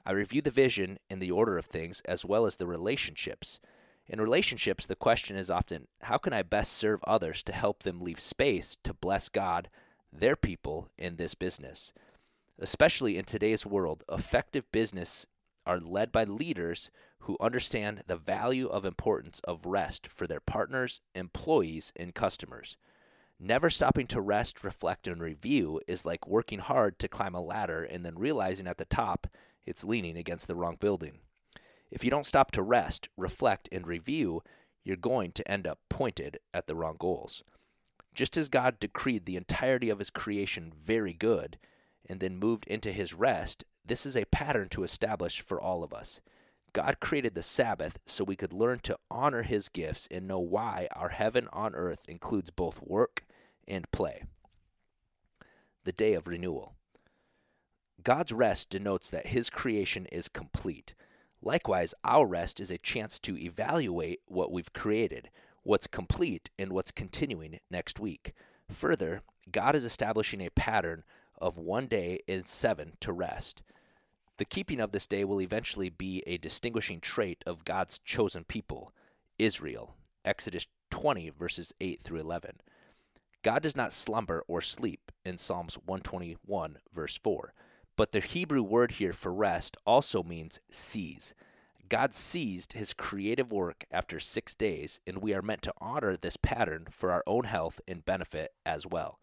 I 0.05 0.13
review 0.13 0.43
the 0.43 0.51
vision 0.51 0.99
and 1.09 1.23
the 1.23 1.31
order 1.31 1.57
of 1.57 1.67
things 1.67 2.01
as 2.05 2.25
well 2.25 2.47
as 2.47 2.57
the 2.57 2.67
relationships. 2.67 3.61
In 4.09 4.21
relationships, 4.21 4.87
the 4.87 4.97
question 4.97 5.37
is 5.37 5.51
often 5.51 5.87
how 6.03 6.17
can 6.17 6.33
I 6.33 6.43
best 6.43 6.73
serve 6.73 7.01
others 7.05 7.43
to 7.43 7.53
help 7.53 7.83
them 7.83 8.01
leave 8.01 8.21
space 8.21 8.77
to 8.83 8.95
bless 8.95 9.29
God, 9.29 9.69
their 10.11 10.37
people, 10.37 10.89
in 10.97 11.17
this 11.17 11.35
business? 11.35 11.93
Especially 12.59 13.19
in 13.19 13.27
today's 13.27 13.67
world, 13.67 14.05
effective 14.11 14.71
business 14.73 15.27
are 15.67 15.79
led 15.79 16.11
by 16.11 16.25
leaders 16.25 16.91
who 17.21 17.37
understand 17.39 18.03
the 18.07 18.17
value 18.17 18.69
of 18.69 18.87
importance 18.87 19.41
of 19.45 19.67
rest 19.67 20.07
for 20.07 20.27
their 20.27 20.41
partners, 20.41 21.03
employees, 21.15 21.93
and 21.95 22.15
customers. 22.15 22.79
Never 23.39 23.69
stopping 23.69 24.07
to 24.09 24.23
rest, 24.23 24.65
reflect, 24.65 25.07
and 25.07 25.23
review 25.23 25.81
is 25.87 26.07
like 26.07 26.27
working 26.27 26.61
hard 26.61 26.99
to 27.01 27.09
climb 27.09 27.35
a 27.35 27.43
ladder 27.43 27.85
and 27.85 28.05
then 28.05 28.19
realizing 28.19 28.67
at 28.67 28.79
the 28.79 28.87
top 28.87 29.27
it's 29.67 29.85
leaning 29.85 30.17
against 30.17 30.49
the 30.49 30.55
wrong 30.55 30.77
building. 30.81 31.19
If 31.91 32.05
you 32.05 32.11
don't 32.11 32.27
stop 32.27 32.51
to 32.53 32.63
rest, 32.63 33.09
reflect, 33.17 33.69
and 33.73 33.87
review, 33.87 34.43
you're 34.85 34.97
going 34.97 35.33
to 35.33 35.51
end 35.51 35.67
up 35.67 35.79
pointed 35.89 36.39
at 36.53 36.67
the 36.67 36.75
wrong 36.75 36.97
goals. 36.99 37.43
Just 38.15 38.37
as 38.37 38.49
God 38.49 38.81
decreed 38.81 39.27
the 39.27 39.37
entirety 39.37 39.91
of 39.91 39.99
his 39.99 40.11
creation 40.11 40.73
very 40.77 41.13
good 41.13 41.59
and 42.09 42.21
then 42.21 42.37
moved 42.37 42.67
into 42.67 42.93
his 42.93 43.15
rest, 43.15 43.65
this 43.85 44.05
is 44.05 44.17
a 44.17 44.25
pattern 44.27 44.69
to 44.71 44.83
establish 44.83 45.41
for 45.41 45.61
all 45.61 45.83
of 45.83 45.93
us. 45.93 46.21
God 46.73 47.01
created 47.01 47.35
the 47.35 47.43
Sabbath 47.43 47.99
so 48.07 48.25
we 48.25 48.37
could 48.37 48.53
learn 48.53 48.81
to 48.81 48.99
honor 49.11 49.43
his 49.43 49.69
gifts 49.69 50.07
and 50.11 50.29
know 50.29 50.39
why 50.39 50.89
our 50.93 51.09
heaven 51.09 51.49
on 51.53 51.75
earth 51.75 52.05
includes 52.09 52.51
both 52.51 52.81
work 52.83 53.25
and 53.67 53.91
play. 53.91 54.25
The 55.85 55.93
day 55.93 56.15
of 56.15 56.27
renewal. 56.27 56.75
God's 58.03 58.33
rest 58.33 58.71
denotes 58.71 59.11
that 59.11 59.29
his 59.29 59.51
creation 59.51 60.07
is 60.13 60.29
complete. 60.29 60.95
Likewise, 61.43 61.95
our 62.05 62.27
rest 62.27 62.61
is 62.61 62.71
a 62.71 62.79
chance 62.79 63.19
to 63.21 63.39
evaluate 63.39 64.21
what 64.27 64.51
we've 64.51 64.73
created, 64.73 65.31
what's 65.63 65.87
complete, 65.87 66.51
and 66.59 66.73
what's 66.73 66.91
continuing 66.91 67.61
next 67.71 68.01
week. 68.01 68.33
Further, 68.71 69.23
God 69.51 69.75
is 69.75 69.85
establishing 69.85 70.41
a 70.41 70.51
pattern 70.51 71.05
of 71.41 71.57
one 71.57 71.87
day 71.87 72.21
in 72.27 72.45
seven 72.45 72.93
to 73.01 73.13
rest. 73.13 73.63
The 74.39 74.45
keeping 74.45 74.81
of 74.81 74.93
this 74.93 75.07
day 75.07 75.25
will 75.25 75.41
eventually 75.41 75.89
be 75.89 76.23
a 76.27 76.39
distinguishing 76.39 77.01
trait 77.01 77.43
of 77.47 77.65
God's 77.65 77.99
chosen 77.99 78.45
people, 78.45 78.93
Israel. 79.39 79.95
Exodus 80.25 80.67
20, 80.91 81.31
verses 81.31 81.73
8 81.81 82.01
through 82.01 82.21
11. 82.21 82.61
God 83.43 83.63
does 83.63 83.77
not 83.77 83.93
slumber 83.93 84.45
or 84.49 84.61
sleep 84.61 85.13
in 85.25 85.39
Psalms 85.39 85.77
121, 85.87 86.79
verse 86.93 87.19
4. 87.23 87.53
But 87.99 88.13
the 88.13 88.21
Hebrew 88.21 88.63
word 88.63 88.93
here 88.93 89.13
for 89.13 89.35
rest 89.35 89.77
also 89.85 90.23
means 90.23 90.61
seize. 90.71 91.35
God 91.89 92.15
seized 92.15 92.75
his 92.75 92.93
creative 92.93 93.51
work 93.51 93.87
after 93.91 94.21
six 94.21 94.55
days, 94.55 95.01
and 95.05 95.19
we 95.19 95.35
are 95.35 95.43
meant 95.43 95.63
to 95.63 95.75
honor 95.81 96.17
this 96.17 96.37
pattern 96.37 96.87
for 96.93 97.11
our 97.11 97.25
own 97.27 97.43
health 97.43 97.81
and 97.89 98.07
benefit 98.07 98.53
as 98.65 98.87
well. 98.87 99.19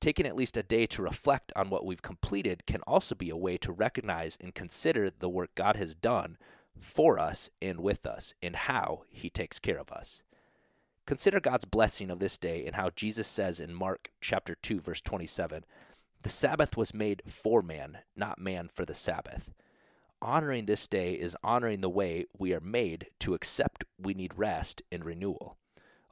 Taking 0.00 0.26
at 0.26 0.34
least 0.34 0.56
a 0.56 0.64
day 0.64 0.84
to 0.86 1.02
reflect 1.02 1.52
on 1.54 1.70
what 1.70 1.86
we've 1.86 2.02
completed 2.02 2.66
can 2.66 2.80
also 2.88 3.14
be 3.14 3.30
a 3.30 3.36
way 3.36 3.56
to 3.58 3.70
recognize 3.70 4.36
and 4.40 4.52
consider 4.52 5.10
the 5.10 5.28
work 5.28 5.54
God 5.54 5.76
has 5.76 5.94
done 5.94 6.38
for 6.80 7.20
us 7.20 7.50
and 7.62 7.78
with 7.78 8.04
us, 8.04 8.34
and 8.42 8.56
how 8.56 9.04
he 9.10 9.30
takes 9.30 9.60
care 9.60 9.78
of 9.78 9.92
us. 9.92 10.24
Consider 11.06 11.38
God's 11.38 11.66
blessing 11.66 12.10
of 12.10 12.18
this 12.18 12.36
day 12.36 12.66
and 12.66 12.74
how 12.74 12.90
Jesus 12.90 13.28
says 13.28 13.60
in 13.60 13.72
Mark 13.72 14.10
chapter 14.20 14.56
2 14.56 14.80
verse 14.80 15.00
27, 15.00 15.64
"The 16.22 16.28
Sabbath 16.28 16.76
was 16.76 16.92
made 16.92 17.22
for 17.26 17.62
man, 17.62 17.98
not 18.16 18.38
man 18.38 18.68
for 18.68 18.84
the 18.84 18.94
Sabbath." 18.94 19.52
Honoring 20.20 20.66
this 20.66 20.88
day 20.88 21.14
is 21.14 21.36
honoring 21.44 21.80
the 21.80 21.88
way 21.88 22.26
we 22.36 22.52
are 22.52 22.60
made 22.60 23.10
to 23.20 23.34
accept 23.34 23.84
we 23.98 24.14
need 24.14 24.36
rest 24.36 24.82
and 24.90 25.04
renewal. 25.04 25.56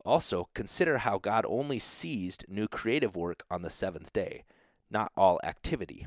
Also, 0.04 0.48
consider 0.54 0.98
how 0.98 1.18
God 1.18 1.44
only 1.48 1.80
seized 1.80 2.44
new 2.48 2.68
creative 2.68 3.16
work 3.16 3.42
on 3.50 3.62
the 3.62 3.70
seventh 3.70 4.12
day, 4.12 4.44
not 4.88 5.10
all 5.16 5.40
activity. 5.42 6.06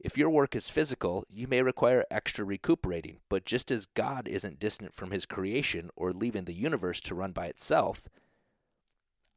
If 0.00 0.18
your 0.18 0.30
work 0.30 0.56
is 0.56 0.68
physical, 0.68 1.24
you 1.28 1.46
may 1.46 1.62
require 1.62 2.04
extra 2.10 2.44
recuperating, 2.44 3.20
but 3.28 3.44
just 3.44 3.70
as 3.70 3.86
God 3.86 4.26
isn't 4.26 4.58
distant 4.58 4.94
from 4.94 5.12
his 5.12 5.26
creation 5.26 5.90
or 5.94 6.12
leaving 6.12 6.46
the 6.46 6.54
universe 6.54 7.00
to 7.02 7.14
run 7.14 7.30
by 7.30 7.46
itself, 7.46 8.08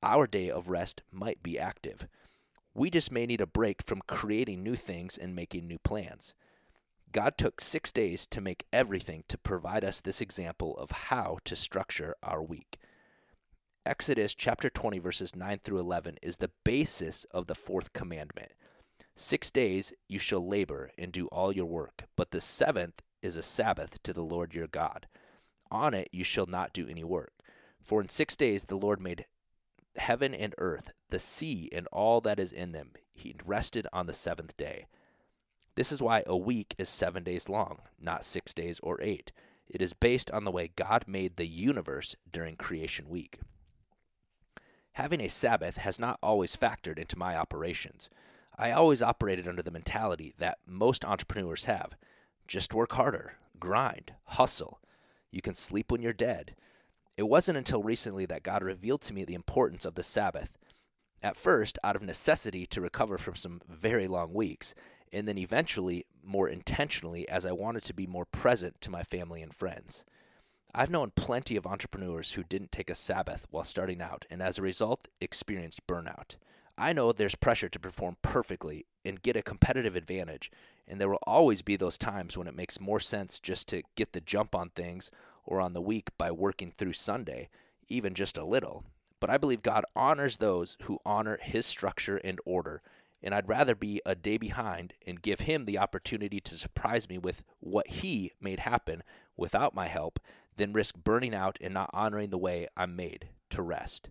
our 0.01 0.25
day 0.25 0.49
of 0.49 0.69
rest 0.69 1.03
might 1.11 1.43
be 1.43 1.59
active. 1.59 2.07
We 2.76 2.89
just 2.89 3.11
may 3.11 3.26
need 3.26 3.41
a 3.41 3.47
break 3.47 3.84
from 3.84 4.01
creating 4.07 4.63
new 4.63 4.76
things 4.76 5.17
and 5.17 5.36
making 5.36 5.67
new 5.67 5.78
plans. 5.78 6.34
God 7.11 7.38
took 7.38 7.61
six 7.61 7.91
days 7.91 8.26
to 8.28 8.41
make 8.41 8.65
everything 8.74 9.24
to 9.28 9.38
provide 9.38 9.84
us 9.84 9.99
this 9.99 10.21
example 10.21 10.76
of 10.78 10.89
how 10.89 11.38
to 11.45 11.55
structure 11.55 12.15
our 12.24 12.41
week. 12.41 12.80
Exodus 13.86 14.34
chapter 14.34 14.69
20, 14.69 14.97
verses 14.97 15.36
9 15.36 15.59
through 15.59 15.80
11 15.80 16.17
is 16.24 16.38
the 16.38 16.49
basis 16.63 17.26
of 17.26 17.45
the 17.45 17.53
fourth 17.53 17.93
commandment. 17.93 18.53
Six 19.15 19.51
days 19.51 19.93
you 20.09 20.17
shall 20.17 20.47
labor 20.47 20.89
and 20.97 21.11
do 21.11 21.28
all 21.28 21.55
your 21.55 21.67
work, 21.67 22.05
but 22.15 22.32
the 22.32 22.41
seventh 22.41 23.03
is 23.21 23.38
a 23.38 23.43
Sabbath 23.43 24.01
to 24.01 24.13
the 24.13 24.24
Lord 24.24 24.55
your 24.55 24.67
God. 24.67 25.07
On 25.69 25.93
it 25.93 26.09
you 26.11 26.24
shall 26.24 26.47
not 26.47 26.74
do 26.74 26.88
any 26.88 27.03
work. 27.03 27.34
For 27.80 28.01
in 28.01 28.09
six 28.09 28.36
days 28.36 28.65
the 28.65 28.78
Lord 28.78 28.99
made 28.99 29.26
heaven 29.95 30.33
and 30.33 30.53
earth, 30.57 30.91
the 31.09 31.19
sea 31.19 31.69
and 31.71 31.87
all 31.87 32.21
that 32.21 32.39
is 32.39 32.51
in 32.51 32.71
them. 32.71 32.91
He 33.13 33.35
rested 33.45 33.87
on 33.93 34.07
the 34.07 34.13
seventh 34.13 34.57
day. 34.57 34.87
This 35.75 35.91
is 35.91 36.01
why 36.01 36.23
a 36.27 36.37
week 36.37 36.75
is 36.77 36.89
seven 36.89 37.23
days 37.23 37.49
long, 37.49 37.79
not 37.99 38.23
six 38.23 38.53
days 38.53 38.79
or 38.81 39.01
eight. 39.01 39.31
It 39.67 39.81
is 39.81 39.93
based 39.93 40.29
on 40.31 40.43
the 40.43 40.51
way 40.51 40.71
God 40.75 41.05
made 41.07 41.37
the 41.37 41.47
universe 41.47 42.15
during 42.31 42.55
creation 42.55 43.09
week. 43.09 43.39
Having 44.93 45.21
a 45.21 45.29
Sabbath 45.29 45.77
has 45.77 45.99
not 45.99 46.19
always 46.21 46.55
factored 46.55 46.99
into 46.99 47.17
my 47.17 47.35
operations. 47.35 48.09
I 48.57 48.71
always 48.71 49.01
operated 49.01 49.47
under 49.47 49.63
the 49.63 49.71
mentality 49.71 50.33
that 50.37 50.59
most 50.67 51.03
entrepreneurs 51.03 51.65
have 51.65 51.95
just 52.47 52.73
work 52.73 52.93
harder, 52.93 53.33
grind, 53.59 54.13
hustle. 54.25 54.79
You 55.31 55.41
can 55.41 55.55
sleep 55.55 55.91
when 55.91 56.01
you're 56.01 56.13
dead. 56.13 56.55
It 57.16 57.24
wasn't 57.24 57.57
until 57.57 57.84
recently 57.84 58.26
that 58.26 58.43
God 58.43 58.64
revealed 58.64 59.01
to 59.03 59.14
me 59.14 59.24
the 59.24 59.36
importance 59.36 59.86
of 59.86 59.95
the 59.95 60.03
Sabbath. 60.03 60.57
At 61.22 61.38
first, 61.38 61.78
out 61.84 61.95
of 61.95 62.01
necessity 62.01 62.66
to 62.68 62.82
recover 62.82 63.18
from 63.18 63.36
some 63.36 63.61
very 63.70 64.07
long 64.07 64.34
weeks, 64.34 64.74
and 65.11 65.28
then 65.28 65.38
eventually 65.38 66.05
more 66.24 66.49
intentionally 66.49 67.30
as 67.30 67.45
I 67.45 67.51
wanted 67.51 67.84
to 67.86 67.93
be 67.93 68.07
more 68.07 68.26
present 68.26 68.82
to 68.82 68.89
my 68.89 69.03
family 69.03 69.41
and 69.41 69.53
friends. 69.53 70.03
I've 70.74 70.89
known 70.89 71.11
plenty 71.16 71.55
of 71.55 71.68
entrepreneurs 71.68 72.32
who 72.32 72.43
didn't 72.43 72.72
take 72.72 72.89
a 72.89 72.95
Sabbath 72.95 73.45
while 73.51 73.64
starting 73.64 74.01
out 74.01 74.26
and 74.32 74.41
as 74.41 74.57
a 74.57 74.64
result 74.64 75.07
experienced 75.22 75.86
burnout. 75.86 76.36
I 76.76 76.93
know 76.93 77.11
there's 77.11 77.36
pressure 77.36 77.70
to 77.70 77.80
perform 77.80 78.18
perfectly 78.24 78.88
and 79.05 79.22
get 79.22 79.36
a 79.36 79.43
competitive 79.43 79.95
advantage, 79.95 80.51
and 80.88 80.99
there 80.99 81.09
will 81.09 81.20
always 81.28 81.61
be 81.61 81.76
those 81.76 81.99
times 81.99 82.36
when 82.36 82.47
it 82.47 82.55
makes 82.55 82.80
more 82.80 82.99
sense 82.99 83.39
just 83.39 83.68
to 83.70 83.84
get 83.95 84.14
the 84.14 84.22
jump 84.22 84.55
on 84.55 84.70
things 84.70 85.11
or 85.45 85.59
on 85.59 85.73
the 85.73 85.81
week 85.81 86.09
by 86.17 86.31
working 86.31 86.71
through 86.71 86.93
Sunday, 86.93 87.49
even 87.89 88.13
just 88.13 88.37
a 88.37 88.45
little. 88.45 88.85
But 89.19 89.29
I 89.29 89.37
believe 89.37 89.61
God 89.61 89.85
honors 89.95 90.37
those 90.37 90.77
who 90.83 90.99
honor 91.05 91.39
His 91.41 91.65
structure 91.65 92.17
and 92.17 92.39
order, 92.45 92.81
and 93.21 93.33
I'd 93.33 93.47
rather 93.47 93.75
be 93.75 94.01
a 94.05 94.15
day 94.15 94.37
behind 94.37 94.93
and 95.07 95.21
give 95.21 95.41
Him 95.41 95.65
the 95.65 95.77
opportunity 95.77 96.39
to 96.41 96.57
surprise 96.57 97.07
me 97.07 97.17
with 97.17 97.45
what 97.59 97.87
He 97.87 98.31
made 98.41 98.59
happen 98.59 99.03
without 99.37 99.73
my 99.73 99.87
help 99.87 100.19
than 100.57 100.73
risk 100.73 100.95
burning 100.95 101.33
out 101.33 101.57
and 101.61 101.73
not 101.73 101.89
honoring 101.93 102.29
the 102.29 102.37
way 102.37 102.67
I'm 102.75 102.95
made 102.95 103.29
to 103.51 103.61
rest. 103.61 104.09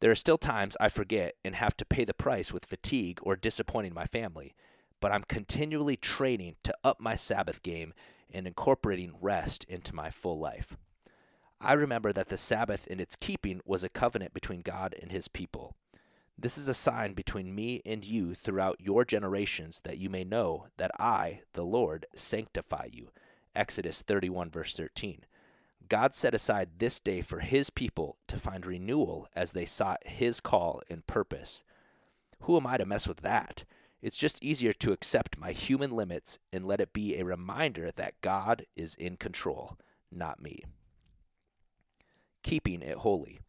There 0.00 0.10
are 0.10 0.16
still 0.16 0.38
times 0.38 0.76
I 0.80 0.88
forget 0.88 1.34
and 1.44 1.54
have 1.54 1.76
to 1.78 1.84
pay 1.84 2.04
the 2.04 2.14
price 2.14 2.52
with 2.52 2.66
fatigue 2.66 3.20
or 3.22 3.36
disappointing 3.36 3.94
my 3.94 4.06
family, 4.06 4.54
but 5.00 5.12
I'm 5.12 5.24
continually 5.24 5.96
training 5.96 6.56
to 6.64 6.74
up 6.82 7.00
my 7.00 7.14
Sabbath 7.14 7.62
game 7.62 7.94
and 8.30 8.46
incorporating 8.46 9.14
rest 9.20 9.64
into 9.64 9.94
my 9.94 10.10
full 10.10 10.38
life. 10.38 10.76
I 11.60 11.72
remember 11.72 12.12
that 12.12 12.28
the 12.28 12.38
Sabbath 12.38 12.86
in 12.86 13.00
its 13.00 13.16
keeping 13.16 13.60
was 13.64 13.84
a 13.84 13.88
covenant 13.88 14.34
between 14.34 14.60
God 14.60 14.94
and 15.00 15.10
his 15.10 15.28
people. 15.28 15.74
This 16.36 16.58
is 16.58 16.68
a 16.68 16.74
sign 16.74 17.14
between 17.14 17.54
me 17.54 17.80
and 17.86 18.04
you 18.04 18.34
throughout 18.34 18.80
your 18.80 19.04
generations 19.04 19.80
that 19.84 19.98
you 19.98 20.10
may 20.10 20.24
know 20.24 20.66
that 20.76 20.90
I, 20.98 21.42
the 21.52 21.64
Lord, 21.64 22.06
sanctify 22.14 22.88
you. 22.92 23.10
Exodus 23.54 24.02
31, 24.02 24.50
verse 24.50 24.76
13. 24.76 25.20
God 25.88 26.14
set 26.14 26.34
aside 26.34 26.70
this 26.78 26.98
day 26.98 27.20
for 27.20 27.40
his 27.40 27.70
people 27.70 28.16
to 28.26 28.38
find 28.38 28.66
renewal 28.66 29.28
as 29.36 29.52
they 29.52 29.64
sought 29.64 30.06
his 30.06 30.40
call 30.40 30.82
and 30.90 31.06
purpose. 31.06 31.62
Who 32.40 32.56
am 32.56 32.66
I 32.66 32.78
to 32.78 32.86
mess 32.86 33.06
with 33.06 33.20
that? 33.20 33.64
It's 34.04 34.18
just 34.18 34.44
easier 34.44 34.74
to 34.74 34.92
accept 34.92 35.38
my 35.38 35.52
human 35.52 35.90
limits 35.90 36.38
and 36.52 36.66
let 36.66 36.78
it 36.78 36.92
be 36.92 37.16
a 37.16 37.24
reminder 37.24 37.90
that 37.92 38.20
God 38.20 38.66
is 38.76 38.94
in 38.96 39.16
control, 39.16 39.78
not 40.12 40.42
me. 40.42 40.62
Keeping 42.42 42.82
it 42.82 42.98
holy. 42.98 43.40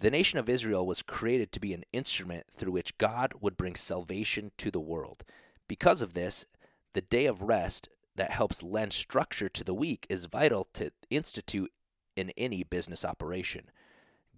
The 0.00 0.10
nation 0.10 0.40
of 0.40 0.48
Israel 0.48 0.84
was 0.84 1.02
created 1.02 1.52
to 1.52 1.60
be 1.60 1.72
an 1.74 1.84
instrument 1.92 2.46
through 2.52 2.72
which 2.72 2.98
God 2.98 3.34
would 3.40 3.56
bring 3.56 3.76
salvation 3.76 4.50
to 4.58 4.72
the 4.72 4.80
world. 4.80 5.22
Because 5.68 6.02
of 6.02 6.12
this, 6.12 6.44
the 6.92 7.00
day 7.00 7.26
of 7.26 7.42
rest 7.42 7.88
that 8.16 8.32
helps 8.32 8.64
lend 8.64 8.92
structure 8.92 9.48
to 9.48 9.62
the 9.62 9.74
week 9.74 10.08
is 10.08 10.24
vital 10.24 10.66
to 10.72 10.90
institute 11.08 11.70
in 12.16 12.30
any 12.30 12.64
business 12.64 13.04
operation. 13.04 13.70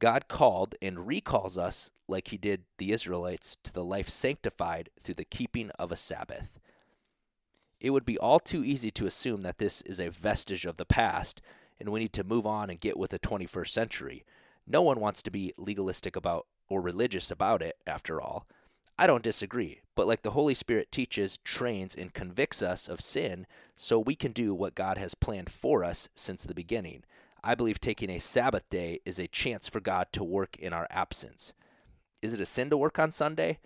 God 0.01 0.27
called 0.27 0.75
and 0.83 1.07
recalls 1.07 1.57
us, 1.57 1.91
like 2.09 2.29
he 2.29 2.37
did 2.37 2.65
the 2.79 2.91
Israelites, 2.91 3.57
to 3.63 3.73
the 3.73 3.85
life 3.85 4.09
sanctified 4.09 4.91
through 5.01 5.15
the 5.15 5.25
keeping 5.25 5.71
of 5.79 5.93
a 5.93 5.97
Sabbath. 5.97 6.59
It 7.81 7.91
would 7.91 8.05
be 8.05 8.19
all 8.19 8.41
too 8.41 8.65
easy 8.65 8.91
to 8.91 9.07
assume 9.07 9.43
that 9.43 9.59
this 9.59 9.83
is 9.83 10.01
a 10.01 10.11
vestige 10.11 10.67
of 10.67 10.77
the 10.77 10.85
past 10.85 11.41
and 11.79 11.89
we 11.89 12.01
need 12.01 12.13
to 12.13 12.25
move 12.25 12.47
on 12.47 12.69
and 12.69 12.79
get 12.79 12.99
with 12.99 13.11
the 13.11 13.19
21st 13.19 13.69
century. 13.69 14.25
No 14.67 14.83
one 14.83 15.01
wants 15.01 15.23
to 15.23 15.31
be 15.31 15.55
legalistic 15.57 16.15
about 16.15 16.47
or 16.69 16.81
religious 16.81 17.31
about 17.31 17.63
it, 17.63 17.77
after 17.87 18.21
all. 18.21 18.47
I 18.99 19.07
don't 19.07 19.25
disagree, 19.25 19.81
but 19.97 20.07
like 20.07 20.23
the 20.23 20.33
Holy 20.33 20.55
Spirit 20.55 20.93
teaches, 20.93 21.39
trains, 21.39 21.95
and 21.95 22.13
convicts 22.15 22.63
us 22.63 22.89
of 22.89 23.01
sin 23.01 23.47
so 23.77 23.99
we 23.99 24.15
can 24.15 24.33
do 24.33 24.55
what 24.55 24.75
God 24.75 24.99
has 24.99 25.15
planned 25.15 25.51
for 25.51 25.83
us 25.83 26.09
since 26.15 26.45
the 26.45 26.55
beginning. 26.55 27.03
I 27.43 27.55
believe 27.55 27.81
taking 27.81 28.11
a 28.11 28.19
Sabbath 28.19 28.69
day 28.69 29.01
is 29.05 29.19
a 29.19 29.27
chance 29.27 29.69
for 29.69 29.81
God 29.81 30.09
to 30.13 30.25
work 30.25 30.57
in 30.59 30.73
our 30.73 30.87
absence. 30.91 31.55
Is 32.23 32.35
it 32.35 32.41
a 32.41 32.47
sin 32.47 32.71
to 32.71 32.77
work 32.77 32.99
on 32.99 33.11
Sunday? 33.11 33.59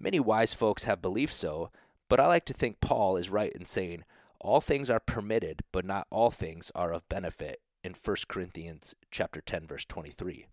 Many 0.00 0.20
wise 0.20 0.54
folks 0.54 0.84
have 0.84 1.02
believed 1.02 1.32
so, 1.32 1.70
but 2.08 2.20
I 2.20 2.26
like 2.26 2.44
to 2.46 2.54
think 2.54 2.80
Paul 2.80 3.16
is 3.16 3.30
right 3.30 3.52
in 3.52 3.64
saying, 3.64 4.04
all 4.40 4.60
things 4.60 4.88
are 4.88 5.00
permitted, 5.00 5.62
but 5.72 5.84
not 5.84 6.06
all 6.10 6.30
things 6.30 6.70
are 6.74 6.92
of 6.92 7.08
benefit 7.08 7.60
in 7.82 7.94
1 7.94 8.16
Corinthians 8.28 8.94
chapter 9.10 9.40
10 9.40 9.66
verse 9.66 9.84
23. 9.84 10.46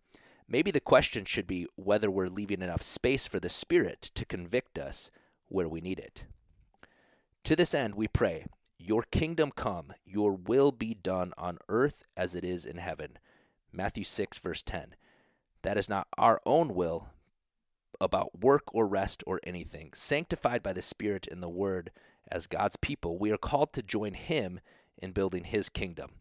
Maybe 0.47 0.71
the 0.71 0.79
question 0.79 1.25
should 1.25 1.47
be 1.47 1.67
whether 1.75 2.11
we're 2.11 2.27
leaving 2.27 2.61
enough 2.61 2.81
space 2.81 3.25
for 3.25 3.39
the 3.39 3.49
Spirit 3.49 4.01
to 4.15 4.25
convict 4.25 4.77
us 4.77 5.09
where 5.47 5.67
we 5.67 5.81
need 5.81 5.99
it. 5.99 6.25
To 7.45 7.55
this 7.55 7.73
end, 7.73 7.95
we 7.95 8.07
pray, 8.07 8.45
Your 8.87 9.01
kingdom 9.01 9.49
come, 9.49 9.93
your 10.05 10.33
will 10.33 10.71
be 10.71 10.93
done 10.93 11.33
on 11.39 11.57
earth 11.67 12.03
as 12.15 12.35
it 12.35 12.43
is 12.43 12.67
in 12.67 12.77
heaven. 12.77 13.17
Matthew 13.73 14.03
6, 14.03 14.37
verse 14.37 14.61
10. 14.61 14.93
That 15.63 15.75
is 15.75 15.89
not 15.89 16.07
our 16.19 16.39
own 16.45 16.75
will 16.75 17.07
about 17.99 18.41
work 18.41 18.61
or 18.75 18.85
rest 18.85 19.23
or 19.25 19.39
anything. 19.43 19.89
Sanctified 19.95 20.61
by 20.61 20.71
the 20.71 20.83
Spirit 20.83 21.25
in 21.25 21.41
the 21.41 21.49
Word 21.49 21.89
as 22.27 22.45
God's 22.45 22.75
people, 22.75 23.17
we 23.17 23.31
are 23.31 23.39
called 23.39 23.73
to 23.73 23.81
join 23.81 24.13
Him 24.13 24.59
in 24.99 25.13
building 25.13 25.45
His 25.45 25.67
kingdom. 25.67 26.17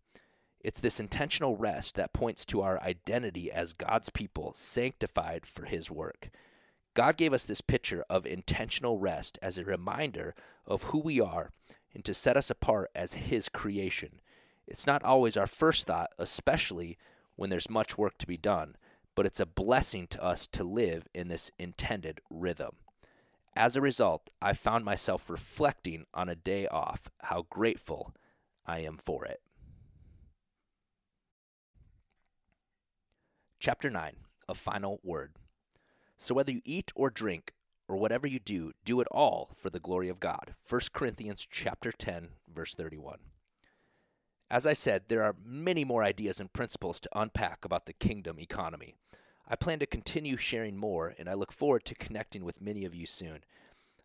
It's 0.58 0.80
this 0.80 0.98
intentional 0.98 1.58
rest 1.58 1.96
that 1.96 2.14
points 2.14 2.46
to 2.46 2.62
our 2.62 2.80
identity 2.80 3.52
as 3.52 3.74
God's 3.74 4.08
people, 4.08 4.54
sanctified 4.56 5.44
for 5.44 5.66
His 5.66 5.90
work. 5.90 6.30
God 6.94 7.18
gave 7.18 7.34
us 7.34 7.44
this 7.44 7.60
picture 7.60 8.06
of 8.08 8.24
intentional 8.24 8.98
rest 8.98 9.38
as 9.42 9.58
a 9.58 9.64
reminder 9.64 10.34
of 10.66 10.84
who 10.84 11.00
we 11.00 11.20
are 11.20 11.50
and 11.94 12.04
to 12.04 12.14
set 12.14 12.36
us 12.36 12.50
apart 12.50 12.90
as 12.94 13.14
His 13.14 13.48
creation. 13.48 14.20
It's 14.66 14.86
not 14.86 15.04
always 15.04 15.36
our 15.36 15.46
first 15.46 15.86
thought, 15.86 16.10
especially 16.18 16.98
when 17.36 17.50
there's 17.50 17.70
much 17.70 17.98
work 17.98 18.18
to 18.18 18.26
be 18.26 18.36
done, 18.36 18.76
but 19.14 19.26
it's 19.26 19.40
a 19.40 19.46
blessing 19.46 20.06
to 20.08 20.22
us 20.22 20.46
to 20.48 20.64
live 20.64 21.06
in 21.14 21.28
this 21.28 21.50
intended 21.58 22.20
rhythm. 22.30 22.76
As 23.56 23.76
a 23.76 23.80
result, 23.80 24.30
I 24.42 24.52
found 24.52 24.84
myself 24.84 25.30
reflecting 25.30 26.06
on 26.12 26.28
a 26.28 26.34
day 26.34 26.66
off 26.66 27.08
how 27.22 27.46
grateful 27.48 28.12
I 28.66 28.80
am 28.80 28.98
for 29.02 29.24
it. 29.24 29.40
Chapter 33.60 33.90
9 33.90 34.16
A 34.48 34.54
Final 34.54 35.00
Word. 35.02 35.32
So, 36.18 36.34
whether 36.34 36.52
you 36.52 36.60
eat 36.64 36.92
or 36.94 37.10
drink, 37.10 37.52
or 37.94 37.96
whatever 37.96 38.26
you 38.26 38.40
do, 38.40 38.72
do 38.84 39.00
it 39.00 39.06
all 39.12 39.50
for 39.54 39.70
the 39.70 39.78
glory 39.78 40.08
of 40.08 40.18
God. 40.18 40.56
1 40.68 40.80
Corinthians 40.92 41.46
chapter 41.48 41.92
10, 41.92 42.30
verse 42.52 42.74
31. 42.74 43.18
As 44.50 44.66
I 44.66 44.72
said, 44.72 45.04
there 45.06 45.22
are 45.22 45.36
many 45.44 45.84
more 45.84 46.02
ideas 46.02 46.40
and 46.40 46.52
principles 46.52 46.98
to 46.98 47.08
unpack 47.14 47.64
about 47.64 47.86
the 47.86 47.92
kingdom 47.92 48.40
economy. 48.40 48.96
I 49.46 49.54
plan 49.54 49.78
to 49.78 49.86
continue 49.86 50.36
sharing 50.36 50.76
more, 50.76 51.14
and 51.16 51.28
I 51.28 51.34
look 51.34 51.52
forward 51.52 51.84
to 51.84 51.94
connecting 51.94 52.44
with 52.44 52.60
many 52.60 52.84
of 52.84 52.96
you 52.96 53.06
soon. 53.06 53.44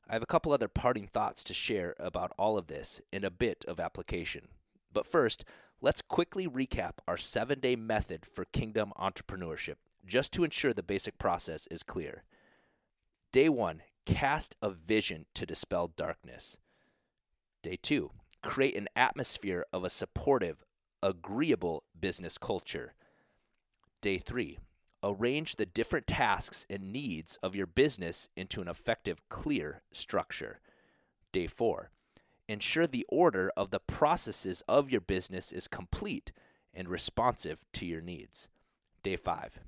I 0.08 0.14
have 0.14 0.22
a 0.22 0.28
couple 0.28 0.54
other 0.54 0.68
parting 0.68 1.08
thoughts 1.08 1.44
to 1.46 1.54
share 1.56 1.96
about 1.98 2.32
all 2.38 2.60
of 2.60 2.68
this 2.68 3.02
and 3.12 3.24
a 3.24 3.32
bit 3.32 3.66
of 3.68 3.80
application. 3.80 4.50
But 4.94 5.08
first, 5.08 5.44
let's 5.82 6.04
quickly 6.04 6.48
recap 6.48 7.00
our 7.08 7.18
seven 7.18 7.60
day 7.60 7.76
method 7.76 8.28
for 8.28 8.46
kingdom 8.46 8.94
entrepreneurship, 9.00 9.78
just 10.06 10.32
to 10.34 10.44
ensure 10.44 10.76
the 10.76 10.84
basic 10.84 11.18
process 11.18 11.68
is 11.72 11.82
clear. 11.82 12.22
Day 13.32 13.48
one, 13.48 13.84
cast 14.08 14.56
a 14.60 14.72
vision 14.72 15.28
to 15.36 15.46
dispel 15.46 15.88
darkness. 15.96 16.58
Day 17.62 17.78
two, 17.80 18.10
create 18.42 18.76
an 18.76 18.88
atmosphere 18.96 19.66
of 19.72 19.84
a 19.84 19.90
supportive, 19.90 20.64
agreeable 21.04 21.84
business 22.00 22.40
culture. 22.40 22.96
Day 24.02 24.18
three, 24.18 24.58
arrange 25.04 25.58
the 25.58 25.68
different 25.68 26.08
tasks 26.08 26.66
and 26.72 26.92
needs 26.92 27.38
of 27.44 27.56
your 27.56 27.68
business 27.68 28.30
into 28.36 28.62
an 28.62 28.68
effective, 28.68 29.22
clear 29.30 29.84
structure. 29.92 30.60
Day 31.32 31.46
four, 31.46 31.92
ensure 32.48 32.88
the 32.88 33.06
order 33.10 33.52
of 33.56 33.70
the 33.70 33.80
processes 33.80 34.64
of 34.68 34.90
your 34.90 35.02
business 35.02 35.52
is 35.52 35.68
complete 35.68 36.32
and 36.74 36.88
responsive 36.88 37.64
to 37.74 37.86
your 37.86 38.02
needs. 38.02 38.50
Day 39.04 39.18
five, 39.18 39.60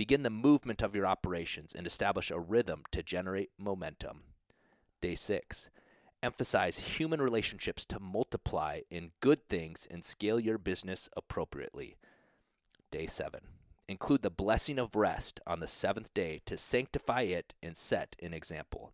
begin 0.00 0.22
the 0.22 0.30
movement 0.30 0.80
of 0.80 0.96
your 0.96 1.06
operations 1.06 1.74
and 1.74 1.86
establish 1.86 2.30
a 2.30 2.40
rhythm 2.40 2.82
to 2.90 3.02
generate 3.02 3.50
momentum. 3.58 4.22
Day 5.02 5.14
six, 5.14 5.68
emphasize 6.22 6.78
human 6.78 7.20
relationships 7.20 7.84
to 7.84 8.00
multiply 8.00 8.80
in 8.90 9.10
good 9.20 9.46
things 9.46 9.86
and 9.90 10.02
scale 10.02 10.40
your 10.40 10.56
business 10.56 11.10
appropriately. 11.18 11.98
Day 12.90 13.04
seven, 13.04 13.40
include 13.88 14.22
the 14.22 14.30
blessing 14.30 14.78
of 14.78 14.96
rest 14.96 15.38
on 15.46 15.60
the 15.60 15.66
seventh 15.66 16.14
day 16.14 16.40
to 16.46 16.56
sanctify 16.56 17.20
it 17.20 17.52
and 17.62 17.76
set 17.76 18.16
an 18.22 18.32
example. 18.32 18.92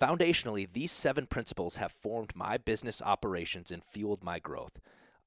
Foundationally, 0.00 0.66
these 0.72 0.90
seven 0.90 1.28
principles 1.28 1.76
have 1.76 1.92
formed 1.92 2.34
my 2.34 2.56
business 2.56 3.00
operations 3.00 3.70
and 3.70 3.84
fueled 3.84 4.24
my 4.24 4.40
growth. 4.40 4.80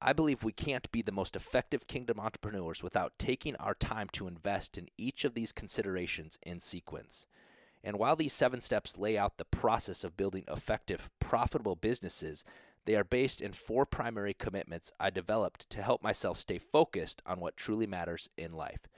I 0.04 0.12
believe 0.12 0.42
we 0.42 0.52
can't 0.52 0.90
be 0.90 1.00
the 1.00 1.12
most 1.12 1.36
effective 1.36 1.86
kingdom 1.86 2.18
entrepreneurs 2.18 2.82
without 2.82 3.12
taking 3.20 3.54
our 3.56 3.74
time 3.74 4.08
to 4.14 4.26
invest 4.26 4.76
in 4.76 4.88
each 4.98 5.24
of 5.24 5.34
these 5.34 5.52
considerations 5.52 6.40
in 6.42 6.58
sequence. 6.58 7.26
And 7.84 7.98
while 7.98 8.16
these 8.16 8.32
seven 8.32 8.60
steps 8.60 8.98
lay 8.98 9.16
out 9.16 9.38
the 9.38 9.44
process 9.44 10.02
of 10.02 10.16
building 10.16 10.42
effective, 10.48 11.08
profitable 11.20 11.76
businesses, 11.76 12.44
they 12.84 12.96
are 12.96 13.04
based 13.04 13.40
in 13.40 13.52
four 13.52 13.86
primary 13.86 14.34
commitments 14.34 14.90
I 14.98 15.10
developed 15.10 15.70
to 15.70 15.82
help 15.82 16.02
myself 16.02 16.36
stay 16.36 16.58
focused 16.58 17.22
on 17.24 17.38
what 17.38 17.56
truly 17.56 17.86
matters 17.86 18.28
in 18.36 18.52
life. 18.52 18.88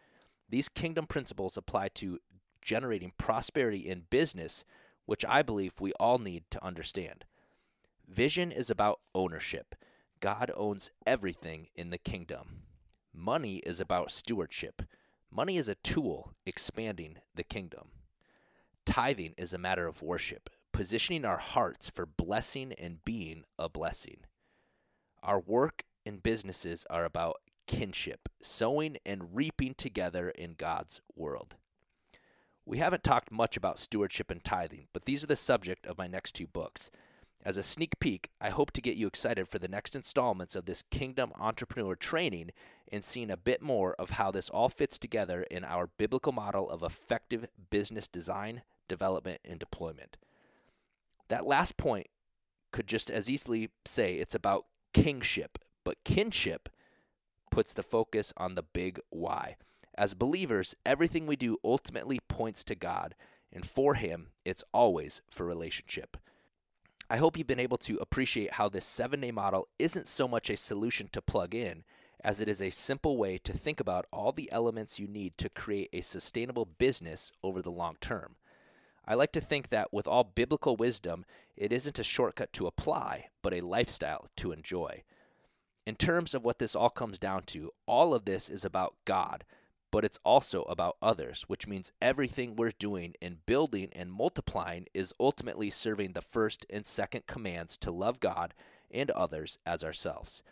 These 0.48 0.70
kingdom 0.70 1.06
principles 1.06 1.58
apply 1.58 1.88
to 1.96 2.18
generating 2.62 3.12
prosperity 3.18 3.90
in 3.90 4.06
business, 4.08 4.64
which 5.04 5.24
I 5.28 5.42
believe 5.42 5.80
we 5.80 5.92
all 6.00 6.18
need 6.18 6.44
to 6.52 6.64
understand. 6.64 7.26
Vision 8.08 8.50
is 8.50 8.70
about 8.70 9.00
ownership. 9.14 9.74
God 10.24 10.50
owns 10.56 10.88
everything 11.06 11.66
in 11.76 11.90
the 11.90 11.98
kingdom. 11.98 12.62
Money 13.12 13.56
is 13.56 13.78
about 13.78 14.10
stewardship. 14.10 14.80
Money 15.30 15.58
is 15.58 15.68
a 15.68 15.74
tool 15.74 16.32
expanding 16.46 17.18
the 17.34 17.42
kingdom. 17.42 17.88
Tithing 18.86 19.34
is 19.36 19.52
a 19.52 19.58
matter 19.58 19.86
of 19.86 20.00
worship 20.00 20.48
positioning 20.72 21.26
our 21.26 21.36
hearts 21.36 21.90
for 21.90 22.06
blessing 22.06 22.72
and 22.78 23.04
being 23.04 23.44
a 23.58 23.68
blessing. 23.68 24.16
Our 25.22 25.38
work 25.38 25.84
and 26.06 26.22
businesses 26.22 26.86
are 26.88 27.04
about 27.04 27.42
kinship, 27.66 28.30
sowing 28.40 28.96
and 29.04 29.36
reaping 29.36 29.74
together 29.74 30.30
in 30.30 30.54
God's 30.54 31.02
world. 31.14 31.56
We 32.64 32.78
haven't 32.78 33.04
talked 33.04 33.30
much 33.30 33.58
about 33.58 33.78
stewardship 33.78 34.30
and 34.30 34.42
tithing, 34.42 34.86
but 34.94 35.04
these 35.04 35.22
are 35.22 35.26
the 35.26 35.36
subject 35.36 35.86
of 35.86 35.98
my 35.98 36.06
next 36.06 36.32
two 36.32 36.46
books. 36.46 36.90
As 37.44 37.58
a 37.58 37.62
sneak 37.62 38.00
peek, 38.00 38.30
I 38.40 38.48
hope 38.48 38.70
to 38.72 38.80
get 38.80 38.96
you 38.96 39.06
excited 39.06 39.48
for 39.48 39.58
the 39.58 39.68
next 39.68 39.94
installments 39.94 40.56
of 40.56 40.64
this 40.64 40.82
Kingdom 40.90 41.30
Entrepreneur 41.38 41.94
training 41.94 42.52
and 42.90 43.04
seeing 43.04 43.30
a 43.30 43.36
bit 43.36 43.60
more 43.60 43.94
of 43.98 44.10
how 44.10 44.30
this 44.30 44.48
all 44.48 44.70
fits 44.70 44.98
together 44.98 45.42
in 45.50 45.62
our 45.62 45.90
biblical 45.98 46.32
model 46.32 46.70
of 46.70 46.82
effective 46.82 47.46
business 47.68 48.08
design, 48.08 48.62
development, 48.88 49.42
and 49.44 49.60
deployment. 49.60 50.16
That 51.28 51.46
last 51.46 51.76
point 51.76 52.06
could 52.72 52.86
just 52.86 53.10
as 53.10 53.28
easily 53.28 53.68
say 53.84 54.14
it's 54.14 54.34
about 54.34 54.64
kingship, 54.94 55.58
but 55.84 56.02
kinship 56.02 56.70
puts 57.50 57.74
the 57.74 57.82
focus 57.82 58.32
on 58.38 58.54
the 58.54 58.62
big 58.62 58.98
why. 59.10 59.56
As 59.98 60.14
believers, 60.14 60.74
everything 60.86 61.26
we 61.26 61.36
do 61.36 61.58
ultimately 61.62 62.20
points 62.26 62.64
to 62.64 62.74
God, 62.74 63.14
and 63.52 63.66
for 63.66 63.94
Him, 63.94 64.28
it's 64.46 64.64
always 64.72 65.20
for 65.30 65.44
relationship. 65.44 66.16
I 67.14 67.18
hope 67.18 67.38
you've 67.38 67.46
been 67.46 67.60
able 67.60 67.78
to 67.78 67.96
appreciate 67.98 68.54
how 68.54 68.68
this 68.68 68.84
seven 68.84 69.20
day 69.20 69.30
model 69.30 69.68
isn't 69.78 70.08
so 70.08 70.26
much 70.26 70.50
a 70.50 70.56
solution 70.56 71.08
to 71.12 71.22
plug 71.22 71.54
in 71.54 71.84
as 72.24 72.40
it 72.40 72.48
is 72.48 72.60
a 72.60 72.70
simple 72.70 73.16
way 73.16 73.38
to 73.38 73.52
think 73.52 73.78
about 73.78 74.06
all 74.12 74.32
the 74.32 74.50
elements 74.50 74.98
you 74.98 75.06
need 75.06 75.38
to 75.38 75.48
create 75.48 75.90
a 75.92 76.00
sustainable 76.00 76.64
business 76.64 77.30
over 77.44 77.62
the 77.62 77.70
long 77.70 77.94
term. 78.00 78.34
I 79.06 79.14
like 79.14 79.30
to 79.30 79.40
think 79.40 79.68
that 79.68 79.92
with 79.92 80.08
all 80.08 80.24
biblical 80.24 80.74
wisdom, 80.74 81.24
it 81.56 81.72
isn't 81.72 82.00
a 82.00 82.02
shortcut 82.02 82.52
to 82.54 82.66
apply, 82.66 83.26
but 83.42 83.54
a 83.54 83.60
lifestyle 83.60 84.26
to 84.38 84.50
enjoy. 84.50 85.04
In 85.86 85.94
terms 85.94 86.34
of 86.34 86.42
what 86.42 86.58
this 86.58 86.74
all 86.74 86.90
comes 86.90 87.20
down 87.20 87.44
to, 87.44 87.70
all 87.86 88.12
of 88.12 88.24
this 88.24 88.48
is 88.48 88.64
about 88.64 88.96
God, 89.04 89.44
but 89.94 90.04
it's 90.04 90.18
also 90.24 90.62
about 90.62 90.96
others, 91.00 91.44
which 91.46 91.68
means 91.68 91.92
everything 92.02 92.56
we're 92.56 92.72
doing 92.80 93.14
in 93.20 93.38
building 93.46 93.88
and 93.92 94.10
multiplying 94.10 94.86
is 94.92 95.14
ultimately 95.20 95.70
serving 95.70 96.14
the 96.14 96.20
first 96.20 96.66
and 96.68 96.84
second 96.84 97.28
commands 97.28 97.76
to 97.76 97.92
love 97.92 98.18
God 98.18 98.54
and 98.90 99.08
others 99.12 99.56
as 99.64 99.84
ourselves. 99.84 100.42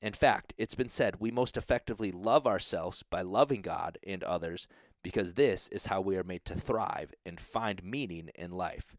In 0.00 0.12
fact, 0.12 0.52
it's 0.56 0.76
been 0.76 0.88
said 0.88 1.16
we 1.18 1.32
most 1.32 1.56
effectively 1.56 2.12
love 2.12 2.46
ourselves 2.46 3.02
by 3.02 3.22
loving 3.22 3.60
God 3.60 3.98
and 4.06 4.22
others 4.22 4.68
because 5.02 5.32
this 5.32 5.66
is 5.70 5.86
how 5.86 6.00
we 6.00 6.16
are 6.16 6.22
made 6.22 6.44
to 6.44 6.54
thrive 6.54 7.12
and 7.26 7.40
find 7.40 7.82
meaning 7.82 8.30
in 8.36 8.52
life. 8.52 8.94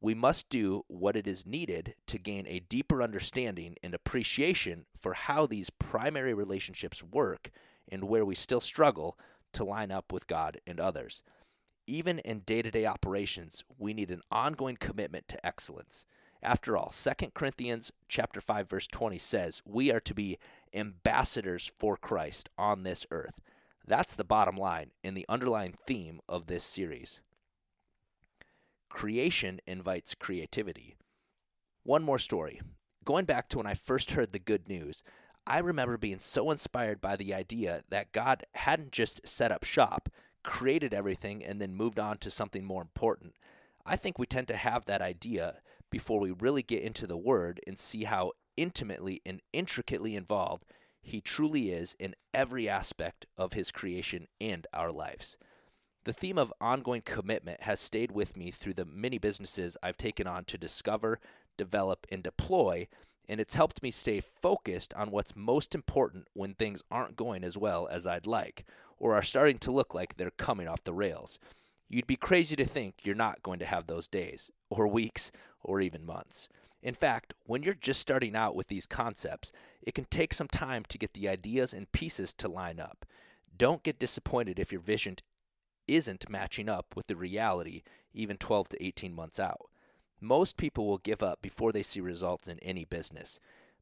We 0.00 0.14
must 0.14 0.48
do 0.48 0.84
what 0.86 1.16
it 1.16 1.26
is 1.26 1.44
needed 1.44 1.96
to 2.06 2.18
gain 2.18 2.46
a 2.46 2.60
deeper 2.60 3.02
understanding 3.02 3.74
and 3.82 3.94
appreciation 3.94 4.86
for 4.96 5.14
how 5.14 5.46
these 5.46 5.70
primary 5.70 6.34
relationships 6.34 7.02
work 7.02 7.50
and 7.94 8.04
where 8.04 8.24
we 8.24 8.34
still 8.34 8.60
struggle 8.60 9.16
to 9.52 9.64
line 9.64 9.92
up 9.92 10.12
with 10.12 10.26
God 10.26 10.60
and 10.66 10.80
others. 10.80 11.22
Even 11.86 12.18
in 12.18 12.40
day-to-day 12.40 12.84
operations, 12.84 13.62
we 13.78 13.94
need 13.94 14.10
an 14.10 14.22
ongoing 14.30 14.76
commitment 14.76 15.28
to 15.28 15.46
excellence. 15.46 16.04
After 16.42 16.76
all, 16.76 16.90
2 16.90 17.32
Corinthians 17.34 17.92
chapter 18.08 18.40
5 18.40 18.68
verse 18.68 18.86
20 18.86 19.16
says, 19.16 19.62
"We 19.64 19.92
are 19.92 20.00
to 20.00 20.12
be 20.12 20.38
ambassadors 20.74 21.72
for 21.78 21.96
Christ 21.96 22.48
on 22.58 22.82
this 22.82 23.06
earth." 23.10 23.40
That's 23.86 24.14
the 24.14 24.24
bottom 24.24 24.56
line 24.56 24.90
and 25.02 25.16
the 25.16 25.26
underlying 25.28 25.78
theme 25.86 26.20
of 26.28 26.46
this 26.46 26.64
series. 26.64 27.20
Creation 28.88 29.60
invites 29.66 30.14
creativity. 30.14 30.96
One 31.82 32.02
more 32.02 32.18
story. 32.18 32.60
Going 33.04 33.24
back 33.24 33.48
to 33.50 33.58
when 33.58 33.66
I 33.66 33.74
first 33.74 34.12
heard 34.12 34.32
the 34.32 34.38
good 34.38 34.68
news, 34.68 35.02
I 35.46 35.58
remember 35.58 35.98
being 35.98 36.20
so 36.20 36.50
inspired 36.50 37.00
by 37.00 37.16
the 37.16 37.34
idea 37.34 37.82
that 37.90 38.12
God 38.12 38.44
hadn't 38.54 38.92
just 38.92 39.26
set 39.26 39.52
up 39.52 39.64
shop, 39.64 40.08
created 40.42 40.94
everything, 40.94 41.44
and 41.44 41.60
then 41.60 41.74
moved 41.74 41.98
on 41.98 42.18
to 42.18 42.30
something 42.30 42.64
more 42.64 42.82
important. 42.82 43.34
I 43.84 43.96
think 43.96 44.18
we 44.18 44.26
tend 44.26 44.48
to 44.48 44.56
have 44.56 44.86
that 44.86 45.02
idea 45.02 45.60
before 45.90 46.18
we 46.18 46.30
really 46.30 46.62
get 46.62 46.82
into 46.82 47.06
the 47.06 47.16
Word 47.16 47.60
and 47.66 47.78
see 47.78 48.04
how 48.04 48.32
intimately 48.56 49.20
and 49.26 49.40
intricately 49.52 50.16
involved 50.16 50.64
he 51.04 51.20
truly 51.20 51.70
is 51.70 51.94
in 51.98 52.14
every 52.32 52.66
aspect 52.68 53.26
of 53.36 53.52
His 53.52 53.70
creation 53.70 54.26
and 54.40 54.66
our 54.72 54.90
lives. 54.90 55.36
The 56.04 56.14
theme 56.14 56.38
of 56.38 56.52
ongoing 56.60 57.02
commitment 57.02 57.62
has 57.62 57.78
stayed 57.78 58.10
with 58.10 58.36
me 58.36 58.50
through 58.50 58.74
the 58.74 58.86
many 58.86 59.18
businesses 59.18 59.76
I've 59.82 59.98
taken 59.98 60.26
on 60.26 60.46
to 60.46 60.58
discover, 60.58 61.20
develop, 61.58 62.06
and 62.10 62.22
deploy, 62.22 62.88
and 63.28 63.40
it's 63.40 63.54
helped 63.54 63.82
me 63.82 63.90
stay 63.90 64.20
focused 64.20 64.92
on 64.94 65.10
what's 65.10 65.36
most 65.36 65.74
important 65.74 66.28
when 66.32 66.54
things 66.54 66.82
aren't 66.90 67.16
going 67.16 67.44
as 67.44 67.56
well 67.56 67.88
as 67.90 68.06
I'd 68.06 68.26
like, 68.26 68.64
or 68.98 69.14
are 69.14 69.22
starting 69.22 69.58
to 69.58 69.72
look 69.72 69.94
like 69.94 70.16
they're 70.16 70.30
coming 70.30 70.68
off 70.68 70.84
the 70.84 70.92
rails. 70.92 71.38
You'd 71.88 72.06
be 72.06 72.16
crazy 72.16 72.56
to 72.56 72.64
think 72.64 72.96
you're 73.02 73.14
not 73.14 73.42
going 73.42 73.58
to 73.58 73.66
have 73.66 73.86
those 73.86 74.08
days, 74.08 74.50
or 74.70 74.86
weeks, 74.88 75.30
or 75.62 75.80
even 75.80 76.04
months. 76.04 76.48
In 76.82 76.94
fact, 76.94 77.32
when 77.44 77.62
you're 77.62 77.74
just 77.74 78.00
starting 78.00 78.36
out 78.36 78.54
with 78.54 78.68
these 78.68 78.86
concepts, 78.86 79.50
it 79.82 79.94
can 79.94 80.04
take 80.10 80.34
some 80.34 80.48
time 80.48 80.84
to 80.88 80.98
get 80.98 81.14
the 81.14 81.28
ideas 81.28 81.72
and 81.72 81.90
pieces 81.92 82.34
to 82.34 82.48
line 82.48 82.78
up. 82.78 83.06
Don't 83.56 83.82
get 83.82 83.98
disappointed 83.98 84.58
if 84.58 84.70
your 84.70 84.82
vision 84.82 85.16
isn't 85.86 86.28
matching 86.28 86.68
up 86.68 86.94
with 86.96 87.06
the 87.06 87.16
reality 87.16 87.82
even 88.12 88.36
12 88.36 88.70
to 88.70 88.84
18 88.84 89.14
months 89.14 89.40
out. 89.40 89.70
Most 90.24 90.56
people 90.56 90.86
will 90.86 90.96
give 90.96 91.22
up 91.22 91.42
before 91.42 91.70
they 91.70 91.82
see 91.82 92.00
results 92.00 92.48
in 92.48 92.58
any 92.60 92.86
business. 92.86 93.40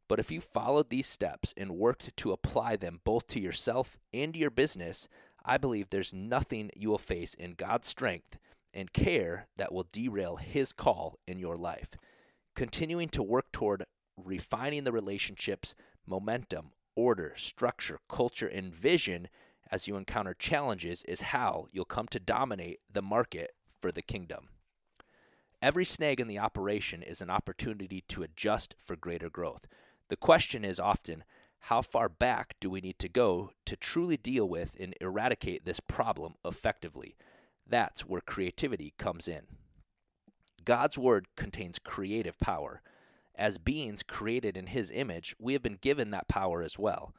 But 0.09 0.19
if 0.19 0.33
you 0.33 0.41
followed 0.41 0.91
these 0.91 1.07
steps 1.07 1.55
and 1.57 1.79
worked 1.79 2.17
to 2.17 2.33
apply 2.33 2.75
them 2.75 3.01
both 3.05 3.29
to 3.29 3.41
yourself 3.41 3.97
and 4.13 4.35
your 4.35 4.51
business, 4.51 5.07
I 5.45 5.57
believe 5.57 5.91
there's 5.91 6.13
nothing 6.13 6.73
you 6.75 6.91
will 6.91 6.99
face 6.99 7.35
in 7.35 7.53
God's 7.53 7.87
strength 7.87 8.39
and 8.75 8.93
care 8.93 9.47
that 9.57 9.73
will 9.73 9.87
derail 9.93 10.35
His 10.35 10.73
call 10.73 11.17
in 11.29 11.39
your 11.39 11.57
life. 11.57 11.91
Continuing 12.57 13.09
to 13.11 13.23
work 13.23 13.53
toward 13.53 13.85
refining 14.17 14.83
the 14.83 14.91
relationships, 14.91 15.77
momentum, 16.09 16.73
order, 16.97 17.35
structure, 17.37 18.01
culture, 18.09 18.49
and 18.49 18.75
vision 18.75 19.29
as 19.71 19.87
you 19.87 19.97
encounter 19.97 20.35
challenges 20.35 21.05
is 21.05 21.21
how 21.21 21.69
you'll 21.71 21.85
come 21.85 22.09
to 22.09 22.19
dominate 22.19 22.81
the 22.93 23.01
market 23.01 23.53
for 23.81 23.93
the 23.93 24.03
kingdom. 24.03 24.49
Every 25.63 25.85
snag 25.85 26.19
in 26.19 26.27
the 26.27 26.41
operation 26.41 27.05
is 27.05 27.23
an 27.23 27.31
opportunity 27.31 28.03
to 28.09 28.25
adjust 28.25 28.75
for 28.81 28.97
greater 28.97 29.31
growth. 29.31 29.69
The 30.09 30.17
question 30.17 30.65
is 30.65 30.81
often, 30.81 31.23
how 31.61 31.83
far 31.83 32.09
back 32.09 32.57
do 32.59 32.69
we 32.69 32.81
need 32.81 32.99
to 32.99 33.09
go 33.09 33.53
to 33.67 33.77
truly 33.77 34.17
deal 34.17 34.49
with 34.49 34.77
and 34.81 34.93
eradicate 35.01 35.65
this 35.65 35.79
problem 35.79 36.35
effectively? 36.45 37.15
That's 37.65 38.05
where 38.05 38.21
creativity 38.21 38.93
comes 38.99 39.29
in. 39.29 39.43
God's 40.65 40.99
Word 40.99 41.29
contains 41.37 41.79
creative 41.79 42.41
power. 42.41 42.83
As 43.37 43.57
beings 43.59 44.03
created 44.03 44.57
in 44.57 44.67
His 44.67 44.91
image, 44.91 45.37
we 45.39 45.53
have 45.53 45.63
been 45.63 45.79
given 45.81 46.11
that 46.11 46.27
power 46.27 46.65
as 46.65 46.77
well 46.77 47.15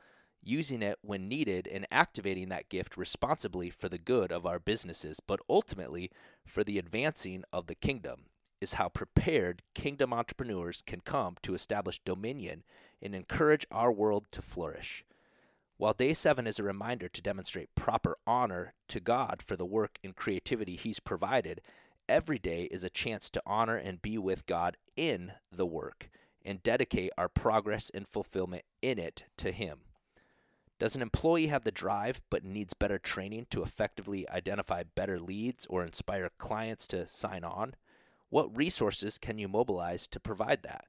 using 0.45 0.81
it 0.81 0.99
when 1.01 1.27
needed 1.29 1.67
and 1.67 1.87
activating 1.91 2.49
that 2.49 2.69
gift 2.69 2.97
responsibly 2.97 3.69
for 3.69 3.89
the 3.89 3.97
good 3.97 4.31
of 4.31 4.45
our 4.45 4.59
businesses, 4.59 5.19
but 5.19 5.39
ultimately 5.49 6.11
for 6.45 6.63
the 6.63 6.77
advancing 6.77 7.43
of 7.53 7.67
the 7.67 7.75
kingdom, 7.75 8.25
is 8.63 8.73
how 8.73 8.89
prepared 8.89 9.61
kingdom 9.75 10.13
entrepreneurs 10.13 10.81
can 10.87 11.01
come 11.01 11.35
to 11.43 11.53
establish 11.53 11.99
dominion 11.99 12.63
and 13.01 13.13
encourage 13.13 13.67
our 13.69 13.91
world 13.91 14.25
to 14.31 14.41
flourish. 14.41 15.05
While 15.77 15.93
day 15.93 16.13
seven 16.13 16.47
is 16.47 16.59
a 16.59 16.63
reminder 16.63 17.09
to 17.09 17.21
demonstrate 17.21 17.75
proper 17.75 18.17
honor 18.25 18.73
to 18.87 18.99
God 18.99 19.43
for 19.45 19.55
the 19.55 19.65
work 19.65 19.99
and 20.03 20.15
creativity 20.15 20.75
He's 20.75 20.99
provided, 20.99 21.61
every 22.07 22.39
day 22.39 22.63
is 22.71 22.83
a 22.83 22.89
chance 22.89 23.29
to 23.31 23.43
honor 23.45 23.75
and 23.75 24.01
be 24.01 24.17
with 24.17 24.45
God 24.45 24.77
in 24.95 25.33
the 25.51 25.65
work 25.65 26.09
and 26.45 26.63
dedicate 26.63 27.11
our 27.17 27.29
progress 27.29 27.91
and 27.93 28.07
fulfillment 28.07 28.63
in 28.81 28.97
it 28.97 29.25
to 29.37 29.51
Him. 29.51 29.79
Does 30.79 30.95
an 30.95 31.01
employee 31.01 31.47
have 31.47 31.63
the 31.63 31.71
drive 31.71 32.21
but 32.29 32.43
needs 32.43 32.73
better 32.73 32.97
training 32.97 33.47
to 33.51 33.61
effectively 33.61 34.29
identify 34.29 34.83
better 34.83 35.19
leads 35.19 35.65
or 35.69 35.83
inspire 35.83 36.29
clients 36.37 36.87
to 36.87 37.07
sign 37.07 37.43
on? 37.43 37.75
What 38.33 38.57
resources 38.57 39.19
can 39.19 39.37
you 39.37 39.47
mobilize 39.47 40.07
to 40.07 40.19
provide 40.19 40.63
that? 40.63 40.85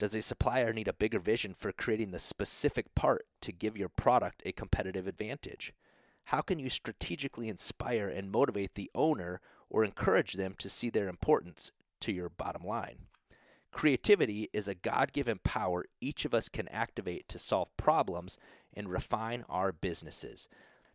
Does 0.00 0.16
a 0.16 0.20
supplier 0.20 0.72
need 0.72 0.88
a 0.88 0.92
bigger 0.92 1.20
vision 1.20 1.54
for 1.54 1.70
creating 1.70 2.10
the 2.10 2.18
specific 2.18 2.92
part 2.96 3.24
to 3.42 3.52
give 3.52 3.76
your 3.76 3.88
product 3.88 4.42
a 4.44 4.50
competitive 4.50 5.06
advantage? 5.06 5.72
How 6.24 6.40
can 6.40 6.58
you 6.58 6.68
strategically 6.68 7.48
inspire 7.48 8.08
and 8.08 8.32
motivate 8.32 8.74
the 8.74 8.90
owner 8.96 9.40
or 9.70 9.84
encourage 9.84 10.32
them 10.32 10.56
to 10.58 10.68
see 10.68 10.90
their 10.90 11.06
importance 11.08 11.70
to 12.00 12.10
your 12.10 12.28
bottom 12.28 12.64
line? 12.64 13.06
Creativity 13.70 14.50
is 14.52 14.66
a 14.66 14.74
God 14.74 15.12
given 15.12 15.38
power 15.44 15.84
each 16.00 16.24
of 16.24 16.34
us 16.34 16.48
can 16.48 16.66
activate 16.66 17.28
to 17.28 17.38
solve 17.38 17.76
problems 17.76 18.38
and 18.74 18.90
refine 18.90 19.44
our 19.48 19.70
businesses. 19.70 20.48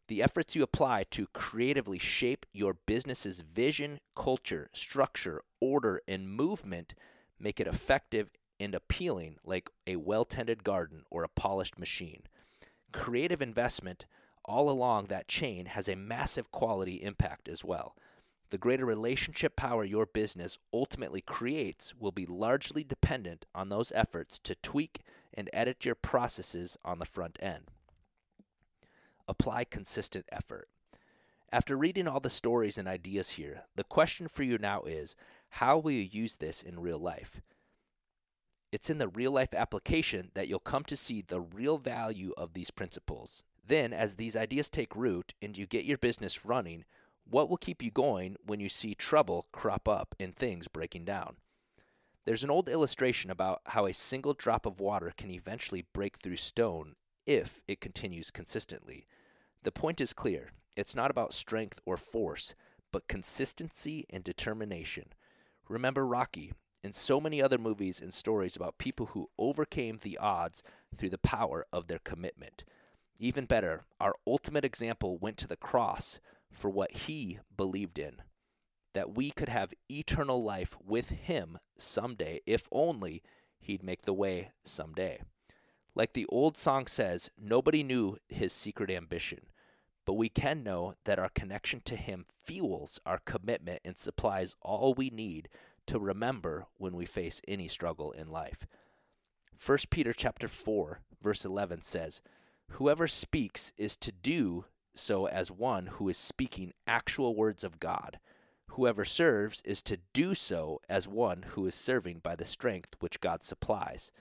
The 0.07 0.23
efforts 0.23 0.55
you 0.55 0.63
apply 0.63 1.05
to 1.11 1.27
creatively 1.33 1.99
shape 1.99 2.45
your 2.53 2.73
business's 2.73 3.41
vision, 3.41 3.99
culture, 4.15 4.69
structure, 4.73 5.41
order, 5.59 6.01
and 6.07 6.29
movement 6.29 6.93
make 7.39 7.59
it 7.59 7.67
effective 7.67 8.29
and 8.59 8.73
appealing 8.73 9.37
like 9.43 9.69
a 9.85 9.97
well 9.97 10.25
tended 10.25 10.63
garden 10.63 11.03
or 11.11 11.23
a 11.23 11.29
polished 11.29 11.77
machine. 11.77 12.23
Creative 12.93 13.41
investment 13.41 14.05
all 14.45 14.69
along 14.69 15.07
that 15.07 15.27
chain 15.27 15.65
has 15.65 15.89
a 15.89 15.95
massive 15.95 16.51
quality 16.51 16.95
impact 17.03 17.49
as 17.49 17.65
well 17.65 17.95
the 18.49 18.57
greater 18.57 18.85
relationship 18.85 19.55
power 19.55 19.83
your 19.83 20.05
business 20.05 20.57
ultimately 20.73 21.21
creates 21.21 21.93
will 21.95 22.11
be 22.11 22.25
largely 22.25 22.83
dependent 22.83 23.45
on 23.53 23.69
those 23.69 23.91
efforts 23.93 24.39
to 24.39 24.55
tweak 24.55 25.01
and 25.33 25.49
edit 25.51 25.83
your 25.83 25.95
processes 25.95 26.77
on 26.85 26.99
the 26.99 27.05
front 27.05 27.37
end. 27.41 27.65
Apply 29.27 29.63
consistent 29.65 30.25
effort. 30.31 30.69
After 31.51 31.77
reading 31.77 32.07
all 32.07 32.19
the 32.19 32.29
stories 32.29 32.77
and 32.77 32.87
ideas 32.87 33.31
here, 33.31 33.61
the 33.75 33.83
question 33.83 34.27
for 34.27 34.43
you 34.43 34.57
now 34.57 34.83
is 34.83 35.15
how 35.49 35.77
will 35.77 35.91
you 35.91 36.07
use 36.09 36.37
this 36.37 36.61
in 36.61 36.79
real 36.79 36.99
life? 36.99 37.41
It's 38.71 38.89
in 38.89 38.97
the 38.97 39.07
real 39.07 39.31
life 39.31 39.53
application 39.53 40.31
that 40.33 40.47
you'll 40.47 40.59
come 40.59 40.83
to 40.85 40.97
see 40.97 41.21
the 41.21 41.39
real 41.39 41.77
value 41.77 42.33
of 42.37 42.53
these 42.53 42.71
principles. 42.71 43.43
Then, 43.65 43.93
as 43.93 44.15
these 44.15 44.35
ideas 44.35 44.69
take 44.69 44.95
root 44.95 45.33
and 45.41 45.57
you 45.57 45.65
get 45.65 45.85
your 45.85 45.97
business 45.97 46.45
running, 46.45 46.85
what 47.29 47.49
will 47.49 47.57
keep 47.57 47.81
you 47.81 47.91
going 47.91 48.35
when 48.45 48.59
you 48.59 48.69
see 48.69 48.93
trouble 48.93 49.47
crop 49.51 49.87
up 49.87 50.15
and 50.19 50.35
things 50.35 50.67
breaking 50.67 51.05
down? 51.05 51.37
There's 52.25 52.43
an 52.43 52.49
old 52.49 52.67
illustration 52.67 53.31
about 53.31 53.61
how 53.67 53.85
a 53.85 53.93
single 53.93 54.33
drop 54.33 54.65
of 54.65 54.81
water 54.81 55.13
can 55.15 55.31
eventually 55.31 55.85
break 55.93 56.17
through 56.17 56.37
stone 56.37 56.95
if 57.25 57.61
it 57.67 57.79
continues 57.79 58.31
consistently. 58.31 59.05
The 59.63 59.71
point 59.71 60.01
is 60.01 60.13
clear 60.13 60.51
it's 60.75 60.95
not 60.95 61.11
about 61.11 61.33
strength 61.33 61.79
or 61.85 61.97
force, 61.97 62.55
but 62.91 63.07
consistency 63.07 64.05
and 64.09 64.23
determination. 64.23 65.13
Remember 65.67 66.05
Rocky 66.05 66.53
and 66.83 66.93
so 66.95 67.19
many 67.19 67.41
other 67.41 67.57
movies 67.57 67.99
and 67.99 68.13
stories 68.13 68.55
about 68.55 68.77
people 68.77 69.07
who 69.07 69.29
overcame 69.37 69.99
the 70.01 70.17
odds 70.17 70.63
through 70.95 71.09
the 71.09 71.17
power 71.17 71.65
of 71.73 71.87
their 71.87 71.99
commitment. 71.99 72.63
Even 73.19 73.45
better, 73.45 73.81
our 73.99 74.15
ultimate 74.25 74.63
example 74.63 75.17
went 75.17 75.37
to 75.37 75.47
the 75.47 75.57
cross 75.57 76.19
for 76.51 76.69
what 76.69 76.91
he 76.91 77.39
believed 77.55 77.99
in 77.99 78.21
that 78.93 79.15
we 79.15 79.29
could 79.29 79.49
have 79.49 79.75
eternal 79.91 80.43
life 80.43 80.75
with 80.83 81.09
him 81.11 81.59
someday, 81.77 82.41
if 82.47 82.67
only 82.71 83.21
he'd 83.59 83.83
make 83.83 84.01
the 84.03 84.13
way 84.13 84.49
someday. 84.65 85.19
Like 85.97 86.13
the 86.13 86.27
old 86.27 86.55
song 86.55 86.85
says, 86.85 87.31
nobody 87.41 87.81
knew 87.81 88.17
his 88.29 88.53
secret 88.53 88.91
ambition, 88.91 89.39
but 90.05 90.13
we 90.13 90.29
can 90.29 90.61
know 90.61 90.93
that 91.05 91.17
our 91.17 91.29
connection 91.29 91.81
to 91.85 91.95
him 91.95 92.27
fuels 92.37 92.99
our 93.03 93.17
commitment 93.17 93.81
and 93.83 93.97
supplies 93.97 94.55
all 94.61 94.93
we 94.93 95.09
need 95.09 95.49
to 95.87 95.97
remember 95.97 96.67
when 96.77 96.95
we 96.95 97.07
face 97.07 97.41
any 97.47 97.67
struggle 97.67 98.11
in 98.11 98.29
life. 98.29 98.67
1 99.65 99.79
Peter 99.89 100.13
chapter 100.13 100.47
4 100.47 100.99
verse 101.19 101.43
11 101.43 101.81
says, 101.81 102.21
"Whoever 102.73 103.07
speaks 103.07 103.73
is 103.75 103.97
to 103.97 104.11
do 104.11 104.65
so 104.93 105.25
as 105.25 105.49
one 105.51 105.87
who 105.87 106.09
is 106.09 106.17
speaking 106.19 106.73
actual 106.85 107.33
words 107.33 107.63
of 107.63 107.79
God. 107.79 108.19
Whoever 108.67 109.03
serves 109.03 109.63
is 109.65 109.81
to 109.81 109.97
do 110.13 110.35
so 110.35 110.79
as 110.87 111.07
one 111.07 111.41
who 111.41 111.65
is 111.65 111.73
serving 111.73 112.19
by 112.19 112.35
the 112.35 112.45
strength 112.45 112.95
which 112.99 113.19
God 113.19 113.41
supplies, 113.41 114.11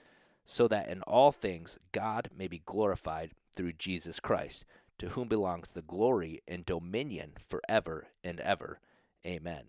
so 0.49 0.65
that 0.69 0.87
in 0.87 1.01
all 1.01 1.33
things 1.33 1.77
God 1.91 2.29
may 2.35 2.47
be 2.47 2.61
glorified 2.65 3.33
through 3.53 3.73
Jesus 3.73 4.21
Christ, 4.21 4.65
to 4.97 5.09
whom 5.09 5.27
belongs 5.27 5.73
the 5.73 5.81
glory 5.81 6.41
and 6.47 6.65
dominion 6.65 7.33
forever 7.37 8.07
and 8.23 8.39
ever. 8.39 8.79
Amen. 9.25 9.65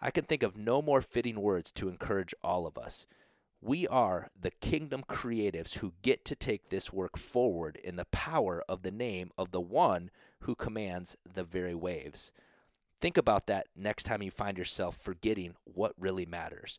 I 0.00 0.10
can 0.10 0.24
think 0.24 0.42
of 0.42 0.56
no 0.56 0.82
more 0.82 1.00
fitting 1.00 1.40
words 1.40 1.72
to 1.72 1.88
encourage 1.88 2.34
all 2.44 2.66
of 2.66 2.76
us. 2.76 3.06
We 3.62 3.88
are 3.88 4.28
the 4.38 4.50
kingdom 4.50 5.02
creatives 5.08 5.78
who 5.78 5.94
get 6.02 6.26
to 6.26 6.34
take 6.34 6.68
this 6.68 6.92
work 6.92 7.16
forward 7.16 7.80
in 7.82 7.96
the 7.96 8.06
power 8.06 8.62
of 8.68 8.82
the 8.82 8.90
name 8.90 9.30
of 9.38 9.50
the 9.50 9.60
one 9.62 10.10
who 10.40 10.54
commands 10.54 11.16
the 11.34 11.44
very 11.44 11.74
waves. 11.74 12.32
Think 13.00 13.16
about 13.16 13.46
that 13.46 13.68
next 13.74 14.02
time 14.04 14.22
you 14.22 14.30
find 14.30 14.58
yourself 14.58 14.96
forgetting 14.96 15.54
what 15.64 15.94
really 15.98 16.26
matters. 16.26 16.78